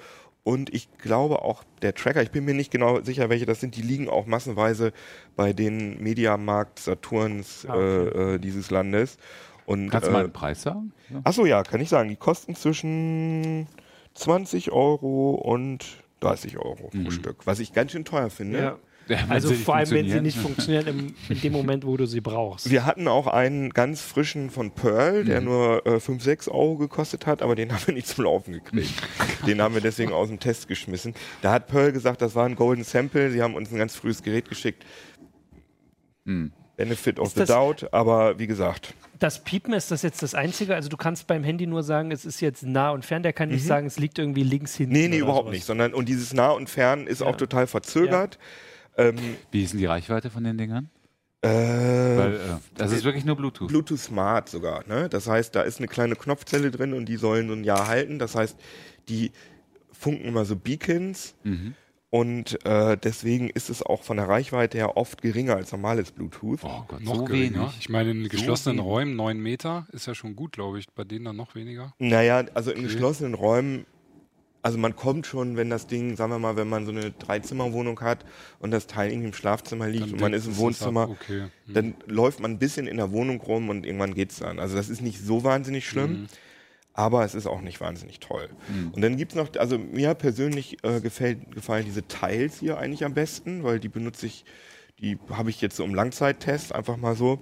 und 0.44 0.72
ich 0.74 0.88
glaube 0.98 1.40
auch 1.42 1.64
der 1.80 1.94
Tracker, 1.94 2.22
ich 2.22 2.30
bin 2.30 2.44
mir 2.44 2.54
nicht 2.54 2.70
genau 2.70 3.00
sicher, 3.00 3.30
welche 3.30 3.46
das 3.46 3.60
sind, 3.60 3.76
die 3.76 3.82
liegen 3.82 4.10
auch 4.10 4.26
massenweise 4.26 4.92
bei 5.36 5.54
den 5.54 6.02
Mediamarkt 6.02 6.78
Saturns 6.78 7.66
ah, 7.66 7.74
okay. 7.74 7.80
äh, 7.80 8.34
äh, 8.34 8.38
dieses 8.38 8.70
Landes. 8.70 9.16
Und, 9.66 9.90
Kannst 9.90 10.08
du 10.08 10.12
mal 10.12 10.20
einen 10.20 10.28
äh, 10.28 10.32
Preis 10.32 10.62
sagen? 10.62 10.92
Ja. 11.10 11.20
Achso, 11.24 11.46
ja, 11.46 11.62
kann 11.62 11.80
ich 11.80 11.88
sagen. 11.88 12.08
Die 12.08 12.16
kosten 12.16 12.54
zwischen 12.54 13.66
20 14.14 14.72
Euro 14.72 15.32
und 15.34 15.84
30 16.20 16.58
Euro 16.58 16.90
mhm. 16.92 17.04
pro 17.04 17.10
Stück, 17.10 17.46
was 17.46 17.58
ich 17.60 17.72
ganz 17.72 17.92
schön 17.92 18.04
teuer 18.04 18.30
finde. 18.30 18.58
Ja. 18.58 18.78
Ja, 19.08 19.18
also 19.28 19.52
vor 19.52 19.76
allem, 19.76 19.90
wenn 19.90 20.08
sie 20.08 20.20
nicht 20.20 20.38
funktionieren 20.38 20.86
im, 20.86 21.14
in 21.28 21.40
dem 21.40 21.52
Moment, 21.52 21.84
wo 21.84 21.96
du 21.96 22.06
sie 22.06 22.20
brauchst. 22.20 22.70
Wir 22.70 22.86
hatten 22.86 23.06
auch 23.06 23.26
einen 23.26 23.70
ganz 23.70 24.00
frischen 24.00 24.48
von 24.50 24.70
Pearl, 24.70 25.24
der 25.24 25.40
mhm. 25.40 25.46
nur 25.46 25.86
äh, 25.86 26.00
5, 26.00 26.22
6 26.22 26.48
Euro 26.48 26.76
gekostet 26.76 27.26
hat, 27.26 27.42
aber 27.42 27.54
den 27.54 27.70
haben 27.72 27.86
wir 27.86 27.94
nicht 27.94 28.06
zum 28.06 28.24
Laufen 28.24 28.54
gekriegt. 28.54 28.94
den 29.46 29.60
haben 29.60 29.74
wir 29.74 29.82
deswegen 29.82 30.12
aus 30.12 30.28
dem 30.28 30.40
Test 30.40 30.68
geschmissen. 30.68 31.14
Da 31.42 31.52
hat 31.52 31.66
Pearl 31.66 31.92
gesagt, 31.92 32.22
das 32.22 32.34
war 32.34 32.46
ein 32.46 32.56
Golden 32.56 32.84
Sample. 32.84 33.30
Sie 33.30 33.42
haben 33.42 33.54
uns 33.54 33.70
ein 33.70 33.76
ganz 33.76 33.94
frühes 33.94 34.22
Gerät 34.22 34.48
geschickt. 34.48 34.84
Mhm. 36.24 36.52
Benefit 36.76 37.18
of 37.18 37.28
ist 37.28 37.36
the 37.36 37.44
Doubt, 37.44 37.92
aber 37.92 38.38
wie 38.38 38.46
gesagt. 38.46 38.94
Das 39.18 39.42
Piepen 39.44 39.72
ist 39.74 39.90
das 39.90 40.02
jetzt 40.02 40.22
das 40.22 40.34
Einzige? 40.34 40.74
Also 40.74 40.88
du 40.88 40.96
kannst 40.96 41.26
beim 41.26 41.44
Handy 41.44 41.66
nur 41.66 41.82
sagen, 41.82 42.10
es 42.10 42.24
ist 42.24 42.40
jetzt 42.40 42.64
nah 42.64 42.90
und 42.90 43.04
fern. 43.04 43.22
Der 43.22 43.32
kann 43.32 43.48
nicht 43.48 43.62
mhm. 43.62 43.68
sagen, 43.68 43.86
es 43.86 43.98
liegt 43.98 44.18
irgendwie 44.18 44.42
links 44.42 44.74
hinten. 44.74 44.92
Nee, 44.92 45.08
nee, 45.08 45.18
überhaupt 45.18 45.46
sowas. 45.46 45.54
nicht. 45.54 45.64
Sondern, 45.64 45.94
und 45.94 46.08
dieses 46.08 46.34
nah 46.34 46.50
und 46.50 46.68
fern 46.68 47.06
ist 47.06 47.20
ja. 47.20 47.26
auch 47.26 47.36
total 47.36 47.66
verzögert. 47.66 48.38
Ja. 48.96 49.04
Ähm, 49.04 49.16
Wie 49.50 49.62
ist 49.62 49.72
denn 49.72 49.80
die 49.80 49.86
Reichweite 49.86 50.30
von 50.30 50.44
den 50.44 50.58
Dingern? 50.58 50.90
Äh, 51.42 51.48
Weil, 51.48 52.34
äh, 52.34 52.38
das 52.76 52.90
ist 52.90 53.04
wirklich 53.04 53.24
nur 53.24 53.36
Bluetooth. 53.36 53.68
Bluetooth 53.68 53.98
Smart 53.98 54.48
sogar. 54.48 54.84
Ne? 54.88 55.08
Das 55.08 55.28
heißt, 55.28 55.54
da 55.54 55.62
ist 55.62 55.78
eine 55.78 55.88
kleine 55.88 56.16
Knopfzelle 56.16 56.70
drin 56.70 56.94
und 56.94 57.06
die 57.06 57.16
sollen 57.16 57.48
so 57.48 57.54
ein 57.54 57.64
Jahr 57.64 57.86
halten. 57.86 58.18
Das 58.18 58.34
heißt, 58.34 58.56
die 59.08 59.30
funken 59.92 60.24
immer 60.24 60.44
so 60.44 60.56
Beacons. 60.56 61.34
Mhm. 61.44 61.74
Und 62.14 62.64
äh, 62.64 62.96
deswegen 62.96 63.50
ist 63.50 63.70
es 63.70 63.82
auch 63.82 64.04
von 64.04 64.18
der 64.18 64.28
Reichweite 64.28 64.78
her 64.78 64.96
oft 64.96 65.20
geringer 65.20 65.56
als 65.56 65.72
normales 65.72 66.12
Bluetooth. 66.12 66.60
Oh 66.62 66.84
Gott, 66.86 67.00
noch 67.00 67.16
so 67.16 67.24
geringer. 67.24 67.62
Wenig. 67.62 67.76
Ich 67.80 67.88
meine, 67.88 68.12
in 68.12 68.28
geschlossenen 68.28 68.78
so 68.78 68.84
Räumen 68.84 69.16
9 69.16 69.36
Meter 69.36 69.88
ist 69.90 70.06
ja 70.06 70.14
schon 70.14 70.36
gut, 70.36 70.52
glaube 70.52 70.78
ich. 70.78 70.86
Bei 70.94 71.02
denen 71.02 71.24
dann 71.24 71.34
noch 71.34 71.56
weniger. 71.56 71.92
Naja, 71.98 72.44
also 72.54 72.70
in 72.70 72.76
okay. 72.76 72.86
geschlossenen 72.86 73.34
Räumen 73.34 73.84
also 74.62 74.78
man 74.78 74.94
kommt 74.94 75.26
schon, 75.26 75.56
wenn 75.56 75.70
das 75.70 75.88
Ding, 75.88 76.16
sagen 76.16 76.30
wir 76.30 76.38
mal, 76.38 76.56
wenn 76.56 76.68
man 76.68 76.86
so 76.86 76.92
eine 76.92 77.10
Dreizimmerwohnung 77.10 78.00
hat 78.00 78.24
und 78.60 78.70
das 78.70 78.86
Teil 78.86 79.10
irgendwie 79.10 79.28
im 79.28 79.34
Schlafzimmer 79.34 79.88
liegt 79.88 80.04
dann 80.04 80.12
und 80.12 80.20
man 80.20 80.32
ist 80.32 80.46
im 80.46 80.56
Wohnzimmer, 80.56 81.10
okay. 81.10 81.48
hm. 81.66 81.74
dann 81.74 81.94
läuft 82.06 82.38
man 82.38 82.52
ein 82.52 82.58
bisschen 82.60 82.86
in 82.86 82.96
der 82.96 83.10
Wohnung 83.10 83.40
rum 83.40 83.68
und 83.68 83.84
irgendwann 83.84 84.14
geht's 84.14 84.38
dann. 84.38 84.60
Also 84.60 84.76
das 84.76 84.88
ist 84.88 85.02
nicht 85.02 85.20
so 85.20 85.42
wahnsinnig 85.42 85.86
schlimm. 85.86 86.10
Hm. 86.10 86.26
Aber 86.94 87.24
es 87.24 87.34
ist 87.34 87.46
auch 87.46 87.60
nicht 87.60 87.80
wahnsinnig 87.80 88.20
toll. 88.20 88.48
Mhm. 88.68 88.92
Und 88.92 89.02
dann 89.02 89.16
gibt's 89.16 89.34
noch, 89.34 89.48
also 89.58 89.78
mir 89.78 90.14
persönlich 90.14 90.78
äh, 90.84 91.00
gefällt, 91.00 91.50
gefallen 91.50 91.84
diese 91.84 92.06
Teils 92.06 92.60
hier 92.60 92.78
eigentlich 92.78 93.04
am 93.04 93.14
besten, 93.14 93.64
weil 93.64 93.80
die 93.80 93.88
benutze 93.88 94.26
ich, 94.26 94.44
die 95.00 95.18
habe 95.28 95.50
ich 95.50 95.60
jetzt 95.60 95.76
so 95.76 95.84
im 95.84 95.94
Langzeittest 95.94 96.72
einfach 96.72 96.96
mal 96.96 97.16
so 97.16 97.40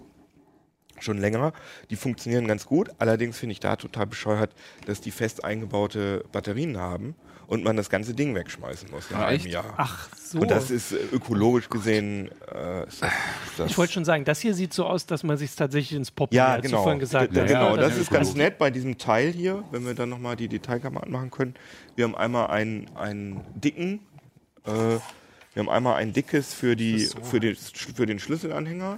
schon 1.03 1.19
länger. 1.19 1.53
Die 1.91 1.97
funktionieren 1.97 2.47
ganz 2.47 2.67
gut. 2.67 2.91
Allerdings 2.99 3.39
finde 3.39 3.53
ich 3.53 3.61
da 3.61 3.77
total 3.77 4.07
bescheuert, 4.07 4.55
dass 4.87 5.01
die 5.01 5.11
fest 5.11 5.45
eingebaute 5.45 6.25
Batterien 6.33 6.79
haben 6.79 7.15
und 7.53 7.65
man 7.65 7.77
das 7.77 7.91
ganze 7.91 8.15
Ding 8.15 8.35
wegschmeißen 8.35 8.91
muss 8.91 9.11
nach 9.11 9.27
einem 9.27 9.47
Jahr. 9.47 9.75
Ach 9.77 10.09
so. 10.17 10.39
Und 10.39 10.51
das 10.51 10.71
ist 10.71 10.93
äh, 10.93 10.97
ökologisch 11.13 11.69
gesehen. 11.69 12.31
Äh, 12.51 12.87
ist 12.87 13.03
das, 13.03 13.13
ist 13.13 13.59
das 13.59 13.71
ich 13.71 13.77
wollte 13.77 13.93
schon 13.93 14.07
sagen, 14.07 14.25
das 14.25 14.41
hier 14.41 14.55
sieht 14.55 14.73
so 14.73 14.87
aus, 14.87 15.05
dass 15.05 15.23
man 15.23 15.37
sich 15.37 15.55
tatsächlich 15.55 15.97
ins 15.97 16.11
Pop 16.11 16.33
ja, 16.33 16.59
genau. 16.59 16.83
vorhin 16.83 16.99
gesagt 16.99 17.37
hat. 17.37 17.47
Genau, 17.47 17.77
das, 17.77 17.91
das 17.91 17.99
ist 17.99 18.11
ganz 18.11 18.35
nett 18.35 18.57
bei 18.57 18.71
diesem 18.71 18.97
Teil 18.97 19.33
hier, 19.33 19.65
wenn 19.71 19.85
wir 19.85 19.93
dann 19.95 20.09
nochmal 20.09 20.37
die 20.37 20.49
Detailkamera 20.49 21.03
anmachen 21.05 21.31
können. 21.31 21.55
Wir 21.95 22.07
haben 22.07 22.17
einmal 22.17 22.47
einen, 22.47 22.89
einen 22.97 23.43
dicken. 23.55 24.01
Äh, 24.65 24.71
wir 24.71 25.01
haben 25.59 25.69
einmal 25.69 25.97
ein 25.97 26.15
dickes 26.15 26.55
für, 26.55 26.75
die, 26.75 27.01
so. 27.01 27.21
für, 27.21 27.39
den, 27.39 27.55
für 27.57 28.07
den 28.07 28.19
Schlüsselanhänger 28.19 28.97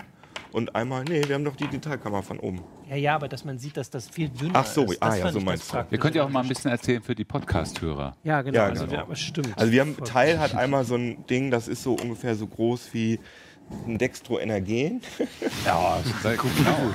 und 0.55 0.77
einmal, 0.77 1.03
nee, 1.03 1.21
wir 1.27 1.35
haben 1.35 1.45
doch 1.45 1.57
die 1.57 1.67
Detailkamera 1.67 2.23
von 2.23 2.39
oben. 2.39 2.63
Ja, 2.89 2.95
ja, 2.95 3.15
aber 3.17 3.27
dass 3.27 3.45
man 3.45 3.59
sieht, 3.59 3.77
dass 3.77 3.91
das 3.91 4.09
viel 4.09 4.29
dünner 4.29 4.53
Ach 4.55 4.67
so, 4.67 4.85
ist. 4.85 5.03
ah, 5.03 5.17
ja, 5.17 5.33
so 5.33 5.41
meinst 5.41 5.73
du. 5.73 5.85
Wir 5.91 5.99
können 5.99 6.15
ja 6.15 6.23
auch 6.23 6.29
mal 6.29 6.43
ein 6.43 6.49
bisschen 6.49 6.71
erzählen 6.71 7.03
für 7.03 7.17
die 7.17 7.25
Podcast-Hörer. 7.25 8.17
Ja, 8.23 8.41
genau. 8.43 8.59
Ja, 8.59 8.67
also, 8.67 8.87
genau. 8.87 9.09
Wir, 9.09 9.17
stimmt. 9.17 9.59
Also 9.59 9.73
wir 9.73 9.81
haben, 9.81 9.97
Teil 10.05 10.39
hat 10.39 10.55
einmal 10.55 10.85
so 10.85 10.95
ein 10.95 11.27
Ding, 11.27 11.51
das 11.51 11.67
ist 11.67 11.83
so 11.83 11.95
ungefähr 11.95 12.37
so 12.37 12.47
groß 12.47 12.95
wie 12.95 13.19
ein 13.87 13.99
Dextroenergen. 13.99 15.01
Ja, 15.65 15.99
sehr 16.23 16.37
gut, 16.37 16.51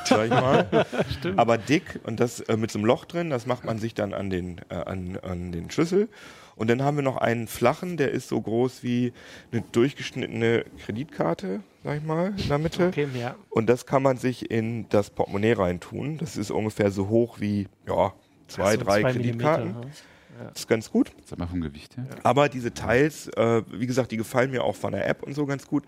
sag 0.05 0.25
ich 0.25 0.29
mal. 0.29 0.85
Stimmt. 1.17 1.39
Aber 1.39 1.57
dick 1.57 1.99
und 2.03 2.19
das 2.19 2.39
äh, 2.41 2.55
mit 2.55 2.69
so 2.69 2.77
einem 2.77 2.85
Loch 2.85 3.05
drin, 3.05 3.31
das 3.31 3.47
macht 3.47 3.65
man 3.65 3.79
sich 3.79 3.95
dann 3.95 4.13
an 4.13 4.29
den, 4.29 4.61
äh, 4.69 4.75
an, 4.75 5.17
an 5.23 5.51
den 5.51 5.71
Schlüssel. 5.71 6.07
Und 6.55 6.69
dann 6.69 6.83
haben 6.83 6.97
wir 6.97 7.01
noch 7.01 7.17
einen 7.17 7.47
flachen, 7.47 7.97
der 7.97 8.11
ist 8.11 8.27
so 8.27 8.39
groß 8.39 8.83
wie 8.83 9.13
eine 9.51 9.63
durchgeschnittene 9.71 10.65
Kreditkarte, 10.85 11.61
sag 11.83 11.97
ich 11.97 12.03
mal, 12.03 12.33
in 12.37 12.47
der 12.47 12.57
Mitte. 12.59 12.87
Okay, 12.89 13.07
ja. 13.15 13.35
Und 13.49 13.69
das 13.69 13.85
kann 13.85 14.03
man 14.03 14.17
sich 14.17 14.51
in 14.51 14.87
das 14.89 15.09
Portemonnaie 15.09 15.53
reintun. 15.53 16.17
Das 16.17 16.37
ist 16.37 16.51
ungefähr 16.51 16.91
so 16.91 17.07
hoch 17.07 17.39
wie, 17.39 17.67
ja, 17.87 18.13
zwei, 18.47 18.73
so, 18.73 18.83
drei 18.83 19.01
zwei 19.01 19.13
Kreditkarten. 19.13 19.67
Ja. 19.69 20.45
Das 20.49 20.59
ist 20.59 20.67
ganz 20.67 20.91
gut. 20.91 21.11
Sag 21.25 21.39
mal 21.39 21.47
vom 21.47 21.61
Gewicht 21.61 21.97
her. 21.97 22.05
Aber 22.23 22.49
diese 22.49 22.73
Teils, 22.73 23.29
äh, 23.29 23.63
wie 23.71 23.87
gesagt, 23.87 24.11
die 24.11 24.17
gefallen 24.17 24.51
mir 24.51 24.63
auch 24.63 24.75
von 24.75 24.91
der 24.91 25.07
App 25.07 25.23
und 25.23 25.33
so 25.33 25.45
ganz 25.45 25.65
gut 25.65 25.83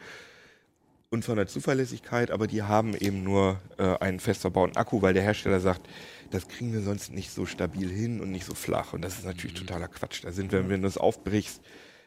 und 1.11 1.25
von 1.25 1.35
der 1.35 1.45
Zuverlässigkeit, 1.47 2.31
aber 2.31 2.47
die 2.47 2.63
haben 2.63 2.95
eben 2.95 3.23
nur 3.23 3.59
äh, 3.77 3.97
einen 3.97 4.19
fest 4.21 4.41
verbauten 4.41 4.77
Akku, 4.77 5.01
weil 5.01 5.13
der 5.13 5.23
Hersteller 5.23 5.59
sagt, 5.59 5.81
das 6.31 6.47
kriegen 6.47 6.71
wir 6.71 6.81
sonst 6.81 7.11
nicht 7.11 7.31
so 7.31 7.45
stabil 7.45 7.89
hin 7.89 8.21
und 8.21 8.31
nicht 8.31 8.45
so 8.45 8.55
flach. 8.55 8.93
Und 8.93 9.01
das 9.01 9.19
ist 9.19 9.25
natürlich 9.25 9.55
totaler 9.55 9.89
Quatsch. 9.89 10.23
Da 10.23 10.31
sind, 10.31 10.53
wenn, 10.53 10.69
wenn 10.69 10.81
du 10.81 10.87
das 10.87 10.97
aufbrichst, 10.97 11.61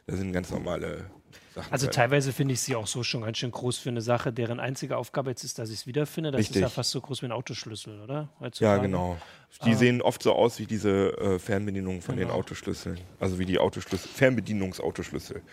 da 0.07 0.15
sind 0.17 0.33
ganz 0.33 0.49
normale 0.49 1.05
Sachen. 1.53 1.71
Also 1.71 1.85
drin. 1.85 1.93
teilweise 1.93 2.33
finde 2.33 2.55
ich 2.55 2.61
sie 2.61 2.75
auch 2.75 2.87
so 2.87 3.03
schon 3.03 3.21
ganz 3.21 3.37
schön 3.37 3.51
groß 3.51 3.77
für 3.77 3.89
eine 3.89 4.01
Sache, 4.01 4.33
deren 4.33 4.59
einzige 4.59 4.97
Aufgabe 4.97 5.29
jetzt 5.29 5.43
ist, 5.43 5.59
dass 5.59 5.69
ich 5.69 5.75
es 5.81 5.87
wiederfinde. 5.87 6.31
Das 6.31 6.39
Richtig. 6.39 6.55
ist 6.57 6.61
ja 6.63 6.69
fast 6.69 6.89
so 6.89 6.99
groß 6.99 7.21
wie 7.21 7.27
ein 7.27 7.31
Autoschlüssel, 7.31 8.01
oder? 8.01 8.13
Ja, 8.15 8.29
Heutzutage. 8.39 8.81
genau. 8.81 9.17
Die 9.63 9.71
Ah. 9.73 9.75
sehen 9.77 10.01
oft 10.01 10.23
so 10.23 10.33
aus 10.33 10.57
wie 10.57 10.65
diese 10.65 11.15
äh, 11.19 11.37
Fernbedienungen 11.37 12.01
von 12.01 12.15
den 12.17 12.27
Genau. 12.29 12.39
Autoschlüsseln. 12.39 12.99
Also 13.19 13.37
wie 13.37 13.45
die 13.45 13.59
Autoschlüssel, 13.59 14.09
Fernbedienungsautoschlüssel. 14.11 15.43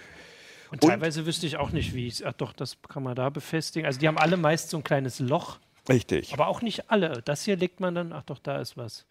Und 0.73 0.83
Und- 0.83 0.89
teilweise 0.89 1.27
wüsste 1.27 1.47
ich 1.47 1.59
auch 1.59 1.71
nicht, 1.71 1.95
wie 1.95 2.07
ich 2.07 2.27
Ach 2.27 2.33
doch, 2.33 2.53
das 2.55 2.79
kann 2.89 3.03
man 3.03 3.15
da 3.15 3.29
befestigen. 3.29 3.87
Also 3.87 4.01
die 4.01 4.09
haben 4.09 4.19
alle 4.19 4.37
meist 4.39 4.71
so 4.71 4.79
ein 4.79 4.83
kleines 4.85 5.21
Loch, 5.21 5.59
Richtig. 5.89 6.33
aber 6.33 6.49
auch 6.49 6.63
nicht 6.63 6.91
alle. 6.91 7.21
Das 7.25 7.45
hier 7.45 7.57
legt 7.57 7.79
man 7.81 7.95
dann, 7.95 8.13
ach 8.13 8.23
doch, 8.23 8.39
da 8.39 8.59
ist 8.59 8.77
was. 8.79 9.05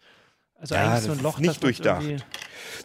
Also 0.56 0.74
Ja, 0.74 0.90
eigentlich 0.90 1.02
so 1.02 1.08
das 1.10 1.18
ein 1.18 1.22
Loch, 1.22 1.38
nicht 1.38 1.46
man's 1.48 1.60
durchdacht. 1.60 2.04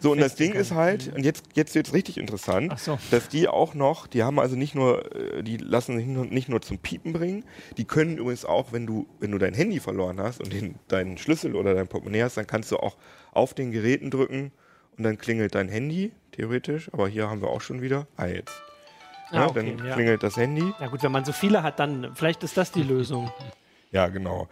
So, 0.00 0.12
und 0.12 0.18
das 0.20 0.34
Ding 0.36 0.52
festigen 0.52 0.60
ist 0.60 0.72
halt, 0.72 1.14
und 1.14 1.24
jetzt, 1.24 1.44
jetzt 1.54 1.74
wird 1.74 1.88
es 1.88 1.92
richtig 1.92 2.18
interessant, 2.18 2.78
so. 2.78 2.98
dass 3.10 3.28
die 3.28 3.46
auch 3.48 3.74
noch, 3.74 4.06
die 4.08 4.22
haben 4.24 4.38
also 4.40 4.56
nicht 4.56 4.74
nur, 4.74 5.14
äh, 5.14 5.42
die 5.42 5.56
lassen 5.56 5.96
sich 5.96 6.06
nicht 6.06 6.48
nur 6.48 6.60
zum 6.62 6.78
Piepen 6.78 7.12
bringen, 7.12 7.44
die 7.76 7.84
können 7.84 8.18
übrigens 8.18 8.44
auch, 8.44 8.72
wenn 8.72 8.86
du, 8.86 9.06
wenn 9.20 9.30
du 9.32 9.38
dein 9.38 9.54
Handy 9.54 9.78
verloren 9.80 10.20
hast 10.20 10.40
und 10.40 10.52
den, 10.52 10.76
deinen 10.88 11.18
Schlüssel 11.18 11.54
oder 11.56 11.74
dein 11.74 11.86
Portemonnaie 11.88 12.22
hast, 12.22 12.36
dann 12.36 12.46
kannst 12.46 12.70
du 12.72 12.76
auch 12.78 12.96
auf 13.32 13.54
den 13.54 13.70
Geräten 13.70 14.10
drücken 14.10 14.52
und 14.98 15.04
dann 15.04 15.16
klingelt 15.18 15.54
dein 15.54 15.68
Handy, 15.68 16.12
theoretisch, 16.32 16.92
aber 16.92 17.08
hier 17.08 17.30
haben 17.30 17.40
wir 17.40 17.48
auch 17.48 17.60
schon 17.60 17.80
wieder, 17.80 18.06
ah 18.16 18.26
jetzt, 18.26 18.60
Ah, 19.30 19.34
ja, 19.40 19.46
okay, 19.46 19.76
dann 19.76 19.86
ja. 19.86 19.94
klingelt 19.94 20.22
das 20.22 20.36
Handy. 20.38 20.72
Ja 20.80 20.86
gut, 20.88 21.02
wenn 21.02 21.12
man 21.12 21.24
so 21.24 21.32
viele 21.32 21.62
hat, 21.62 21.78
dann 21.78 22.14
vielleicht 22.14 22.42
ist 22.44 22.56
das 22.56 22.72
die 22.72 22.82
Lösung. 22.94 23.30
Ja, 23.90 24.08
genau. 24.08 24.48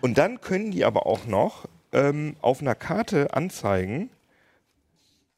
Und 0.00 0.18
dann 0.18 0.40
können 0.40 0.70
die 0.70 0.84
aber 0.84 1.06
auch 1.06 1.26
noch 1.26 1.66
ähm, 1.92 2.36
auf 2.40 2.60
einer 2.60 2.76
Karte 2.76 3.34
anzeigen. 3.34 4.10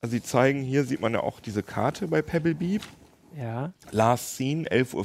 Also 0.02 0.12
sie 0.12 0.22
zeigen, 0.22 0.62
hier 0.62 0.84
sieht 0.84 1.00
man 1.00 1.14
ja 1.14 1.20
auch 1.20 1.40
diese 1.40 1.62
Karte 1.62 2.08
bei 2.08 2.20
Pebble 2.20 2.54
Beep. 2.54 2.82
Ja. 3.34 3.72
Last 3.92 4.36
Scene, 4.36 4.68
11.40 4.68 4.94
Uhr, 4.94 5.04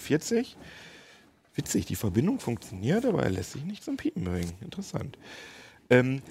11.40 0.00 0.38
Uhr. 0.38 0.44
Witzig, 1.54 1.84
die 1.86 1.96
Verbindung 1.96 2.38
funktioniert, 2.40 3.04
aber 3.04 3.22
er 3.22 3.30
lässt 3.30 3.52
sich 3.52 3.64
nicht 3.64 3.82
zum 3.84 3.96
Piepen 3.98 4.24
bringen. 4.24 4.52
Interessant. 4.62 5.18
Ähm, 5.90 6.22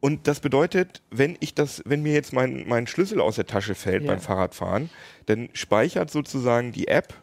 und 0.00 0.26
das 0.26 0.40
bedeutet, 0.40 1.02
wenn 1.10 1.36
ich 1.40 1.54
das, 1.54 1.82
wenn 1.84 2.02
mir 2.02 2.12
jetzt 2.14 2.32
mein, 2.32 2.66
mein 2.66 2.86
Schlüssel 2.86 3.20
aus 3.20 3.36
der 3.36 3.46
Tasche 3.46 3.74
fällt 3.74 4.02
Ja. 4.04 4.12
beim 4.12 4.20
Fahrradfahren, 4.20 4.90
dann 5.26 5.48
speichert 5.52 6.10
sozusagen 6.10 6.72
die 6.72 6.88
App 6.88 7.14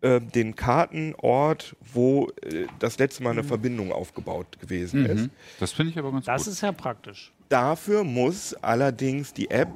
äh, 0.00 0.20
den 0.20 0.54
Kartenort, 0.54 1.74
wo 1.92 2.28
äh, 2.42 2.66
das 2.78 2.98
letzte 2.98 3.22
Mal 3.22 3.30
eine 3.30 3.44
Verbindung 3.44 3.90
aufgebaut 3.92 4.58
gewesen 4.60 5.06
ist. 5.06 5.22
Mhm. 5.22 5.30
Das 5.60 5.72
finde 5.72 5.92
ich 5.92 5.98
aber 5.98 6.12
ganz 6.12 6.26
Das 6.26 6.44
gut. 6.44 6.52
ist 6.52 6.60
ja 6.60 6.72
praktisch. 6.72 7.32
Dafür 7.48 8.04
muss 8.04 8.54
allerdings 8.54 9.32
die 9.32 9.50
App 9.50 9.68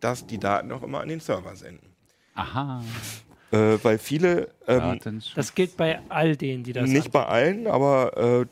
das, 0.00 0.26
die 0.26 0.38
Daten 0.38 0.70
auch 0.72 0.82
immer 0.82 1.00
an 1.00 1.08
den 1.08 1.20
Server 1.20 1.54
senden. 1.56 1.88
Aha. 2.34 2.82
Äh, 3.52 3.78
weil 3.82 3.98
viele 3.98 4.48
ähm. 4.66 4.98
Das 5.36 5.54
gilt 5.54 5.76
bei 5.76 6.00
all 6.08 6.36
denen, 6.36 6.64
die 6.64 6.72
das 6.72 6.88
Nicht 6.90 7.12
bei 7.12 7.24
allen, 7.24 7.66
aber 7.68 8.42
äh, 8.42 8.46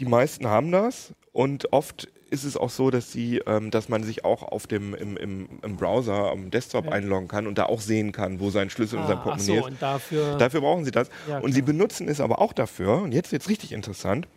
die 0.00 0.04
meisten 0.04 0.48
haben 0.48 0.72
das. 0.72 1.14
Und 1.32 1.72
oft 1.72 2.08
ist 2.30 2.44
es 2.44 2.56
auch 2.56 2.70
so, 2.70 2.90
dass 2.90 3.10
sie, 3.12 3.38
ähm, 3.46 3.70
dass 3.70 3.88
man 3.88 4.02
sich 4.02 4.24
auch 4.24 4.42
auf 4.42 4.66
dem 4.66 4.94
im, 4.94 5.16
im, 5.16 5.48
im 5.62 5.76
Browser, 5.76 6.30
am 6.30 6.50
Desktop 6.50 6.86
Ja. 6.86 6.92
einloggen 6.92 7.28
kann 7.28 7.46
und 7.46 7.58
da 7.58 7.64
auch 7.64 7.80
sehen 7.80 8.12
kann, 8.12 8.38
wo 8.40 8.50
sein 8.50 8.70
Schlüssel 8.70 8.98
und 8.98 9.06
sein 9.06 9.16
Ah, 9.16 9.20
ach 9.20 9.24
Portemonnaie 9.24 9.60
so, 9.60 9.66
ist. 9.66 9.72
und 9.72 9.82
dafür. 9.82 10.36
Dafür 10.38 10.60
brauchen 10.60 10.84
sie 10.84 10.90
das. 10.90 11.08
Ja, 11.28 11.38
und 11.38 11.52
sie 11.52 11.62
benutzen 11.62 12.08
es 12.08 12.20
aber 12.20 12.40
auch 12.40 12.52
dafür, 12.52 13.02
und 13.02 13.12
jetzt 13.12 13.32
wird 13.32 13.42
es 13.42 13.48
richtig 13.48 13.72
interessant, 13.72 14.28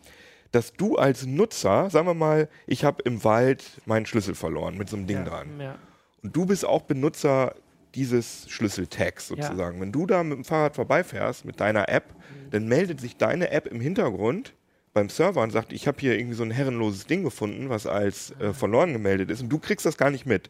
dass 0.51 0.73
du 0.73 0.97
als 0.97 1.25
Nutzer, 1.25 1.89
sagen 1.89 2.07
wir 2.07 2.13
mal, 2.13 2.49
ich 2.67 2.83
habe 2.83 3.01
im 3.03 3.23
Wald 3.23 3.63
meinen 3.85 4.05
Schlüssel 4.05 4.35
verloren 4.35 4.77
mit 4.77 4.89
so 4.89 4.97
einem 4.97 5.07
Ding 5.07 5.17
ja, 5.19 5.23
dran. 5.23 5.47
Ja. 5.59 5.75
Und 6.23 6.35
du 6.35 6.45
bist 6.45 6.65
auch 6.65 6.81
Benutzer 6.83 7.55
dieses 7.95 8.49
Schlüsseltags 8.49 9.27
sozusagen. 9.27 9.81
Wenn 9.81 9.91
du 9.91 10.05
da 10.05 10.23
mit 10.23 10.37
dem 10.37 10.43
Fahrrad 10.45 10.75
vorbeifährst 10.75 11.45
mit 11.45 11.59
deiner 11.59 11.89
App, 11.89 12.05
dann 12.51 12.67
meldet 12.67 13.01
sich 13.01 13.17
deine 13.17 13.51
App 13.51 13.67
im 13.67 13.81
Hintergrund 13.81 14.53
beim 14.93 15.09
Server 15.09 15.41
und 15.41 15.51
sagt, 15.51 15.73
ich 15.73 15.87
habe 15.87 15.99
hier 15.99 16.17
irgendwie 16.17 16.35
so 16.35 16.43
ein 16.43 16.51
herrenloses 16.51 17.05
Ding 17.05 17.23
gefunden, 17.23 17.69
was 17.69 17.87
als 17.87 18.31
äh, 18.39 18.53
verloren 18.53 18.93
gemeldet 18.93 19.29
ist 19.29 19.41
und 19.41 19.49
du 19.49 19.59
kriegst 19.59 19.85
das 19.85 19.97
gar 19.97 20.11
nicht 20.11 20.25
mit. 20.25 20.49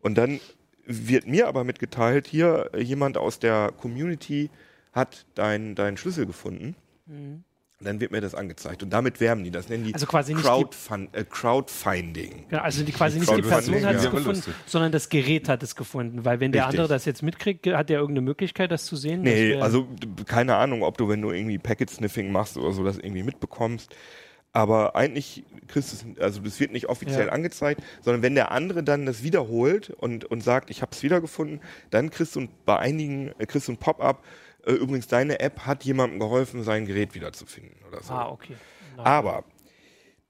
Und 0.00 0.16
dann 0.16 0.40
wird 0.84 1.26
mir 1.26 1.46
aber 1.46 1.64
mitgeteilt, 1.64 2.26
hier 2.26 2.70
äh, 2.72 2.80
jemand 2.80 3.16
aus 3.16 3.38
der 3.38 3.72
Community 3.80 4.50
hat 4.92 5.26
deinen 5.34 5.74
deinen 5.74 5.96
Schlüssel 5.96 6.26
gefunden. 6.26 6.74
Dann 7.84 8.00
wird 8.00 8.12
mir 8.12 8.20
das 8.20 8.34
angezeigt. 8.34 8.82
Und 8.82 8.90
damit 8.90 9.20
werben 9.20 9.44
die. 9.44 9.50
Das 9.50 9.68
nennen 9.68 9.84
die. 9.84 9.94
Also 9.94 10.06
quasi 10.06 10.32
nicht 10.34 10.44
die- 10.44 10.48
Crowdfund, 10.48 11.14
äh, 11.14 11.24
Crowdfunding. 11.24 12.44
Genau, 12.48 12.62
also 12.62 12.84
die 12.84 12.92
quasi 12.92 13.14
Die 13.14 13.20
nicht 13.20 13.36
die 13.36 13.42
Person 13.42 13.84
hat 13.84 13.96
es 13.96 14.04
ja. 14.04 14.10
gefunden, 14.10 14.28
Lustig. 14.36 14.54
sondern 14.66 14.92
das 14.92 15.08
Gerät 15.08 15.48
hat 15.48 15.62
es 15.62 15.74
gefunden. 15.76 16.24
Weil 16.24 16.40
wenn 16.40 16.52
der 16.52 16.62
Richtig. 16.66 16.80
andere 16.80 16.94
das 16.94 17.04
jetzt 17.04 17.22
mitkriegt, 17.22 17.66
hat 17.66 17.88
der 17.88 17.98
irgendeine 17.98 18.24
Möglichkeit, 18.24 18.70
das 18.70 18.84
zu 18.84 18.96
sehen? 18.96 19.22
Nee, 19.22 19.56
also 19.60 19.86
keine 20.26 20.56
Ahnung, 20.56 20.82
ob 20.82 20.98
du, 20.98 21.08
wenn 21.08 21.22
du 21.22 21.30
irgendwie 21.30 21.58
Packet-Sniffing 21.58 22.30
machst 22.32 22.56
oder 22.56 22.72
so, 22.72 22.84
das 22.84 22.98
irgendwie 22.98 23.22
mitbekommst. 23.22 23.94
Aber 24.54 24.96
eigentlich 24.96 25.44
kriegst 25.66 25.92
du 26.04 26.10
es, 26.12 26.20
also 26.20 26.40
das 26.42 26.60
wird 26.60 26.72
nicht 26.72 26.88
offiziell 26.90 27.26
Ja. 27.28 27.32
angezeigt, 27.32 27.80
sondern 28.02 28.20
wenn 28.22 28.34
der 28.34 28.52
andere 28.52 28.82
dann 28.82 29.06
das 29.06 29.22
wiederholt 29.22 29.88
und, 29.90 30.26
und 30.26 30.42
sagt, 30.42 30.68
ich 30.68 30.82
habe 30.82 30.92
es 30.92 31.02
wiedergefunden, 31.02 31.60
dann 31.90 32.10
kriegst 32.10 32.36
du 32.36 32.46
bei 32.66 32.78
einigen 32.78 33.32
äh, 33.38 33.46
kriegst 33.46 33.68
du 33.68 33.72
ein 33.72 33.78
Pop-up. 33.78 34.22
Äh, 34.66 34.72
übrigens, 34.72 35.06
deine 35.08 35.40
App 35.40 35.60
hat 35.66 35.84
jemandem 35.84 36.18
geholfen, 36.20 36.62
sein 36.62 36.86
Gerät 36.86 37.14
wiederzufinden 37.14 37.76
oder 37.88 38.02
so. 38.02 38.12
Ah, 38.14 38.28
okay. 38.30 38.54
Na, 38.96 39.04
Aber 39.04 39.38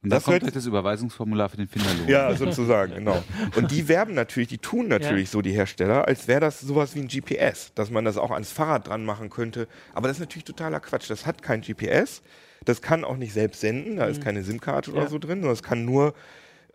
Und 0.03 0.11
da 0.11 0.17
das 0.17 0.25
kommt 0.25 0.35
hört- 0.35 0.43
halt 0.45 0.57
das 0.57 0.67
Überweisungsformular 0.67 1.49
für 1.49 1.57
den 1.59 1.69
Finderlohn. 1.69 2.09
Ja, 2.09 2.35
sozusagen, 2.35 2.95
genau. 2.95 3.23
Und 3.57 3.71
die 3.71 3.87
werben 3.89 4.15
natürlich, 4.15 4.49
die 4.49 4.59
tun 4.59 4.89
natürlich 4.89 5.31
so 5.31 5.43
die 5.43 5.53
Hersteller, 5.53 6.07
als 6.09 6.27
wäre 6.29 6.41
das 6.41 6.61
sowas 6.61 6.95
wie 6.95 7.01
ein 7.01 7.09
GPS, 7.09 7.73
dass 7.75 7.91
man 7.91 8.05
das 8.05 8.17
auch 8.17 8.31
ans 8.31 8.51
Fahrrad 8.53 8.89
dran 8.89 9.05
machen 9.05 9.31
könnte. 9.31 9.69
Aber 9.95 10.09
das 10.09 10.17
ist 10.17 10.21
natürlich 10.21 10.45
totaler 10.45 10.81
Quatsch. 10.81 11.09
Das 11.11 11.25
hat 11.27 11.43
kein 11.43 11.61
GPS. 11.61 12.23
Das 12.65 12.81
kann 12.83 13.05
auch 13.05 13.17
nicht 13.17 13.33
selbst 13.33 13.61
senden. 13.61 13.97
Da 13.97 14.07
ist 14.07 14.23
keine 14.23 14.43
SIM-Karte 14.45 14.93
oder 14.93 15.03
Ja. 15.03 15.09
so 15.09 15.19
drin, 15.19 15.39
sondern 15.41 15.53
es 15.53 15.63
kann 15.65 15.85
nur, 15.85 16.15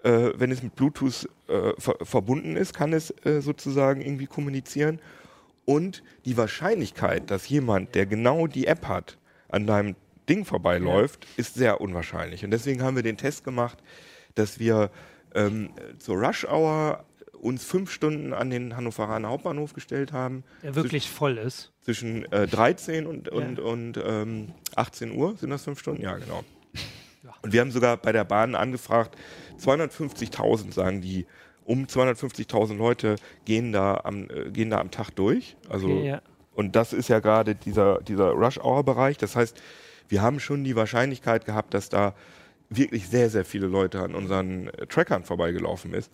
äh, 0.04 0.30
wenn 0.36 0.52
es 0.52 0.62
mit 0.64 0.76
Bluetooth 0.76 1.28
äh, 1.48 1.72
ver 1.80 1.96
verbunden 2.02 2.56
ist, 2.58 2.74
kann 2.74 2.92
es 2.94 3.10
äh, 3.26 3.42
sozusagen 3.42 4.02
irgendwie 4.02 4.28
kommunizieren. 4.28 5.00
Und 5.70 6.02
die 6.24 6.38
Wahrscheinlichkeit, 6.38 7.30
dass 7.30 7.50
jemand, 7.50 7.94
der 7.94 8.06
genau 8.06 8.48
die 8.48 8.68
App 8.68 8.88
hat, 8.88 9.18
an 9.50 9.68
deinem 9.68 9.96
Ding 10.30 10.46
vorbeiläuft, 10.46 11.28
ist 11.36 11.56
sehr 11.56 11.82
unwahrscheinlich. 11.82 12.46
Und 12.46 12.52
deswegen 12.52 12.82
haben 12.82 12.96
wir 12.96 13.04
den 13.04 13.18
Test 13.18 13.44
gemacht, 13.44 13.78
dass 14.36 14.60
wir 14.60 14.90
ähm, 15.36 15.72
zur 16.00 16.16
Rush 16.26 16.46
Hour 16.46 17.04
uns 17.42 17.66
fünf 17.66 17.92
Stunden 17.92 18.32
an 18.34 18.50
den 18.50 18.78
Hannoveraner 18.78 19.28
Hauptbahnhof 19.28 19.74
gestellt 19.74 20.14
haben. 20.14 20.46
der 20.64 20.74
wirklich 20.76 21.10
voll 21.10 21.38
ist. 21.38 21.74
Zwischen 21.82 22.32
äh, 22.32 22.48
13 22.48 23.06
und, 23.06 23.28
Ja. 23.28 23.34
und, 23.34 23.60
und 23.60 24.00
ähm, 24.04 24.54
18 24.76 25.12
Uhr 25.12 25.36
sind 25.36 25.50
das 25.50 25.66
fünf 25.66 25.80
Stunden? 25.80 26.02
Ja, 26.02 26.16
genau. 26.18 26.44
Ja. 27.24 27.34
Und 27.42 27.52
wir 27.52 27.60
haben 27.60 27.72
sogar 27.72 27.98
bei 27.98 28.14
der 28.14 28.24
Bahn 28.24 28.56
angefragt, 28.56 29.18
250.000 29.60 30.74
sagen 30.74 31.02
die, 31.02 31.26
um 31.68 31.86
250.000 31.86 32.78
Leute 32.78 33.18
gehen 33.46 33.74
da 33.74 34.02
am, 34.04 34.30
äh, 34.30 34.50
gehen 34.52 34.70
da 34.70 34.80
am 34.80 34.90
Tag 34.90 35.12
durch. 35.12 35.58
Also 35.70 35.88
Okay, 35.88 36.08
ja. 36.08 36.22
und 36.56 36.76
das 36.76 36.94
ist 36.94 37.10
ja 37.10 37.20
gerade 37.20 37.56
dieser, 37.56 38.02
dieser 38.02 38.32
Rush-Hour-Bereich. 38.32 39.18
Das 39.18 39.36
heißt, 39.36 39.62
wir 40.08 40.22
haben 40.22 40.40
schon 40.40 40.64
die 40.64 40.78
Wahrscheinlichkeit 40.78 41.46
gehabt, 41.46 41.74
dass 41.74 41.90
da 41.90 42.16
wirklich 42.70 43.10
sehr, 43.10 43.30
sehr 43.30 43.44
viele 43.44 43.68
Leute 43.68 44.02
an 44.02 44.16
unseren 44.16 44.70
äh, 44.70 44.88
Trackern 44.88 45.24
vorbeigelaufen 45.24 45.94
ist. 45.94 46.10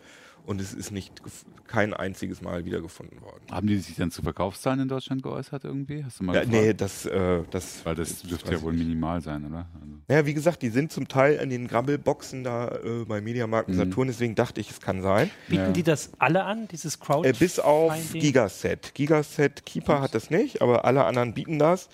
Und 0.46 0.60
es 0.60 0.74
ist 0.74 0.91
nicht 0.91 1.22
kein 1.68 1.94
einziges 1.94 2.41
Mal 2.41 2.66
wiedergefunden 2.66 3.22
worden. 3.22 3.46
Haben 3.50 3.68
die 3.68 3.78
sich 3.78 3.96
dann 3.96 4.12
zu 4.12 4.22
Verkaufszahlen 4.22 4.82
in 4.82 4.88
Deutschland 4.89 5.24
geäußert 5.24 5.64
irgendwie? 5.64 6.04
Hast 6.04 6.20
du 6.20 6.26
mal 6.26 6.36
Ja, 6.36 6.41
gefragt? 6.44 6.62
nee, 6.66 6.74
das, 6.74 7.06
äh, 7.06 7.44
das. 7.50 7.86
Weil 7.86 7.96
das 7.96 8.22
dürfte 8.24 8.52
ja 8.52 8.62
wohl 8.62 8.74
nicht. 8.74 8.86
minimal 8.86 9.22
sein, 9.22 9.46
oder? 9.46 9.70
Also, 9.74 9.94
Ja, 10.10 10.26
wie 10.26 10.34
gesagt, 10.34 10.62
die 10.62 10.68
sind 10.70 10.91
zum 10.91 11.08
Teil 11.08 11.36
in 11.36 11.50
den 11.50 11.68
Grabbelboxen 11.70 12.44
da 12.44 12.68
äh, 12.84 13.06
bei 13.06 13.22
Mediamarkt 13.22 13.70
und 13.70 13.76
Mhm. 13.76 13.80
Saturn, 13.89 14.08
deswegen 14.08 14.36
dachte 14.36 14.60
ich, 14.60 14.70
es 14.72 14.82
kann 14.82 15.02
sein. 15.02 15.32
Bieten 15.48 15.64
Ja. 15.68 15.72
die 15.72 15.84
das 15.84 16.12
alle 16.20 16.44
an, 16.44 16.68
dieses 16.68 17.00
Crowd? 17.00 17.26
Äh, 17.28 17.32
bis 17.32 17.60
auf 17.60 17.94
Gigaset. 18.12 18.94
Gigaset 18.94 19.66
Keeper 19.66 20.02
hat 20.02 20.14
das 20.14 20.30
nicht, 20.30 20.62
aber 20.62 20.84
alle 20.84 21.06
anderen 21.06 21.34
bieten 21.34 21.58
das. 21.58 21.88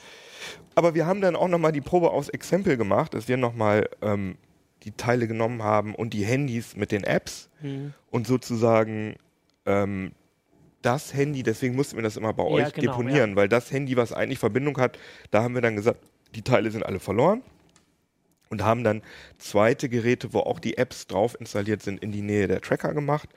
Aber 0.73 0.95
wir 0.95 1.05
haben 1.05 1.21
dann 1.21 1.35
auch 1.35 1.49
nochmal 1.49 1.71
die 1.71 1.81
Probe 1.81 2.09
aus 2.09 2.29
Exempel 2.29 2.77
gemacht, 2.77 3.13
dass 3.13 3.27
wir 3.27 3.37
nochmal 3.37 3.87
ähm, 4.01 4.37
die 4.83 4.91
Teile 4.91 5.27
genommen 5.27 5.63
haben 5.63 5.93
und 5.95 6.13
die 6.13 6.23
Handys 6.25 6.75
mit 6.75 6.91
den 6.91 7.03
Apps 7.03 7.49
Mhm. 7.61 7.93
und 8.09 8.25
sozusagen 8.27 9.15
ähm, 9.65 10.11
das 10.81 11.13
Handy, 11.13 11.43
deswegen 11.43 11.75
mussten 11.75 11.97
wir 11.97 12.03
das 12.03 12.15
immer 12.15 12.33
bei 12.33 12.43
Ja, 12.43 12.49
euch 12.67 12.73
genau, 12.73 12.93
deponieren, 12.93 13.35
weil 13.35 13.49
das 13.49 13.69
Handy, 13.71 13.97
was 13.97 14.13
eigentlich 14.13 14.39
Verbindung 14.39 14.77
hat, 14.77 14.97
da 15.31 15.43
haben 15.43 15.53
wir 15.53 15.61
dann 15.61 15.75
gesagt, 15.75 15.99
die 16.35 16.41
Teile 16.41 16.71
sind 16.71 16.85
alle 16.85 16.99
verloren. 16.99 17.41
und 18.51 18.63
haben 18.63 18.83
dann 18.83 19.03
zweite 19.37 19.89
Geräte, 19.89 20.33
wo 20.33 20.39
auch 20.39 20.57
die 20.59 20.77
Apps 20.77 21.05
drauf 21.05 21.35
installiert 21.39 21.83
sind, 21.83 22.01
in 22.01 22.11
die 22.11 22.21
Nähe 22.23 22.47
der 22.47 22.61
Tracker 22.61 22.93
gemacht. 22.95 23.29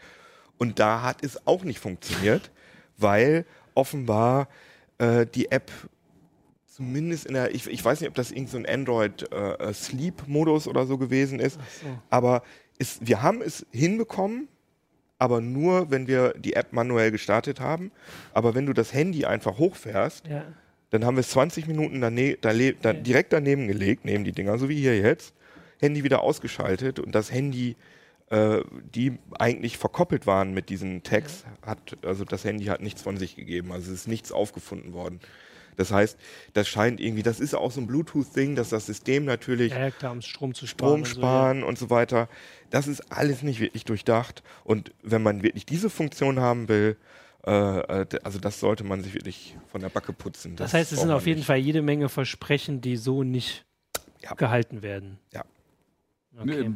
Und 0.57 0.79
da 0.79 1.03
hat 1.03 1.23
es 1.23 1.47
auch 1.47 1.65
nicht 1.65 1.81
funktioniert, 1.81 2.51
weil 2.97 3.45
offenbar 3.75 4.49
äh, 4.99 5.27
die 5.27 5.51
App 5.51 5.71
zumindest 6.73 7.27
in 7.27 7.35
der, 7.35 7.55
ich, 7.55 7.67
ich 7.67 7.85
weiß 7.85 8.01
nicht, 8.01 8.09
ob 8.09 8.15
das 8.15 8.31
irgendein 8.31 8.65
so 8.65 8.73
Android 8.73 9.33
äh, 9.33 9.53
äh, 9.55 9.75
Sleep-Modus 9.75 10.67
oder 10.67 10.87
so 10.87 10.97
gewesen 10.97 11.39
ist, 11.39 11.59
so. 11.83 11.87
aber 12.09 12.43
ist, 12.79 13.07
wir 13.07 13.23
haben 13.23 13.43
es 13.43 13.67
hinbekommen, 13.71 14.49
aber 15.19 15.41
nur, 15.41 15.91
wenn 15.91 16.07
wir 16.07 16.35
die 16.39 16.55
App 16.55 16.73
manuell 16.73 17.11
gestartet 17.11 17.61
haben. 17.61 17.93
Aber 18.33 18.55
wenn 18.55 18.67
du 18.67 18.73
das 18.73 18.93
Handy 18.93 19.25
einfach 19.25 19.59
hochfährst, 19.59 20.27
ja. 20.27 20.45
dann 20.91 21.05
haben 21.05 21.17
wir 21.17 21.21
es 21.21 21.31
20 21.31 21.69
Minuten 21.69 22.01
dane 22.01 22.37
da 22.41 22.53
da 22.53 22.93
direkt 22.93 23.33
daneben 23.33 23.69
gelegt, 23.69 24.05
neben 24.05 24.25
die 24.25 24.33
Dinger, 24.33 24.59
so 24.59 24.69
wie 24.69 24.81
hier 24.81 24.99
jetzt, 24.99 25.35
Handy 25.79 26.03
wieder 26.03 26.23
ausgeschaltet 26.23 26.99
und 26.99 27.15
das 27.15 27.31
Handy 27.31 27.77
äh, 28.31 28.63
die 28.95 29.19
eigentlich 29.39 29.77
verkoppelt 29.77 30.27
waren 30.27 30.55
mit 30.55 30.71
diesen 30.71 31.03
Tags, 31.03 31.45
hat, 31.61 31.99
also 32.03 32.25
das 32.25 32.45
Handy 32.45 32.65
hat 32.65 32.81
nichts 32.81 33.03
von 33.03 33.19
sich 33.19 33.37
gegeben, 33.37 33.73
also 33.73 33.93
es 33.93 34.01
ist 34.01 34.09
nichts 34.09 34.33
aufgefunden 34.33 34.95
worden. 34.95 35.21
Das 35.77 35.91
heißt, 35.91 36.19
das 36.53 36.69
scheint 36.69 37.01
irgendwie, 37.01 37.23
das 37.23 37.41
ist 37.41 37.55
auch 37.55 37.71
so 37.71 37.81
ein 37.81 37.87
Bluetooth-Ding, 37.87 38.55
dass 38.57 38.71
das 38.71 38.87
System 38.87 39.25
natürlich 39.25 39.73
ja, 39.73 39.91
klar, 39.91 40.13
um 40.13 40.23
Strom 40.23 40.55
zu 40.55 40.67
sparen, 40.67 41.05
Strom 41.05 41.21
sparen 41.21 41.57
und, 41.57 41.61
so, 41.61 41.65
ja. 41.65 41.69
und 41.69 41.79
so 41.79 41.91
weiter. 41.91 42.29
Das 42.71 42.89
ist 42.89 43.13
alles 43.13 43.43
nicht 43.43 43.61
wirklich 43.61 43.85
durchdacht. 43.85 44.43
Und 44.65 44.93
wenn 45.03 45.23
man 45.23 45.43
wirklich 45.43 45.67
diese 45.67 45.91
Funktion 45.91 46.41
haben 46.41 46.69
will, 46.69 46.97
äh, 47.47 47.51
äh 47.51 48.07
also 48.23 48.39
das 48.39 48.61
sollte 48.61 48.85
man 48.85 49.03
sich 49.03 49.15
wirklich 49.15 49.57
von 49.69 49.81
der 49.81 49.89
Backe 49.89 50.13
putzen. 50.13 50.57
Das, 50.57 50.71
das 50.71 50.81
heißt, 50.81 50.93
es 50.93 51.01
sind 51.01 51.11
auf 51.11 51.27
jeden 51.27 51.39
nicht. 51.39 51.47
Fall 51.47 51.59
jede 51.59 51.83
Menge 51.83 52.09
Versprechen, 52.09 52.81
die 52.81 52.97
so 52.97 53.23
nicht 53.23 53.65
ja. 54.23 54.35
gehalten 54.35 54.83
werden. 54.83 55.19
Ja. 55.33 55.45
Okay. 56.39 56.73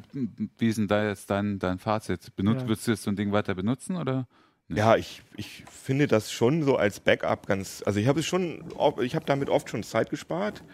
Wie 0.59 0.68
ist 0.68 0.76
denn 0.76 0.88
da 0.88 1.09
jetzt 1.09 1.30
dein, 1.30 1.59
dein 1.59 1.78
Fazit? 1.78 2.34
Benutzt, 2.36 2.62
ja. 2.62 2.68
Würdest 2.68 2.86
du 2.86 2.90
jetzt 2.90 3.03
so 3.05 3.11
ein 3.11 3.16
Ding 3.16 3.32
weiter 3.32 3.55
benutzen 3.55 3.97
oder? 3.97 4.26
Nee. 4.68 4.78
Ja, 4.78 4.96
ich, 4.96 5.22
ich 5.36 5.64
finde 5.70 6.08
das 6.08 6.32
schon 6.32 6.62
so 6.64 6.76
als 6.76 6.98
Backup 6.98 7.46
ganz. 7.46 7.82
Also 7.86 8.00
ich 8.00 8.08
habe 8.08 8.20
es 8.20 8.26
schon, 8.26 8.64
ich 9.00 9.14
habe 9.14 9.24
damit 9.24 9.48
oft 9.48 9.70
schon 9.70 9.84
Zeit 9.84 10.10
gespart, 10.10 10.64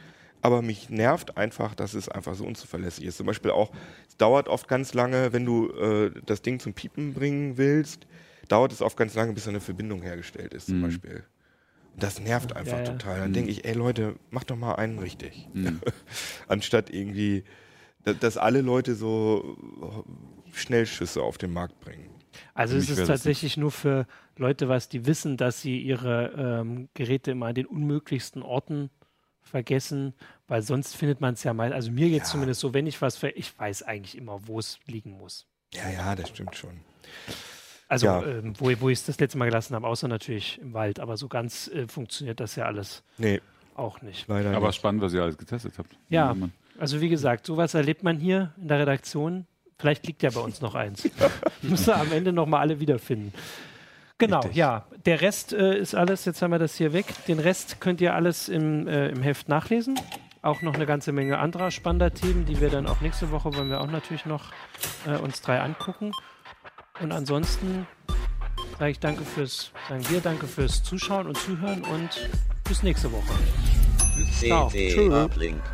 aber 0.41 0.63
mich 0.63 0.89
nervt 0.89 1.37
einfach, 1.37 1.75
dass 1.75 1.93
es 1.93 2.09
einfach 2.09 2.35
so 2.35 2.45
unzuverlässig 2.45 3.05
ist. 3.05 3.19
Zum 3.19 3.27
Beispiel 3.27 3.51
auch, 3.51 3.71
es 4.09 4.17
dauert 4.17 4.49
oft 4.49 4.67
ganz 4.67 4.95
lange, 4.95 5.33
wenn 5.33 5.45
du 5.45 5.71
äh, 5.73 6.11
das 6.25 6.41
Ding 6.41 6.59
zum 6.59 6.73
Piepen 6.73 7.13
bringen 7.13 7.59
willst, 7.59 8.07
dauert 8.49 8.73
es 8.73 8.81
oft 8.81 8.97
ganz 8.97 9.15
lange, 9.15 9.35
bis 9.35 9.47
eine 9.47 9.61
Verbindung 9.61 10.01
hergestellt 10.01 10.55
ist, 10.55 10.67
zum 10.67 10.79
mhm. 10.79 10.83
Beispiel. 10.83 11.25
Und 11.93 12.03
das 12.03 12.19
nervt 12.19 12.57
einfach 12.57 12.79
ja, 12.79 12.85
ja. 12.85 12.93
total. 12.93 13.19
Dann 13.21 13.31
mhm. 13.31 13.35
denke 13.35 13.51
ich, 13.51 13.67
ey 13.67 13.75
Leute, 13.75 14.17
mach 14.31 14.45
doch 14.45 14.57
mal 14.57 14.75
einen 14.77 14.99
richtig. 14.99 15.49
Mhm. 15.53 15.81
Anstatt 16.49 16.89
irgendwie, 16.89 17.45
dass 18.05 18.39
alle 18.39 18.63
Leute 18.63 18.95
so 18.95 20.05
Schnellschüsse 20.53 21.23
auf 21.23 21.37
den 21.37 21.53
Markt 21.53 21.79
bringen. 21.81 22.09
Also 22.55 22.77
es 22.77 22.89
ist 22.91 23.07
tatsächlich 23.07 23.57
nur 23.57 23.71
für 23.71 24.07
Leute, 24.37 24.69
was 24.69 24.89
die 24.89 25.07
wissen, 25.07 25.37
dass 25.37 25.61
sie 25.61 25.81
ihre 25.81 26.33
ähm, 26.37 26.89
Geräte 26.95 27.33
immer 27.33 27.47
an 27.47 27.55
den 27.55 27.67
unmöglichsten 27.67 28.43
Orten 28.43 28.91
vergessen, 29.41 30.15
weil 30.49 30.63
sonst 30.63 30.97
findet 30.97 31.21
man 31.21 31.35
es 31.35 31.43
ja 31.43 31.53
mal. 31.53 31.73
Also 31.73 31.91
mir 31.91 32.09
geht 32.09 32.23
es 32.23 32.29
ja. 32.29 32.33
zumindest 32.33 32.61
so, 32.61 32.73
wenn 32.75 32.87
ich 32.87 33.01
was, 33.03 33.17
ver 33.17 33.37
ich 33.37 33.59
weiß 33.59 33.83
eigentlich 33.83 34.17
immer, 34.17 34.47
wo 34.47 34.59
es 34.59 34.79
liegen 34.87 35.13
muss. 35.13 35.47
Ja, 35.75 35.89
ja, 35.91 36.15
das 36.15 36.29
stimmt 36.29 36.55
schon. 36.57 36.81
Also 37.89 38.07
ja. 38.07 38.25
ähm, 38.25 38.55
wo, 38.59 38.73
wo 38.81 38.89
ich 38.89 39.01
es 39.01 39.07
das 39.07 39.19
letzte 39.21 39.37
Mal 39.37 39.47
gelassen 39.47 39.75
habe, 39.75 39.87
außer 39.87 40.09
natürlich 40.09 40.59
im 40.61 40.73
Wald, 40.73 41.01
aber 41.01 41.17
so 41.17 41.29
ganz 41.29 41.69
äh, 41.69 41.87
funktioniert 41.87 42.41
das 42.41 42.57
ja 42.57 42.65
alles 42.65 43.03
nee. 43.19 43.41
auch 43.75 44.01
nicht. 44.01 44.27
Leider 44.29 44.57
aber 44.57 44.69
nicht. 44.69 44.77
spannend, 44.77 45.03
was 45.03 45.13
ihr 45.13 45.23
alles 45.23 45.37
getestet 45.37 45.75
habt. 45.77 45.95
Ja, 46.09 46.35
also 46.79 47.01
wie 47.03 47.11
gesagt, 47.11 47.45
sowas 47.45 47.75
erlebt 47.75 48.03
man 48.03 48.19
hier 48.19 48.55
in 48.57 48.69
der 48.69 48.79
Redaktion 48.79 49.47
Vielleicht 49.83 50.07
liegt 50.07 50.23
ja 50.23 50.31
bei 50.31 50.39
uns 50.39 50.61
noch 50.61 50.77
eins. 50.77 51.09
Müssen 51.63 51.89
wir 51.89 51.97
am 51.97 52.13
Ende 52.13 52.33
nochmal 52.33 52.61
alle 52.61 52.79
wiederfinden. 52.79 53.35
Genau, 54.17 54.39
Richtig. 54.39 54.57
ja. 54.57 54.87
Der 55.07 55.21
Rest 55.21 55.53
äh, 55.53 55.77
ist 55.77 55.97
alles, 55.97 56.25
jetzt 56.25 56.41
haben 56.41 56.53
wir 56.53 56.61
das 56.61 56.77
hier 56.77 56.93
weg. 56.93 57.07
Den 57.27 57.41
Rest 57.41 57.81
könnt 57.81 58.01
ihr 58.01 58.15
alles 58.15 58.49
im, 58.49 58.87
äh, 58.87 59.09
im 59.09 59.23
Heft 59.23 59.49
nachlesen. 59.49 59.99
Auch 60.41 60.63
noch 60.63 60.75
eine 60.75 60.87
ganze 60.87 61.11
Menge 61.11 61.41
anderer 61.41 61.73
spannender 61.73 62.15
Themen, 62.15 62.47
die 62.47 62.61
wir 62.61 62.71
dann 62.71 62.87
auch 62.87 63.01
nächste 63.01 63.33
Woche 63.33 63.53
wollen 63.57 63.71
wir 63.71 63.81
auch 63.81 63.91
natürlich 63.91 64.25
noch 64.25 64.53
äh, 65.05 65.17
uns 65.17 65.41
drei 65.41 65.61
angucken. 65.61 66.13
Und 67.01 67.11
ansonsten 67.11 67.89
sage 68.79 68.93
ich 68.93 69.01
danke 69.01 69.25
fürs, 69.25 69.73
sagen 69.89 70.09
wir 70.09 70.21
danke 70.21 70.47
fürs 70.47 70.85
Zuschauen 70.85 71.27
und 71.27 71.37
Zuhören 71.39 71.83
und 71.83 72.31
bis 72.69 72.85
nächste 72.85 73.11
Woche. 73.11 73.35
Ciao. 74.39 74.69
Tschüss. 74.69 75.73